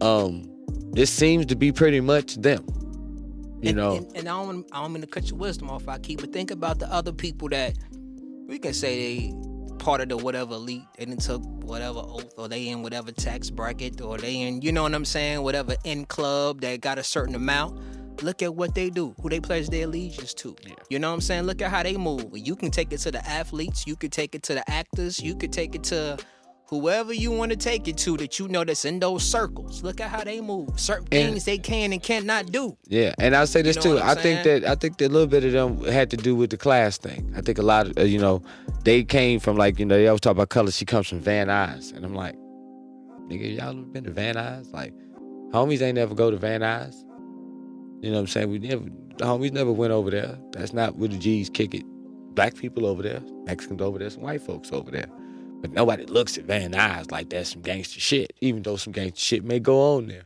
Um, 0.00 0.48
this 0.92 1.10
seems 1.10 1.46
to 1.46 1.56
be 1.56 1.72
pretty 1.72 2.00
much 2.00 2.36
them. 2.36 2.64
You 3.62 3.70
and, 3.70 3.76
know, 3.76 3.96
and, 3.96 4.16
and 4.16 4.28
I 4.28 4.32
don't 4.38 4.46
wanna- 4.46 4.64
I 4.72 4.82
don't 4.82 4.92
mean 4.92 5.02
to 5.02 5.06
cut 5.06 5.28
your 5.28 5.38
wisdom 5.38 5.68
off. 5.70 5.86
I 5.86 5.98
keep, 5.98 6.20
but 6.20 6.32
think 6.32 6.50
about 6.50 6.78
the 6.78 6.90
other 6.92 7.12
people 7.12 7.48
that 7.50 7.74
we 8.48 8.58
can 8.58 8.72
say 8.72 9.18
they 9.28 9.34
part 9.78 10.00
of 10.00 10.08
the 10.08 10.16
whatever 10.16 10.54
elite. 10.54 10.82
and 10.98 11.10
didn't 11.10 11.22
took 11.22 11.42
whatever 11.64 12.00
oath, 12.00 12.32
or 12.36 12.48
they 12.48 12.68
in 12.68 12.82
whatever 12.82 13.12
tax 13.12 13.50
bracket, 13.50 14.00
or 14.00 14.18
they 14.18 14.40
in 14.40 14.62
you 14.62 14.72
know 14.72 14.82
what 14.82 14.94
I'm 14.94 15.04
saying, 15.04 15.42
whatever 15.42 15.76
in 15.84 16.04
club 16.06 16.60
that 16.62 16.80
got 16.80 16.98
a 16.98 17.04
certain 17.04 17.34
amount. 17.34 17.78
Look 18.22 18.42
at 18.42 18.54
what 18.54 18.74
they 18.74 18.90
do, 18.90 19.14
who 19.22 19.30
they 19.30 19.40
pledge 19.40 19.68
their 19.68 19.84
allegiance 19.84 20.34
to. 20.34 20.54
You 20.90 20.98
know 20.98 21.08
what 21.08 21.14
I'm 21.14 21.20
saying? 21.22 21.44
Look 21.44 21.62
at 21.62 21.70
how 21.70 21.82
they 21.82 21.96
move. 21.96 22.26
You 22.34 22.54
can 22.54 22.70
take 22.70 22.92
it 22.92 22.98
to 22.98 23.10
the 23.10 23.26
athletes, 23.26 23.86
you 23.86 23.96
could 23.96 24.12
take 24.12 24.34
it 24.34 24.42
to 24.44 24.54
the 24.54 24.70
actors, 24.70 25.20
you 25.20 25.34
could 25.34 25.52
take 25.52 25.74
it 25.74 25.84
to 25.84 26.18
whoever 26.70 27.12
you 27.12 27.32
want 27.32 27.50
to 27.50 27.56
take 27.56 27.88
it 27.88 27.98
to 27.98 28.16
that 28.16 28.38
you 28.38 28.46
know 28.48 28.64
that's 28.64 28.84
in 28.84 29.00
those 29.00 29.24
circles. 29.28 29.82
Look 29.82 30.00
at 30.00 30.08
how 30.08 30.22
they 30.22 30.40
move. 30.40 30.78
Certain 30.78 31.08
And- 31.10 31.32
things 31.32 31.44
they 31.44 31.58
can 31.58 31.92
and 31.92 32.02
cannot 32.02 32.52
do. 32.52 32.76
Yeah, 32.86 33.12
and 33.18 33.34
I'll 33.36 33.46
say 33.48 33.60
this 33.60 33.76
know 33.76 33.82
too. 33.82 33.98
I 33.98 34.12
I'm 34.12 34.16
think 34.16 34.44
that 34.44 34.64
I 34.64 34.76
think 34.76 34.96
that 34.98 35.06
a 35.08 35.12
little 35.12 35.26
bit 35.26 35.44
of 35.44 35.52
them 35.52 35.84
had 35.84 36.10
to 36.10 36.16
do 36.16 36.34
with 36.36 36.50
the 36.50 36.56
class 36.56 36.96
thing. 36.96 37.32
I 37.36 37.40
think 37.40 37.58
a 37.58 37.62
lot 37.62 37.88
of 37.88 37.98
uh, 37.98 38.02
you 38.02 38.18
know 38.18 38.42
they 38.84 39.02
came 39.04 39.40
from 39.40 39.56
like 39.56 39.78
you 39.78 39.84
know 39.84 39.96
they 39.96 40.06
always 40.06 40.20
talk 40.20 40.32
about 40.32 40.48
color. 40.48 40.70
She 40.70 40.84
comes 40.84 41.08
from 41.08 41.20
Van 41.20 41.48
Nuys, 41.48 41.92
and 41.94 42.04
I'm 42.04 42.14
like, 42.14 42.36
nigga, 43.28 43.56
y'all 43.56 43.70
ever 43.70 43.82
been 43.82 44.04
to 44.04 44.10
Van 44.12 44.36
Nuys? 44.36 44.72
Like, 44.72 44.94
homies 45.52 45.82
ain't 45.82 45.96
never 45.96 46.14
go 46.14 46.30
to 46.30 46.36
Van 46.36 46.60
Nuys. 46.60 46.94
You 48.02 48.10
know 48.10 48.16
what 48.16 48.20
I'm 48.20 48.26
saying? 48.28 48.48
We 48.50 48.58
never 48.60 48.84
the 49.18 49.24
homies 49.24 49.52
never 49.52 49.72
went 49.72 49.92
over 49.92 50.10
there. 50.10 50.38
That's 50.52 50.72
not 50.72 50.96
where 50.96 51.08
the 51.08 51.18
G's 51.18 51.50
kick 51.50 51.74
it. 51.74 51.84
Black 52.34 52.54
people 52.54 52.86
over 52.86 53.02
there, 53.02 53.20
Mexicans 53.44 53.82
over 53.82 53.98
there, 53.98 54.08
some 54.08 54.22
white 54.22 54.40
folks 54.40 54.70
over 54.72 54.90
there. 54.90 55.06
But 55.60 55.72
nobody 55.72 56.06
looks 56.06 56.38
at 56.38 56.44
Van 56.44 56.72
Nuys 56.72 57.10
like 57.10 57.30
that's 57.30 57.52
some 57.52 57.62
gangster 57.62 58.00
shit, 58.00 58.32
even 58.40 58.62
though 58.62 58.76
some 58.76 58.92
gangster 58.92 59.20
shit 59.20 59.44
may 59.44 59.60
go 59.60 59.96
on 59.96 60.06
there. 60.06 60.24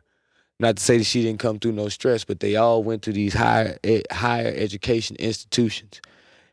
Not 0.61 0.77
to 0.77 0.83
say 0.83 0.99
that 0.99 1.05
she 1.05 1.23
didn't 1.23 1.41
come 1.41 1.59
through 1.59 1.73
no 1.73 1.89
stress, 1.89 2.25
but 2.25 2.39
they 2.39 2.55
all 2.55 2.85
went 2.85 3.03
to 3.03 3.13
these 3.13 3.35
higher 3.35 3.77
higher 4.13 4.53
education 4.55 5.17
institutions, 5.17 6.01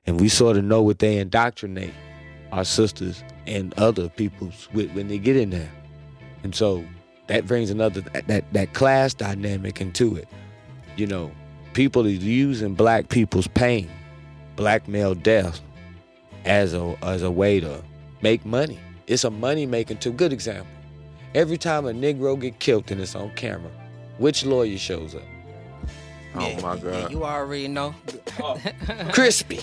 and 0.08 0.20
we 0.20 0.28
sort 0.28 0.58
of 0.58 0.64
know 0.64 0.82
what 0.82 1.00
they 1.00 1.18
indoctrinate 1.18 1.94
our 2.52 2.66
sisters 2.66 3.24
and 3.46 3.74
other 3.78 4.10
peoples 4.10 4.68
with 4.74 4.92
when 4.94 5.08
they 5.08 5.20
get 5.20 5.38
in 5.38 5.52
there, 5.52 5.72
and 6.44 6.56
so 6.56 6.84
that 7.28 7.46
brings 7.46 7.70
another 7.70 8.02
that 8.02 8.52
that 8.52 8.74
class 8.74 9.14
dynamic 9.14 9.80
into 9.80 10.16
it. 10.16 10.28
You 10.98 11.06
know, 11.06 11.32
people 11.74 12.06
are 12.06 12.10
using 12.10 12.74
black 12.74 13.10
people's 13.10 13.48
pain, 13.48 13.88
black 14.56 14.88
male 14.88 15.14
death, 15.14 15.62
as 16.44 16.74
a 16.74 16.98
as 17.04 17.22
a 17.22 17.30
way 17.30 17.60
to 17.60 17.84
make 18.22 18.46
money. 18.46 18.80
It's 19.08 19.24
a 19.24 19.30
money 19.30 19.66
making 19.66 19.98
tool. 19.98 20.14
Good 20.14 20.34
example. 20.34 20.68
Every 21.34 21.58
time 21.58 21.86
a 21.86 21.92
Negro 21.92 22.40
get 22.40 22.60
killed 22.60 22.92
and 22.92 23.02
it's 23.02 23.16
on 23.16 23.32
camera, 23.36 23.72
which 24.18 24.46
lawyer 24.46 24.78
shows 24.78 25.16
up? 25.16 25.22
Oh 26.36 26.48
Yeah, 26.48 26.62
my 26.62 26.76
yeah, 26.76 26.82
god. 26.82 27.12
you 27.12 27.24
already 27.26 27.68
know. 27.68 27.94
Oh. 28.40 28.60
Crispy, 29.14 29.60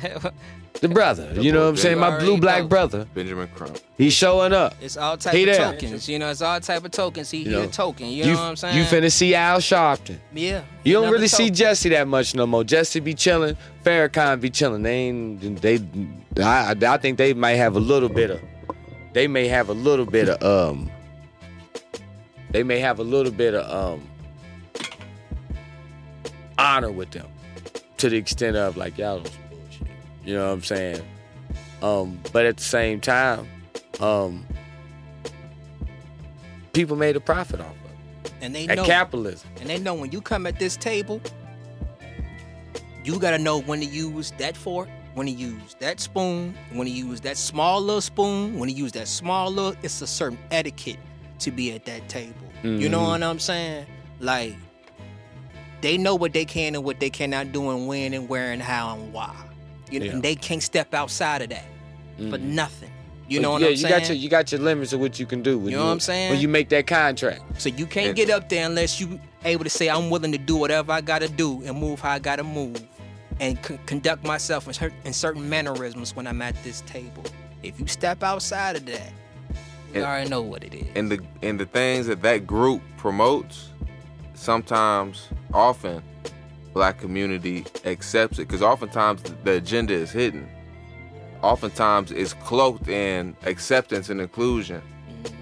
the 0.80 0.88
brother. 0.88 1.32
You 1.40 1.52
know 1.52 1.62
what 1.64 1.68
I'm 1.70 1.76
saying? 1.76 1.98
My 1.98 2.18
blue 2.18 2.38
black 2.38 2.68
brother. 2.68 3.06
Benjamin 3.14 3.48
Crump. 3.54 3.78
He's 3.96 4.12
showing 4.12 4.52
up. 4.52 4.74
It's 4.80 4.96
all 4.96 5.16
type 5.16 5.34
He 5.34 5.42
of 5.48 5.56
there. 5.56 5.72
tokens. 5.72 6.08
You 6.08 6.18
know, 6.18 6.30
it's 6.30 6.40
all 6.42 6.60
type 6.60 6.84
of 6.84 6.90
tokens. 6.92 7.30
He, 7.30 7.38
You 7.38 7.44
he 7.44 7.50
know, 7.50 7.62
a 7.62 7.66
token. 7.66 8.06
You, 8.08 8.26
know 8.26 8.32
what 8.34 8.40
I'm 8.40 8.56
saying? 8.56 8.76
You 8.76 8.84
finna 8.84 9.10
see 9.10 9.34
Al 9.34 9.58
Sharpton. 9.58 10.18
yeah. 10.32 10.62
You 10.84 10.92
don't 10.94 11.02
another 11.04 11.16
really 11.16 11.28
see 11.28 11.44
token. 11.44 11.54
Jesse 11.54 11.88
that 11.90 12.06
much 12.08 12.34
no 12.34 12.46
more. 12.46 12.64
Jesse 12.64 13.00
be 13.00 13.14
chilling. 13.14 13.56
Farrakhan 13.84 14.40
be 14.40 14.50
chilling. 14.50 14.82
They 14.82 14.94
ain't. 15.08 15.60
They. 15.60 15.80
I. 16.42 16.74
I 16.80 16.96
think 16.98 17.18
they 17.18 17.34
might 17.34 17.54
have 17.56 17.76
a 17.76 17.80
little 17.80 18.08
bit 18.08 18.30
of. 18.30 18.40
They 19.14 19.26
may 19.26 19.48
have 19.48 19.68
a 19.70 19.74
little 19.74 20.06
bit 20.06 20.28
of 20.28 20.42
um. 20.70 20.90
They 22.50 22.62
may 22.62 22.78
have 22.78 22.98
a 22.98 23.04
little 23.04 23.32
bit 23.32 23.54
of 23.54 23.94
um. 23.96 24.08
Honor 26.58 26.90
with 26.90 27.10
them, 27.12 27.26
to 27.98 28.08
the 28.08 28.16
extent 28.16 28.56
of 28.56 28.76
like 28.76 28.98
y'all 28.98 29.20
don't 29.20 29.26
some 29.26 29.32
bullshit. 29.32 29.47
You 30.28 30.34
know 30.34 30.48
what 30.48 30.52
I'm 30.52 30.62
saying? 30.62 31.00
Um. 31.82 32.20
But 32.34 32.44
at 32.44 32.58
the 32.58 32.62
same 32.62 33.00
time, 33.00 33.48
um. 33.98 34.44
People 36.74 36.96
made 36.96 37.16
a 37.16 37.20
profit 37.20 37.60
off 37.60 37.70
of 37.70 38.26
it. 38.26 38.32
And 38.42 38.54
they 38.54 38.66
know. 38.66 38.84
capitalism. 38.84 39.48
and 39.58 39.70
they 39.70 39.78
know 39.78 39.94
when 39.94 40.12
you 40.12 40.20
come 40.20 40.46
at 40.46 40.58
this 40.58 40.76
table, 40.76 41.22
you 43.04 43.18
gotta 43.18 43.38
know 43.38 43.62
when 43.62 43.80
to 43.80 43.86
use 43.86 44.34
that 44.36 44.54
fork, 44.54 44.90
when 45.14 45.26
to 45.26 45.32
use 45.32 45.74
that 45.80 45.98
spoon, 45.98 46.54
when 46.74 46.86
to 46.86 46.92
use 46.92 47.22
that 47.22 47.38
small 47.38 47.80
little 47.80 48.02
spoon, 48.02 48.58
when 48.58 48.68
to 48.68 48.74
use 48.74 48.92
that 48.92 49.08
small 49.08 49.50
little. 49.50 49.74
It's 49.82 50.02
a 50.02 50.06
certain 50.06 50.38
etiquette 50.50 50.98
to 51.38 51.50
be 51.50 51.72
at 51.72 51.86
that 51.86 52.06
table. 52.10 52.34
You 52.62 52.90
know 52.90 53.00
Mhm. 53.00 53.08
what 53.08 53.22
I'm 53.22 53.38
saying? 53.38 53.86
Like 54.20 54.56
they 55.80 55.96
know 55.96 56.14
what 56.16 56.34
they 56.34 56.44
can 56.44 56.74
and 56.74 56.84
what 56.84 57.00
they 57.00 57.08
cannot 57.08 57.50
do, 57.50 57.70
and 57.70 57.88
when 57.88 58.12
and 58.12 58.28
where 58.28 58.52
and 58.52 58.60
how 58.60 58.94
and 58.94 59.10
why. 59.10 59.34
You 59.90 60.00
know, 60.00 60.06
Yeah. 60.06 60.12
and 60.12 60.22
they 60.22 60.34
can't 60.34 60.62
step 60.62 60.94
outside 60.94 61.42
of 61.42 61.48
that 61.50 61.64
for 62.16 62.36
Mhm. 62.38 62.40
nothing. 62.40 62.90
You 63.28 63.38
But 63.38 63.42
know 63.42 63.50
what 63.52 63.60
yeah, 63.60 63.68
I'm 63.68 63.76
saying? 63.76 63.80
Yeah, 63.82 63.88
you 63.88 63.90
saying? 63.90 64.00
got 64.02 64.08
your 64.08 64.16
you 64.16 64.28
got 64.30 64.52
your 64.52 64.60
limits 64.62 64.92
of 64.94 65.00
what 65.00 65.18
you 65.20 65.26
can 65.26 65.42
do. 65.42 65.58
When 65.58 65.70
You 65.70 65.76
know 65.76 65.84
what 65.86 65.92
I'm 65.92 66.00
saying? 66.00 66.30
When 66.30 66.40
you 66.40 66.48
make 66.48 66.68
that 66.70 66.86
contract, 66.86 67.42
So 67.60 67.68
you 67.68 67.84
can't 67.86 68.08
And- 68.08 68.16
get 68.16 68.30
up 68.30 68.48
there 68.48 68.64
unless 68.66 69.00
you 69.00 69.20
able 69.44 69.64
to 69.64 69.70
say 69.70 69.88
I'm 69.88 70.08
willing 70.10 70.32
to 70.32 70.38
do 70.38 70.56
whatever 70.56 70.92
I 70.92 71.00
gotta 71.02 71.28
do 71.28 71.62
and 71.64 71.78
move 71.78 72.00
how 72.00 72.10
I 72.12 72.18
gotta 72.18 72.42
move, 72.44 72.82
and 73.40 73.58
c- 73.64 73.78
conduct 73.86 74.24
myself 74.26 74.66
in, 74.66 74.72
cer- 74.74 74.92
in 75.04 75.12
certain 75.12 75.48
mannerisms 75.48 76.16
when 76.16 76.26
I'm 76.26 76.40
at 76.42 76.60
this 76.64 76.82
table. 76.86 77.22
If 77.62 77.78
you 77.78 77.86
step 77.86 78.22
outside 78.22 78.76
of 78.76 78.86
that, 78.86 79.12
you 79.92 79.96
And- 79.96 80.04
already 80.04 80.30
know 80.30 80.40
what 80.42 80.64
it 80.64 80.72
is. 80.74 80.86
and 80.94 81.10
the 81.10 81.18
and 81.42 81.60
the 81.60 81.66
things 81.66 82.06
that 82.06 82.22
that 82.22 82.46
group 82.46 82.80
promotes 82.96 83.68
sometimes 84.34 85.28
often 85.52 86.02
black 86.78 86.96
community 87.00 87.64
accepts 87.84 88.38
it 88.38 88.46
because 88.46 88.62
oftentimes 88.62 89.20
the 89.42 89.50
agenda 89.62 89.92
is 89.92 90.12
hidden 90.12 90.48
oftentimes 91.42 92.12
it's 92.12 92.34
cloaked 92.34 92.86
in 92.88 93.36
acceptance 93.46 94.08
and 94.10 94.20
inclusion 94.20 94.80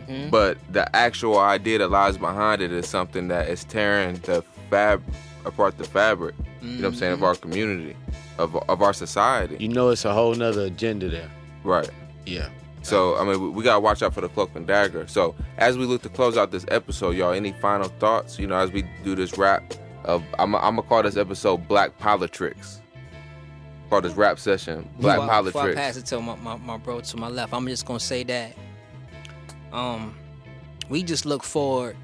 Mhm. 0.09 0.30
but 0.30 0.57
the 0.72 0.84
actual 0.97 1.39
idea 1.39 1.76
that 1.78 1.91
lies 1.91 2.16
behind 2.16 2.62
it 2.62 2.72
is 2.72 2.89
something 2.89 3.28
that 3.28 3.49
is 3.51 3.64
tearing 3.64 4.14
the 4.24 4.43
fab 4.70 5.03
apart 5.45 5.76
the 5.76 5.84
fabric 5.84 6.34
you 6.62 6.68
know 6.68 6.76
what 6.76 6.84
i'm 6.89 6.95
saying 6.95 7.12
of 7.12 7.22
our 7.22 7.34
community 7.34 7.95
of, 8.39 8.57
of 8.70 8.80
our 8.80 8.95
society 8.95 9.57
you 9.61 9.68
know 9.68 9.91
it's 9.91 10.05
a 10.07 10.12
whole 10.14 10.34
nother 10.34 10.62
agenda 10.64 11.09
there. 11.11 11.30
right 11.64 11.91
Yeah. 12.24 12.49
So 12.82 13.16
I 13.18 13.24
mean, 13.24 13.41
we- 13.43 13.49
we 13.57 13.62
gotta 13.64 13.80
watch 13.80 14.01
out 14.05 14.14
for 14.14 14.20
the 14.20 14.28
cloak 14.28 14.51
and 14.55 14.64
dagger. 14.66 15.05
So 15.09 15.34
as 15.59 15.76
we 15.76 15.84
look 15.87 16.03
to 16.03 16.09
close 16.09 16.37
out 16.37 16.53
this 16.53 16.64
episode, 16.68 17.16
y'all, 17.16 17.32
any 17.32 17.53
final 17.61 17.89
thoughts? 18.03 18.39
You 18.39 18.47
know, 18.47 18.55
as 18.64 18.70
we 18.70 18.82
do 19.03 19.16
this 19.16 19.37
rap 19.37 19.62
of, 20.07 20.22
I'm, 20.38 20.54
I'm 20.54 20.76
gonna 20.76 20.82
call 20.82 21.02
this 21.02 21.16
episode 21.16 21.68
Black 21.68 21.98
Politricks. 21.98 22.80
Call 23.90 24.00
this 24.00 24.14
rap 24.14 24.38
session 24.38 24.88
Black 24.98 25.18
before, 25.18 25.32
I- 25.32 25.42
before 25.42 25.62
I 25.62 25.74
pass 25.74 25.96
it 25.96 26.07
to 26.07 26.20
my, 26.20 26.34
my, 26.36 26.57
my 26.57 26.76
bro 26.76 27.00
to 27.00 27.16
my 27.16 27.28
left, 27.28 27.52
I'm 27.52 27.66
just 27.68 27.86
gonna 27.86 28.00
say 28.00 28.24
that 28.24 28.54
um 29.72 30.14
we 30.88 31.02
just 31.02 31.26
look 31.26 31.42
forward 31.42 31.96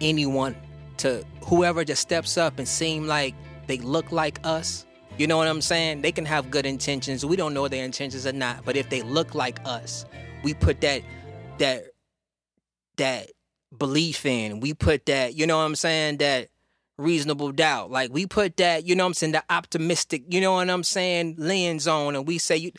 anyone 0.00 0.56
to 0.98 1.24
whoever 1.44 1.84
just 1.84 2.02
steps 2.02 2.36
up 2.38 2.58
and 2.58 2.66
seem 2.66 3.06
like 3.06 3.34
they 3.66 3.78
look 3.78 4.10
like 4.12 4.38
us. 4.44 4.86
You 5.18 5.26
know 5.26 5.36
what 5.36 5.48
I'm 5.48 5.60
saying? 5.60 6.00
They 6.02 6.12
can 6.12 6.24
have 6.24 6.50
good 6.50 6.64
intentions. 6.66 7.24
We 7.26 7.36
don't 7.36 7.52
know 7.52 7.68
their 7.68 7.84
intentions 7.84 8.26
or 8.26 8.32
not, 8.32 8.64
but 8.64 8.76
if 8.76 8.88
they 8.88 9.02
look 9.02 9.34
like 9.34 9.60
us, 9.66 10.04
we 10.42 10.54
put 10.54 10.80
that 10.80 11.02
that 11.58 11.84
that 12.96 13.30
belief 13.76 14.24
in. 14.26 14.60
We 14.60 14.72
put 14.74 15.06
that, 15.06 15.34
you 15.34 15.46
know 15.46 15.56
what 15.58 15.64
I'm 15.64 15.76
saying, 15.76 16.18
that 16.18 16.48
reasonable 17.00 17.52
doubt. 17.52 17.90
Like 17.90 18.12
we 18.12 18.26
put 18.26 18.56
that, 18.58 18.86
you 18.86 18.94
know 18.94 19.04
what 19.04 19.08
I'm 19.08 19.14
saying, 19.14 19.32
the 19.32 19.44
optimistic, 19.50 20.24
you 20.28 20.40
know 20.40 20.52
what 20.52 20.70
I'm 20.70 20.84
saying, 20.84 21.36
lens 21.38 21.86
on 21.88 22.14
and 22.16 22.26
we 22.26 22.38
say 22.38 22.56
you 22.56 22.72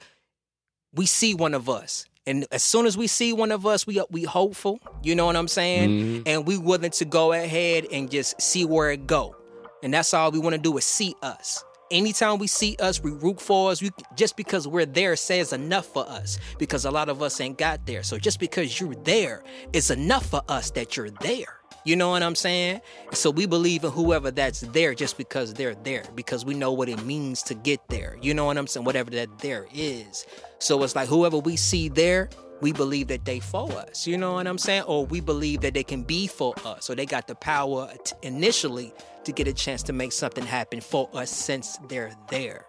we 0.94 1.06
see 1.06 1.34
one 1.34 1.54
of 1.54 1.70
us. 1.70 2.06
And 2.28 2.46
as 2.52 2.62
soon 2.62 2.86
as 2.86 2.96
we 2.98 3.08
see 3.08 3.34
one 3.34 3.52
of 3.52 3.66
us, 3.66 3.88
we 3.88 4.02
we 4.12 4.24
hopeful, 4.24 4.80
you 5.04 5.16
know 5.16 5.26
what 5.26 5.36
I'm 5.36 5.48
saying? 5.48 5.90
Mhm. 5.90 6.24
And 6.28 6.46
we 6.48 6.58
willing 6.58 6.92
to 6.92 7.06
go 7.06 7.34
ahead 7.34 7.88
and 7.92 8.12
just 8.12 8.40
see 8.42 8.64
where 8.66 8.92
it 8.92 9.08
go. 9.08 9.36
And 9.84 9.94
that's 9.94 10.14
all 10.14 10.32
we 10.32 10.40
want 10.40 10.54
to 10.54 10.62
do 10.62 10.78
is 10.78 10.86
see 10.86 11.16
us. 11.24 11.64
Anytime 11.90 12.38
we 12.38 12.48
see 12.48 12.78
us, 12.80 13.02
we 13.02 13.12
root 13.12 13.42
for 13.42 13.72
us. 13.72 13.82
We, 13.82 13.90
just 14.16 14.38
because 14.38 14.66
we're 14.68 14.86
there 14.86 15.16
says 15.18 15.52
enough 15.52 15.88
for 15.88 16.08
us 16.08 16.38
because 16.58 16.86
a 16.86 16.92
lot 16.92 17.10
of 17.10 17.22
us 17.22 17.42
ain't 17.42 17.58
got 17.58 17.86
there. 17.86 18.04
So 18.04 18.18
just 18.18 18.40
because 18.40 18.80
you're 18.80 18.96
there 18.96 19.44
is 19.74 19.92
enough 19.92 20.28
for 20.28 20.42
us 20.48 20.72
that 20.72 20.96
you're 20.96 21.10
there. 21.10 21.61
You 21.84 21.96
know 21.96 22.12
what 22.12 22.22
I'm 22.22 22.36
saying? 22.36 22.82
So 23.12 23.32
we 23.32 23.46
believe 23.46 23.84
in 23.84 23.92
whoever 23.92 24.30
that's 24.30 24.62
there 24.62 24.94
just 24.94 25.18
because 25.18 25.54
they're 25.54 25.76
there, 25.76 26.04
because 26.16 26.46
we 26.46 26.54
know 26.54 26.72
what 26.72 26.90
it 26.90 27.04
means 27.06 27.42
to 27.44 27.56
get 27.56 27.80
there. 27.90 28.18
You 28.22 28.34
know 28.34 28.46
what 28.46 28.58
I'm 28.58 28.68
saying? 28.68 28.86
Whatever 28.86 29.10
that 29.12 29.40
there 29.40 29.66
is. 29.74 30.26
So 30.60 30.84
it's 30.84 30.96
like 30.96 31.10
whoever 31.10 31.38
we 31.40 31.56
see 31.56 31.90
there, 31.90 32.30
we 32.62 32.72
believe 32.72 33.08
that 33.08 33.26
they 33.26 33.40
for 33.40 33.72
us. 33.72 34.06
You 34.06 34.18
know 34.18 34.34
what 34.34 34.46
I'm 34.46 34.60
saying? 34.60 34.84
Or 34.84 35.06
we 35.06 35.20
believe 35.20 35.62
that 35.62 35.74
they 35.74 35.84
can 35.84 36.04
be 36.04 36.28
for 36.28 36.54
us. 36.64 36.90
Or 36.90 36.96
they 36.96 37.08
got 37.08 37.28
the 37.28 37.36
power 37.36 37.92
t- 38.04 38.14
initially 38.22 38.94
to 39.24 39.32
get 39.32 39.48
a 39.48 39.54
chance 39.54 39.82
to 39.84 39.94
make 39.94 40.12
something 40.12 40.46
happen 40.46 40.82
for 40.82 41.10
us 41.14 41.32
since 41.32 41.78
they're 41.90 42.12
there. 42.30 42.66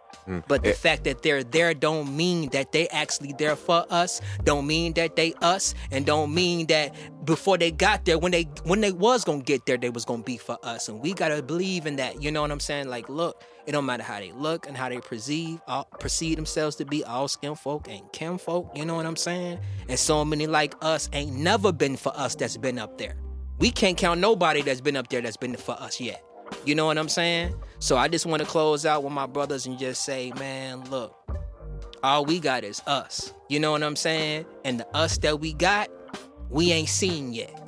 But 0.49 0.63
the 0.63 0.71
Eh. 0.71 0.75
fact 0.75 1.05
that 1.05 1.23
they're 1.23 1.43
there 1.43 1.75
don't 1.75 2.17
mean 2.17 2.49
that 2.51 2.73
they 2.73 2.89
actually 2.89 3.35
there 3.39 3.57
for 3.57 3.85
us. 3.91 4.21
Don't 4.45 4.67
mean 4.67 4.93
that 4.95 5.17
they 5.17 5.35
us, 5.43 5.75
and 5.91 6.07
don't 6.07 6.33
mean 6.33 6.67
that 6.69 6.95
before 7.25 7.59
they 7.59 7.71
got 7.71 8.05
there, 8.05 8.19
when 8.19 8.33
they 8.33 8.45
when 8.65 8.81
they 8.81 8.93
was 8.93 9.25
gonna 9.25 9.43
get 9.43 9.67
there, 9.67 9.77
they 9.77 9.91
was 9.91 10.05
gonna 10.05 10.23
be 10.23 10.37
for 10.37 10.59
us. 10.63 10.89
And 10.89 11.01
we 11.01 11.13
gotta 11.13 11.43
believe 11.43 11.87
in 11.87 11.97
that. 11.97 12.23
You 12.23 12.31
know 12.31 12.41
what 12.43 12.51
I'm 12.51 12.61
saying? 12.61 12.89
Like, 12.89 13.09
look, 13.09 13.43
it 13.67 13.73
don't 13.73 13.87
matter 13.87 14.03
how 14.03 14.21
they 14.21 14.33
look 14.33 14.67
and 14.69 14.77
how 14.77 14.89
they 14.89 14.99
perceive, 14.99 15.61
all, 15.67 15.85
perceive 15.99 16.37
themselves 16.37 16.77
to 16.77 16.85
be. 16.85 17.03
All 17.05 17.29
skin 17.29 17.55
folk 17.55 17.89
and 17.89 18.01
kin 18.13 18.39
folk. 18.39 18.71
You 18.77 18.85
know 18.85 18.95
what 18.95 19.07
I'm 19.07 19.17
saying? 19.17 19.59
And 19.89 19.99
so 19.99 20.25
many 20.25 20.47
like 20.47 20.75
us 20.83 21.09
ain't 21.13 21.33
never 21.35 21.73
been 21.73 21.97
for 21.97 22.13
us. 22.17 22.35
That's 22.35 22.57
been 22.57 22.79
up 22.79 22.99
there. 22.99 23.17
We 23.59 23.71
can't 23.71 23.97
count 23.97 24.21
nobody 24.21 24.63
that's 24.63 24.81
been 24.81 24.97
up 24.97 25.09
there 25.09 25.21
that's 25.21 25.37
been 25.37 25.57
for 25.57 25.73
us 25.81 26.01
yet. 26.01 26.23
You 26.65 26.75
know 26.75 26.87
what 26.87 26.99
I'm 26.99 27.09
saying? 27.09 27.55
So 27.79 27.97
I 27.97 28.09
just 28.09 28.27
want 28.27 28.41
to 28.41 28.47
close 28.47 28.87
out 28.87 29.03
with 29.03 29.13
my 29.13 29.27
brothers 29.27 29.67
and 29.67 29.79
just 29.79 30.05
say, 30.05 30.33
man, 30.39 30.85
look, 30.91 31.17
all 32.03 32.25
we 32.25 32.39
got 32.39 32.65
is 32.65 32.83
us. 32.87 33.33
You 33.49 33.61
know 33.61 33.73
what 33.73 33.83
I'm 33.83 33.97
saying? 33.97 34.47
And 34.65 34.81
the 34.81 34.97
us 34.97 35.19
that 35.19 35.41
we 35.41 35.53
got, 35.53 35.89
we 36.49 36.73
ain't 36.73 36.89
seen 36.89 37.33
yet. 37.33 37.59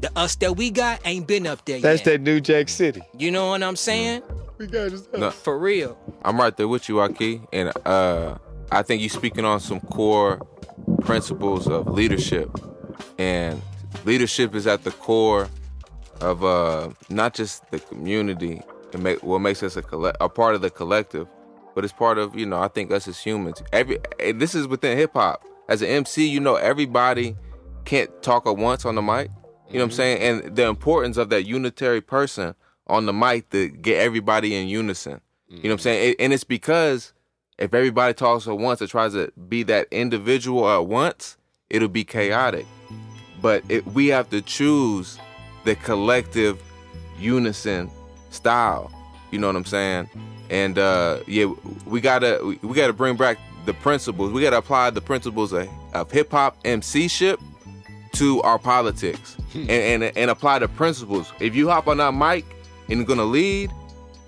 The 0.00 0.10
us 0.18 0.36
that 0.36 0.56
we 0.56 0.70
got 0.70 1.00
ain't 1.04 1.26
been 1.26 1.46
up 1.46 1.64
there 1.64 1.76
yet. 1.76 1.82
That's 1.82 2.06
yet. 2.06 2.18
that 2.18 2.20
New 2.22 2.40
Jack 2.40 2.68
City. 2.68 3.02
You 3.16 3.30
know 3.30 3.48
what 3.48 3.62
I'm 3.62 3.76
saying? 3.76 4.22
We 4.58 4.66
got 4.66 4.92
us. 4.92 5.08
No, 5.16 5.30
For 5.30 5.58
real. 5.58 5.98
I'm 6.24 6.38
right 6.38 6.56
there 6.56 6.68
with 6.68 6.88
you, 6.88 6.96
Ahki, 6.96 7.46
and 7.52 7.72
uh, 7.86 8.36
I 8.70 8.82
think 8.82 9.00
you're 9.00 9.10
speaking 9.10 9.44
on 9.44 9.60
some 9.60 9.80
core 9.80 10.40
principles 11.00 11.68
of 11.68 11.88
leadership, 11.88 12.50
and 13.18 13.62
leadership 14.04 14.54
is 14.54 14.66
at 14.66 14.84
the 14.84 14.90
core 14.90 15.48
of 16.22 16.44
uh, 16.44 16.90
not 17.08 17.34
just 17.34 17.68
the 17.70 17.78
community 17.78 18.62
and 18.92 19.02
make, 19.02 19.22
what 19.22 19.40
makes 19.40 19.62
us 19.62 19.76
a 19.76 19.82
a 20.20 20.28
part 20.28 20.54
of 20.54 20.60
the 20.60 20.70
collective, 20.70 21.26
but 21.74 21.84
it's 21.84 21.92
part 21.92 22.18
of 22.18 22.36
you 22.36 22.46
know 22.46 22.60
I 22.60 22.68
think 22.68 22.90
us 22.92 23.08
as 23.08 23.20
humans. 23.20 23.62
Every 23.72 23.98
eh, 24.20 24.32
this 24.34 24.54
is 24.54 24.66
within 24.66 24.96
hip 24.96 25.12
hop. 25.14 25.44
As 25.68 25.82
an 25.82 25.88
MC, 25.88 26.26
you 26.26 26.40
know 26.40 26.56
everybody 26.56 27.36
can't 27.84 28.22
talk 28.22 28.46
at 28.46 28.56
once 28.56 28.84
on 28.84 28.94
the 28.94 29.02
mic. 29.02 29.30
You 29.68 29.78
know 29.78 29.84
what 29.84 29.84
I'm 29.84 29.88
mm-hmm. 29.88 29.96
saying? 29.96 30.44
And 30.44 30.56
the 30.56 30.66
importance 30.66 31.16
of 31.16 31.30
that 31.30 31.46
unitary 31.46 32.00
person 32.00 32.54
on 32.86 33.06
the 33.06 33.12
mic 33.12 33.50
to 33.50 33.68
get 33.68 34.00
everybody 34.00 34.54
in 34.54 34.68
unison. 34.68 35.20
You 35.48 35.56
know 35.56 35.62
what 35.62 35.64
I'm 35.64 35.76
mm-hmm. 35.76 35.82
saying? 35.82 36.14
And 36.18 36.32
it's 36.32 36.44
because 36.44 37.12
if 37.58 37.74
everybody 37.74 38.14
talks 38.14 38.46
at 38.48 38.58
once 38.58 38.80
and 38.80 38.90
tries 38.90 39.12
to 39.12 39.32
be 39.48 39.62
that 39.64 39.88
individual 39.90 40.68
at 40.68 40.86
once, 40.86 41.36
it'll 41.70 41.88
be 41.88 42.04
chaotic. 42.04 42.66
But 43.40 43.62
it, 43.68 43.86
we 43.86 44.08
have 44.08 44.30
to 44.30 44.40
choose 44.40 45.18
the 45.64 45.74
collective 45.76 46.62
unison 47.18 47.90
style. 48.30 48.90
You 49.30 49.38
know 49.38 49.46
what 49.46 49.56
I'm 49.56 49.64
saying? 49.64 50.08
And 50.50 50.78
uh, 50.78 51.20
yeah, 51.26 51.52
we 51.86 52.00
gotta 52.00 52.56
we, 52.62 52.74
gotta 52.74 52.92
bring 52.92 53.16
back 53.16 53.38
the 53.64 53.74
principles. 53.74 54.32
We 54.32 54.42
gotta 54.42 54.58
apply 54.58 54.90
the 54.90 55.00
principles 55.00 55.52
of, 55.52 55.68
of 55.94 56.10
hip 56.10 56.30
hop 56.30 56.58
MC 56.64 57.08
ship 57.08 57.40
to 58.12 58.42
our 58.42 58.58
politics 58.58 59.36
and, 59.54 59.70
and 59.70 60.04
and 60.16 60.30
apply 60.30 60.58
the 60.58 60.68
principles. 60.68 61.32
If 61.40 61.54
you 61.54 61.68
hop 61.68 61.88
on 61.88 61.96
that 61.98 62.12
mic 62.12 62.44
and 62.88 62.98
you're 62.98 63.06
gonna 63.06 63.24
lead, 63.24 63.70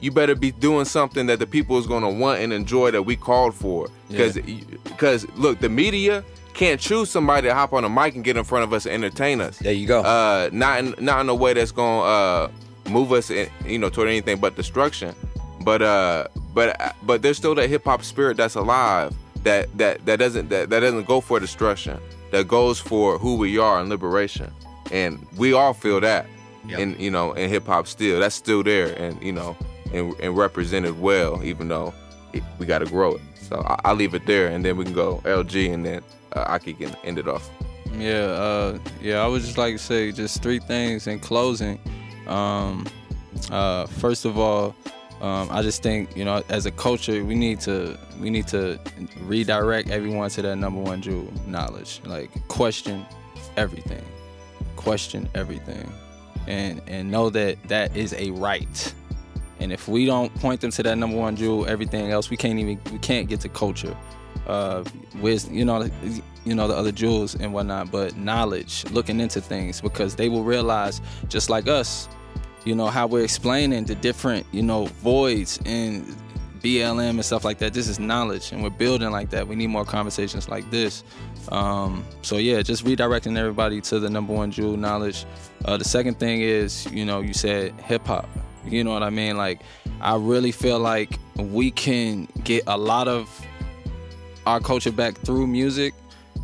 you 0.00 0.10
better 0.10 0.34
be 0.34 0.52
doing 0.52 0.86
something 0.86 1.26
that 1.26 1.38
the 1.38 1.46
people 1.46 1.78
is 1.78 1.86
gonna 1.86 2.10
want 2.10 2.40
and 2.40 2.52
enjoy 2.52 2.90
that 2.92 3.02
we 3.02 3.16
called 3.16 3.54
for. 3.54 3.88
Because 4.08 4.38
because 4.84 5.28
look, 5.36 5.60
the 5.60 5.68
media 5.68 6.24
can't 6.54 6.80
choose 6.80 7.10
somebody 7.10 7.48
to 7.48 7.54
hop 7.54 7.72
on 7.72 7.84
a 7.84 7.88
mic 7.90 8.14
and 8.14 8.24
get 8.24 8.36
in 8.36 8.44
front 8.44 8.64
of 8.64 8.72
us 8.72 8.86
and 8.86 9.04
entertain 9.04 9.40
us. 9.40 9.58
There 9.58 9.72
you 9.72 9.86
go. 9.86 10.00
Uh, 10.02 10.48
not 10.52 10.78
in, 10.78 10.94
not 10.98 11.20
in 11.20 11.28
a 11.28 11.34
way 11.34 11.52
that's 11.52 11.72
gonna 11.72 12.02
uh, 12.02 12.50
move 12.88 13.12
us, 13.12 13.30
in, 13.30 13.50
you 13.66 13.78
know, 13.78 13.90
toward 13.90 14.08
anything 14.08 14.38
but 14.38 14.56
destruction. 14.56 15.14
But 15.62 15.82
uh, 15.82 16.28
but 16.54 16.94
but 17.02 17.22
there's 17.22 17.36
still 17.36 17.54
that 17.56 17.68
hip 17.68 17.84
hop 17.84 18.02
spirit 18.02 18.36
that's 18.36 18.54
alive. 18.54 19.14
That 19.42 19.76
that 19.76 20.04
that 20.06 20.18
doesn't 20.18 20.48
that, 20.50 20.70
that 20.70 20.80
doesn't 20.80 21.06
go 21.06 21.20
for 21.20 21.40
destruction. 21.40 21.98
That 22.30 22.48
goes 22.48 22.78
for 22.80 23.18
who 23.18 23.36
we 23.36 23.58
are 23.58 23.80
and 23.80 23.88
liberation. 23.88 24.50
And 24.90 25.26
we 25.36 25.52
all 25.52 25.74
feel 25.74 26.00
that. 26.00 26.26
Yep. 26.66 26.78
in 26.78 26.98
you 26.98 27.10
know 27.10 27.32
in 27.34 27.50
hip 27.50 27.66
hop 27.66 27.86
still 27.86 28.20
that's 28.20 28.34
still 28.34 28.62
there 28.62 28.94
and 28.98 29.22
you 29.22 29.32
know 29.32 29.54
and, 29.92 30.14
and 30.18 30.34
represented 30.34 30.98
well 30.98 31.44
even 31.44 31.68
though 31.68 31.92
it, 32.32 32.42
we 32.58 32.64
got 32.64 32.78
to 32.78 32.86
grow 32.86 33.16
it 33.16 33.20
so 33.38 33.62
I, 33.66 33.78
I'll 33.84 33.94
leave 33.94 34.14
it 34.14 34.24
there 34.24 34.46
and 34.48 34.64
then 34.64 34.78
we 34.78 34.86
can 34.86 34.94
go 34.94 35.20
LG 35.24 35.74
and 35.74 35.84
then 35.84 36.02
uh, 36.34 36.58
Ahki 36.58 36.76
can 36.76 36.94
end 37.04 37.18
it 37.18 37.28
off 37.28 37.50
Yeah, 37.96 38.24
uh, 38.24 38.78
yeah. 39.00 39.18
I 39.18 39.26
would 39.26 39.42
just 39.42 39.58
like 39.58 39.74
to 39.74 39.78
say 39.78 40.12
just 40.12 40.42
three 40.42 40.58
things 40.58 41.06
in 41.06 41.20
closing. 41.20 41.78
Um, 42.26 42.86
uh, 43.50 43.86
first 43.86 44.24
of 44.24 44.38
all, 44.38 44.74
um, 45.20 45.48
I 45.50 45.62
just 45.62 45.82
think 45.82 46.16
you 46.16 46.24
know, 46.24 46.42
as 46.48 46.66
a 46.66 46.70
culture, 46.70 47.24
we 47.24 47.34
need 47.34 47.60
to 47.60 47.98
we 48.20 48.30
need 48.30 48.48
to 48.48 48.78
redirect 49.20 49.90
everyone 49.90 50.28
to 50.30 50.42
that 50.42 50.56
number 50.56 50.80
one 50.80 51.00
jewel 51.02 51.32
knowledge. 51.46 52.00
Like 52.04 52.30
question 52.48 53.06
everything, 53.56 54.04
question 54.76 55.28
everything, 55.34 55.90
and 56.46 56.82
and 56.88 57.10
know 57.10 57.30
that 57.30 57.62
that 57.68 57.96
is 57.96 58.12
a 58.14 58.30
right. 58.32 58.94
And 59.60 59.72
if 59.72 59.88
we 59.88 60.04
don't 60.04 60.34
point 60.34 60.60
them 60.60 60.72
to 60.72 60.82
that 60.82 60.98
number 60.98 61.16
one 61.16 61.36
jewel, 61.36 61.66
everything 61.66 62.10
else 62.10 62.28
we 62.28 62.36
can't 62.36 62.58
even 62.58 62.80
we 62.92 62.98
can't 62.98 63.28
get 63.28 63.40
to 63.40 63.48
culture 63.48 63.96
uh 64.46 64.84
wisdom 65.20 65.54
you 65.54 65.64
know 65.64 65.88
you 66.44 66.54
know 66.54 66.68
the 66.68 66.74
other 66.74 66.92
jewels 66.92 67.34
and 67.34 67.52
whatnot 67.52 67.90
but 67.90 68.16
knowledge 68.16 68.84
looking 68.90 69.20
into 69.20 69.40
things 69.40 69.80
because 69.80 70.16
they 70.16 70.28
will 70.28 70.44
realize 70.44 71.00
just 71.28 71.48
like 71.48 71.66
us 71.66 72.08
you 72.64 72.74
know 72.74 72.86
how 72.86 73.06
we're 73.06 73.24
explaining 73.24 73.84
the 73.84 73.94
different 73.94 74.46
you 74.52 74.62
know 74.62 74.86
voids 74.86 75.58
in 75.64 76.04
blm 76.64 77.10
and 77.10 77.24
stuff 77.24 77.44
like 77.44 77.58
that. 77.58 77.74
This 77.74 77.88
is 77.88 78.00
knowledge 78.00 78.50
and 78.50 78.62
we're 78.62 78.70
building 78.70 79.10
like 79.10 79.28
that. 79.30 79.46
We 79.46 79.54
need 79.54 79.66
more 79.66 79.84
conversations 79.84 80.48
like 80.48 80.68
this. 80.70 81.04
Um 81.52 82.04
so 82.22 82.38
yeah 82.38 82.62
just 82.62 82.84
redirecting 82.86 83.36
everybody 83.36 83.82
to 83.82 84.00
the 84.00 84.08
number 84.08 84.32
one 84.32 84.50
jewel 84.50 84.76
knowledge. 84.76 85.26
Uh 85.66 85.76
the 85.76 85.84
second 85.84 86.18
thing 86.18 86.40
is 86.40 86.90
you 86.90 87.04
know 87.04 87.20
you 87.20 87.34
said 87.34 87.78
hip-hop 87.80 88.28
you 88.66 88.82
know 88.82 88.92
what 88.92 89.02
i 89.02 89.10
mean? 89.10 89.36
Like 89.36 89.60
i 90.00 90.16
really 90.16 90.52
feel 90.52 90.78
like 90.78 91.18
we 91.36 91.70
can 91.70 92.28
get 92.44 92.64
a 92.66 92.78
lot 92.78 93.08
of 93.08 93.28
our 94.46 94.60
culture 94.60 94.92
back 94.92 95.16
through 95.18 95.46
music. 95.46 95.94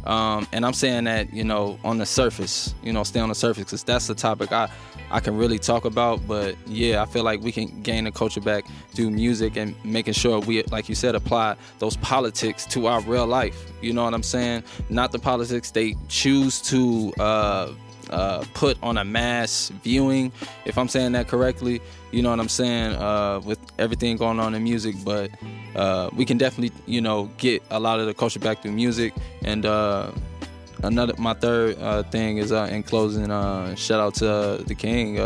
Um, 0.04 0.46
and 0.52 0.64
I'm 0.64 0.72
saying 0.72 1.04
that, 1.04 1.32
you 1.32 1.44
know, 1.44 1.78
on 1.84 1.98
the 1.98 2.06
surface, 2.06 2.74
you 2.82 2.92
know, 2.92 3.02
stay 3.04 3.20
on 3.20 3.28
the 3.28 3.34
surface 3.34 3.64
because 3.64 3.84
that's 3.84 4.06
the 4.06 4.14
topic 4.14 4.50
I, 4.50 4.70
I 5.10 5.20
can 5.20 5.36
really 5.36 5.58
talk 5.58 5.84
about. 5.84 6.26
But 6.26 6.56
yeah, 6.66 7.02
I 7.02 7.06
feel 7.06 7.22
like 7.22 7.42
we 7.42 7.52
can 7.52 7.82
gain 7.82 8.04
the 8.04 8.12
culture 8.12 8.40
back 8.40 8.64
through 8.94 9.10
music 9.10 9.56
and 9.56 9.74
making 9.84 10.14
sure 10.14 10.40
we, 10.40 10.62
like 10.64 10.88
you 10.88 10.94
said, 10.94 11.14
apply 11.14 11.56
those 11.80 11.96
politics 11.98 12.64
to 12.66 12.86
our 12.86 13.02
real 13.02 13.26
life. 13.26 13.70
You 13.82 13.92
know 13.92 14.04
what 14.04 14.14
I'm 14.14 14.22
saying? 14.22 14.64
Not 14.88 15.12
the 15.12 15.18
politics 15.18 15.70
they 15.70 15.96
choose 16.08 16.62
to 16.62 17.12
uh, 17.18 17.72
uh, 18.10 18.44
put 18.54 18.76
on 18.82 18.98
a 18.98 19.04
mass 19.04 19.70
viewing, 19.82 20.32
if 20.64 20.76
I'm 20.76 20.88
saying 20.88 21.12
that 21.12 21.28
correctly. 21.28 21.80
You 22.12 22.22
know 22.22 22.30
what 22.30 22.40
I'm 22.40 22.48
saying? 22.48 22.96
Uh, 22.96 23.40
with 23.44 23.58
everything 23.78 24.16
going 24.16 24.40
on 24.40 24.54
in 24.54 24.64
music, 24.64 24.96
but 25.04 25.30
uh, 25.76 26.10
we 26.16 26.24
can 26.24 26.38
definitely, 26.38 26.76
you 26.86 27.00
know, 27.00 27.30
get 27.38 27.62
a 27.70 27.78
lot 27.78 28.00
of 28.00 28.06
the 28.06 28.14
culture 28.14 28.40
back 28.40 28.62
through 28.62 28.72
music. 28.72 29.14
And 29.44 29.64
uh, 29.64 30.10
another, 30.82 31.14
my 31.18 31.34
third 31.34 31.78
uh, 31.78 32.02
thing 32.02 32.38
is 32.38 32.50
uh, 32.50 32.68
in 32.70 32.82
closing, 32.82 33.26
shout 33.76 34.00
out 34.00 34.14
to 34.16 34.64
the 34.66 34.74
King, 34.76 35.16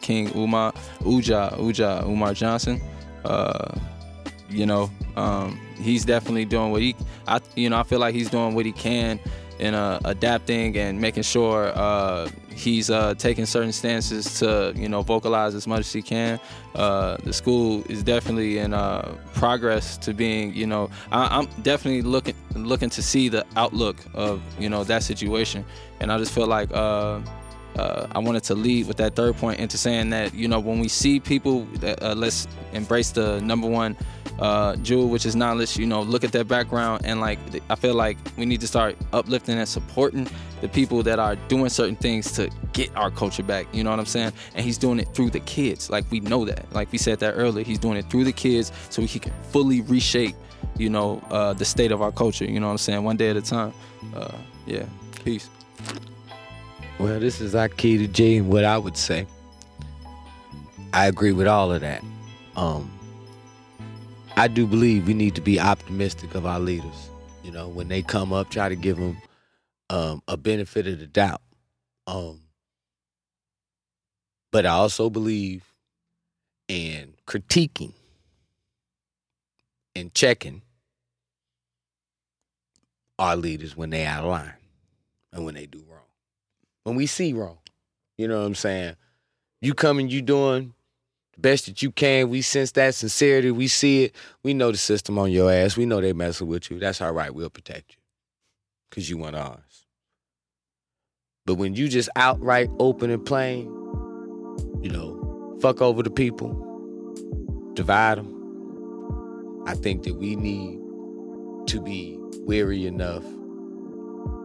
King 0.00 0.36
Umar, 0.36 0.72
Uja, 1.02 1.56
Uja, 1.58 2.04
Umar 2.08 2.34
Johnson. 2.34 2.80
You 4.50 4.66
know, 4.66 4.90
um, 5.16 5.60
he's 5.76 6.04
definitely 6.04 6.44
doing 6.44 6.70
what 6.70 6.80
he, 6.80 6.94
I, 7.26 7.40
you 7.56 7.70
know, 7.70 7.78
I 7.78 7.82
feel 7.82 7.98
like 7.98 8.14
he's 8.14 8.30
doing 8.30 8.54
what 8.54 8.66
he 8.66 8.72
can 8.72 9.18
in 9.64 9.74
uh, 9.74 9.98
adapting 10.04 10.76
and 10.76 11.00
making 11.00 11.22
sure 11.22 11.72
uh, 11.74 12.28
he's 12.54 12.90
uh, 12.90 13.14
taking 13.14 13.46
certain 13.46 13.72
stances 13.72 14.38
to, 14.38 14.72
you 14.76 14.90
know, 14.90 15.00
vocalize 15.00 15.54
as 15.54 15.66
much 15.66 15.80
as 15.80 15.92
he 15.92 16.02
can. 16.02 16.38
Uh, 16.74 17.16
the 17.24 17.32
school 17.32 17.82
is 17.88 18.02
definitely 18.02 18.58
in 18.58 18.74
uh, 18.74 19.16
progress 19.32 19.96
to 19.96 20.12
being, 20.12 20.52
you 20.54 20.66
know, 20.66 20.90
I, 21.10 21.38
I'm 21.38 21.46
definitely 21.62 22.02
looking 22.02 22.34
looking 22.54 22.90
to 22.90 23.02
see 23.02 23.30
the 23.30 23.44
outlook 23.56 23.96
of, 24.12 24.42
you 24.58 24.68
know, 24.68 24.84
that 24.84 25.02
situation, 25.02 25.64
and 26.00 26.12
I 26.12 26.18
just 26.18 26.32
feel 26.32 26.46
like. 26.46 26.70
Uh, 26.72 27.20
uh, 27.76 28.06
I 28.12 28.20
wanted 28.20 28.44
to 28.44 28.54
lead 28.54 28.86
with 28.86 28.98
that 28.98 29.16
third 29.16 29.36
point 29.36 29.58
into 29.58 29.76
saying 29.76 30.10
that 30.10 30.32
you 30.32 30.46
know 30.46 30.60
when 30.60 30.78
we 30.78 30.86
see 30.86 31.18
people, 31.18 31.66
uh, 31.82 32.14
let's 32.16 32.46
embrace 32.72 33.10
the 33.10 33.40
number 33.40 33.66
one 33.66 33.96
uh, 34.38 34.76
Jewel, 34.76 35.08
which 35.08 35.26
is 35.26 35.36
knowledge. 35.36 35.76
You 35.76 35.86
know, 35.86 36.02
look 36.02 36.24
at 36.24 36.32
their 36.32 36.44
background 36.44 37.02
and 37.04 37.20
like 37.20 37.38
I 37.70 37.74
feel 37.74 37.94
like 37.94 38.16
we 38.36 38.46
need 38.46 38.60
to 38.60 38.66
start 38.66 38.96
uplifting 39.12 39.58
and 39.58 39.68
supporting 39.68 40.28
the 40.60 40.68
people 40.68 41.02
that 41.02 41.18
are 41.18 41.36
doing 41.48 41.68
certain 41.68 41.96
things 41.96 42.32
to 42.32 42.50
get 42.72 42.94
our 42.96 43.10
culture 43.10 43.42
back. 43.42 43.66
You 43.72 43.84
know 43.84 43.90
what 43.90 43.98
I'm 43.98 44.06
saying? 44.06 44.32
And 44.54 44.64
he's 44.64 44.78
doing 44.78 44.98
it 44.98 45.08
through 45.14 45.30
the 45.30 45.40
kids. 45.40 45.90
Like 45.90 46.10
we 46.10 46.20
know 46.20 46.44
that. 46.44 46.72
Like 46.72 46.90
we 46.90 46.98
said 46.98 47.20
that 47.20 47.32
earlier. 47.32 47.64
He's 47.64 47.78
doing 47.78 47.96
it 47.96 48.10
through 48.10 48.24
the 48.24 48.32
kids 48.32 48.72
so 48.90 49.02
he 49.02 49.18
can 49.18 49.32
fully 49.50 49.80
reshape. 49.82 50.34
You 50.76 50.90
know, 50.90 51.22
uh, 51.30 51.52
the 51.52 51.64
state 51.64 51.92
of 51.92 52.02
our 52.02 52.10
culture. 52.10 52.44
You 52.44 52.58
know 52.58 52.66
what 52.66 52.72
I'm 52.72 52.78
saying? 52.78 53.04
One 53.04 53.16
day 53.16 53.30
at 53.30 53.36
a 53.36 53.42
time. 53.42 53.72
Uh, 54.14 54.32
yeah. 54.66 54.84
Peace. 55.24 55.48
Well, 56.98 57.18
this 57.20 57.40
is 57.40 57.54
Ahki 57.54 57.98
da 57.98 58.06
G, 58.06 58.36
and 58.36 58.48
what 58.48 58.64
I 58.64 58.78
would 58.78 58.96
say. 58.96 59.26
I 60.92 61.06
agree 61.06 61.32
with 61.32 61.48
all 61.48 61.72
of 61.72 61.80
that. 61.80 62.02
Um, 62.56 62.90
I 64.36 64.48
do 64.48 64.66
believe 64.66 65.06
we 65.06 65.14
need 65.14 65.36
to 65.36 65.40
be 65.40 65.60
optimistic 65.60 66.34
of 66.34 66.44
our 66.44 66.58
leaders. 66.58 67.08
You 67.44 67.52
know, 67.52 67.68
when 67.68 67.86
they 67.88 68.02
come 68.02 68.32
up, 68.32 68.50
try 68.50 68.68
to 68.68 68.74
give 68.74 68.96
them 68.96 69.16
um, 69.90 70.22
a 70.26 70.36
benefit 70.36 70.88
of 70.88 70.98
the 70.98 71.06
doubt. 71.06 71.40
Um, 72.08 72.40
but 74.50 74.66
I 74.66 74.70
also 74.70 75.08
believe 75.08 75.62
in 76.68 77.14
critiquing 77.28 77.92
and 79.94 80.12
checking 80.14 80.62
our 83.20 83.36
leaders 83.36 83.76
when 83.76 83.90
they 83.90 84.04
out 84.04 84.24
of 84.24 84.30
line 84.30 84.54
and 85.32 85.44
when 85.44 85.54
they 85.54 85.66
do 85.66 85.84
wrong. 85.88 86.00
When 86.82 86.96
we 86.96 87.06
see 87.06 87.32
wrong, 87.32 87.58
you 88.18 88.26
know 88.26 88.40
what 88.40 88.46
I'm 88.46 88.54
saying? 88.56 88.96
You 89.60 89.74
coming, 89.74 90.08
you 90.08 90.22
doing 90.22 90.74
the 91.34 91.40
best 91.40 91.66
that 91.66 91.82
you 91.82 91.90
can. 91.90 92.30
We 92.30 92.42
sense 92.42 92.72
that 92.72 92.94
sincerity. 92.94 93.50
We 93.50 93.68
see 93.68 94.04
it. 94.04 94.14
We 94.42 94.54
know 94.54 94.70
the 94.70 94.78
system 94.78 95.18
on 95.18 95.30
your 95.30 95.52
ass. 95.52 95.76
We 95.76 95.86
know 95.86 96.00
they 96.00 96.12
messing 96.12 96.46
with 96.46 96.70
you. 96.70 96.78
That's 96.78 97.00
all 97.00 97.12
right. 97.12 97.34
We'll 97.34 97.50
protect 97.50 97.92
you 97.92 98.02
because 98.90 99.10
you 99.10 99.18
want 99.18 99.36
ours. 99.36 99.86
But 101.46 101.56
when 101.56 101.74
you 101.74 101.88
just 101.88 102.08
outright 102.16 102.70
open 102.78 103.10
and 103.10 103.24
plain, 103.24 103.64
you 104.80 104.90
know, 104.90 105.58
fuck 105.60 105.82
over 105.82 106.02
the 106.02 106.10
people, 106.10 106.52
divide 107.74 108.18
them, 108.18 109.64
I 109.66 109.74
think 109.74 110.04
that 110.04 110.14
we 110.14 110.36
need 110.36 110.78
to 111.68 111.80
be 111.80 112.16
weary 112.40 112.86
enough 112.86 113.24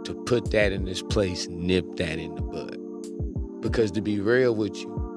to 0.05 0.23
put 0.25 0.51
that 0.51 0.71
in 0.71 0.85
this 0.85 1.01
place, 1.01 1.47
nip 1.47 1.85
that 1.97 2.17
in 2.17 2.35
the 2.35 2.41
bud. 2.41 3.61
Because 3.61 3.91
to 3.91 4.01
be 4.01 4.19
real 4.19 4.55
with 4.55 4.75
you, 4.77 5.08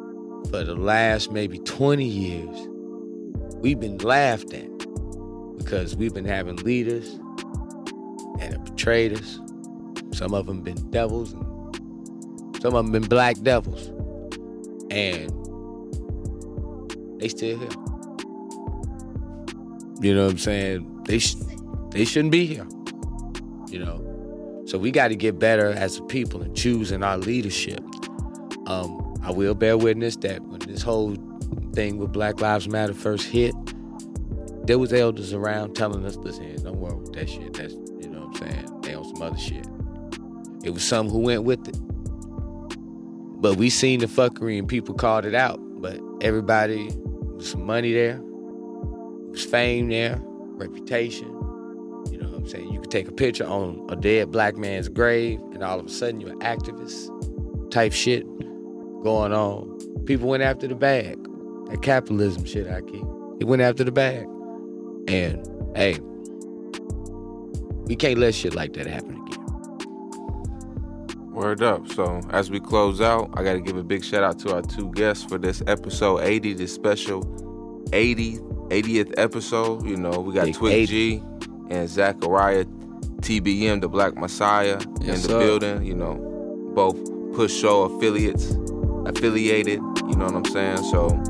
for 0.53 0.65
the 0.65 0.75
last 0.75 1.33
maybe 1.33 1.59
20 1.61 2.05
years, 2.05 2.69
we've 3.63 3.81
been 3.81 3.97
laughed 3.97 4.53
at 4.53 4.69
because 5.57 5.97
we've 5.97 6.13
been 6.13 6.27
having 6.27 6.57
leaders 6.57 7.19
that 8.39 8.53
have 8.53 8.65
betrayed 8.67 9.15
us. 9.15 9.41
Some 10.13 10.35
of 10.35 10.45
them 10.45 10.61
been 10.61 10.91
devils, 10.91 11.33
and 11.33 12.61
some 12.61 12.75
of 12.75 12.85
them 12.85 12.93
been 12.93 13.09
black 13.09 13.41
devils, 13.41 13.89
and 14.91 15.31
they 17.19 17.29
still 17.29 17.59
here. 17.59 17.69
You 20.03 20.15
know 20.15 20.25
what 20.25 20.33
I'm 20.33 20.39
saying? 20.39 21.05
They 21.05 21.19
sh- 21.19 21.37
they 21.93 22.05
shouldn't 22.05 22.33
be 22.33 22.45
here. 22.45 22.67
You 23.71 23.79
know, 23.79 24.65
so 24.67 24.77
we 24.77 24.91
got 24.91 25.09
to 25.09 25.17
get 25.17 25.39
better 25.39 25.71
as 25.71 25.97
a 25.97 26.03
people 26.03 26.43
and 26.43 26.55
choosing 26.55 27.03
our 27.03 27.17
leadership. 27.17 27.83
Um, 28.67 29.02
I 29.23 29.31
will 29.31 29.55
bear 29.55 29.77
witness 29.77 30.17
that 30.17 30.43
when 30.43 30.61
this 30.61 30.83
whole 30.83 31.17
thing 31.73 31.99
with 31.99 32.13
Black 32.13 32.41
Lives 32.41 32.69
Matter 32.69 32.95
first 32.95 33.27
hit, 33.27 33.55
there 34.67 34.79
was 34.79 34.93
elders 34.93 35.33
around 35.33 35.75
telling 35.75 36.05
us, 36.05 36.17
"Listen, 36.17 36.57
don't 36.63 36.79
worry 36.79 36.97
with 36.97 37.13
that 37.15 37.29
shit. 37.29 37.53
That's 37.55 37.75
you 38.01 38.09
know 38.09 38.27
what 38.27 38.43
I'm 38.43 38.51
saying. 38.51 38.81
They 38.83 38.95
on 38.95 39.05
some 39.05 39.23
other 39.23 39.39
shit." 39.39 39.67
It 40.65 40.71
was 40.71 40.83
some 40.83 41.09
who 41.09 41.19
went 41.19 41.45
with 41.45 41.67
it, 41.69 41.77
but 43.41 43.57
we 43.57 43.71
seen 43.71 44.01
the 44.01 44.07
fuckery 44.07 44.59
and 44.59 44.69
people 44.69 44.95
called 44.95 45.25
it 45.25 45.35
out. 45.35 45.61
But 45.81 46.01
everybody, 46.21 46.89
with 47.35 47.47
some 47.47 47.67
money 47.67 47.93
there, 47.93 48.21
was 48.23 49.45
fame 49.45 49.89
there, 49.89 50.21
reputation. 50.23 51.29
You 52.11 52.19
know 52.19 52.29
what 52.29 52.39
I'm 52.39 52.49
saying? 52.49 52.73
You 52.73 52.81
could 52.81 52.91
take 52.91 53.09
a 53.09 53.13
picture 53.13 53.47
on 53.47 53.87
a 53.89 53.97
dead 53.97 54.31
black 54.31 54.57
man's 54.57 54.89
grave, 54.89 55.41
and 55.53 55.63
all 55.63 55.81
of 55.81 55.87
a 55.87 55.91
sudden 55.91 56.21
you're 56.21 56.31
an 56.31 56.41
activist 56.41 57.09
type 57.71 57.93
shit 57.93 58.27
going 59.03 59.33
on. 59.33 59.79
People 60.07 60.29
went 60.29 60.43
after 60.43 60.67
the 60.67 60.75
bag. 60.75 61.19
That 61.71 61.83
capitalism 61.83 62.45
shit 62.45 62.67
I 62.69 62.81
keep. 62.83 63.05
It 63.41 63.45
went 63.45 63.63
after 63.63 63.85
the 63.85 63.93
bag. 63.93 64.27
And 65.09 65.47
hey, 65.77 65.99
we 67.87 67.97
can't 67.97 68.19
let 68.19 68.35
shit 68.35 68.55
like 68.55 68.75
that 68.75 68.87
happen 68.87 69.21
again. 69.27 69.29
Word 71.33 71.63
up. 71.63 71.89
So 71.89 72.21
as 72.31 72.51
we 72.51 72.61
close 72.61 73.01
out, 73.01 73.31
I 73.35 73.43
got 73.43 73.55
to 73.55 73.61
give 73.61 73.77
a 73.77 73.83
big 73.83 74.05
shout 74.05 74.23
out 74.23 74.39
to 74.41 74.55
our 74.55 74.63
two 74.63 74.93
guests 74.93 75.25
for 75.25 75.39
this 75.39 75.63
episode 75.67 76.21
80, 76.21 76.55
this 76.55 76.75
special 76.75 77.23
80 77.93 78.39
80th 78.73 79.15
episode. 79.19 79.87
You 79.87 79.97
know, 79.97 80.21
we 80.21 80.35
got 80.35 80.47
Big 80.47 80.55
Twick 80.55 80.73
80. 80.73 80.87
G 80.87 81.17
and 81.71 81.89
Zacharyiah 81.89 82.65
TBM, 83.21 83.81
the 83.81 83.89
Black 83.89 84.17
Messiah, 84.17 84.81
in 85.01 85.07
the 85.07 85.17
sir. 85.17 85.39
building. 85.39 85.85
You 85.85 85.95
know, 85.95 86.15
both 86.75 86.97
Push 87.35 87.61
Soul 87.61 87.97
affiliates, 87.97 88.53
affiliated. 89.07 89.81
You 90.09 90.17
know 90.17 90.27
what 90.27 90.35
I'm 90.35 90.45
saying? 90.45 90.85
So, 90.85 91.21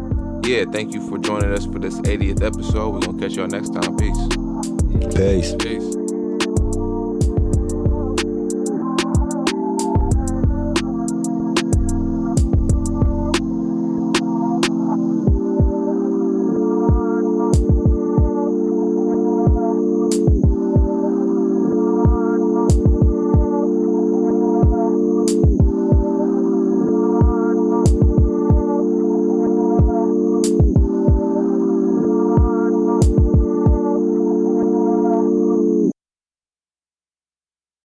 yeah, 0.44 0.64
thank 0.70 0.92
you 0.94 1.08
for 1.08 1.18
joining 1.18 1.52
us 1.52 1.66
for 1.66 1.78
this 1.78 2.00
80th 2.00 2.42
episode. 2.42 2.90
We're 2.90 3.00
gonna 3.00 3.18
catch 3.18 3.34
y'all 3.34 3.46
next 3.46 3.70
time. 3.70 3.96
Peace. 3.96 5.14
Peace. 5.14 5.54
Peace. 5.56 5.91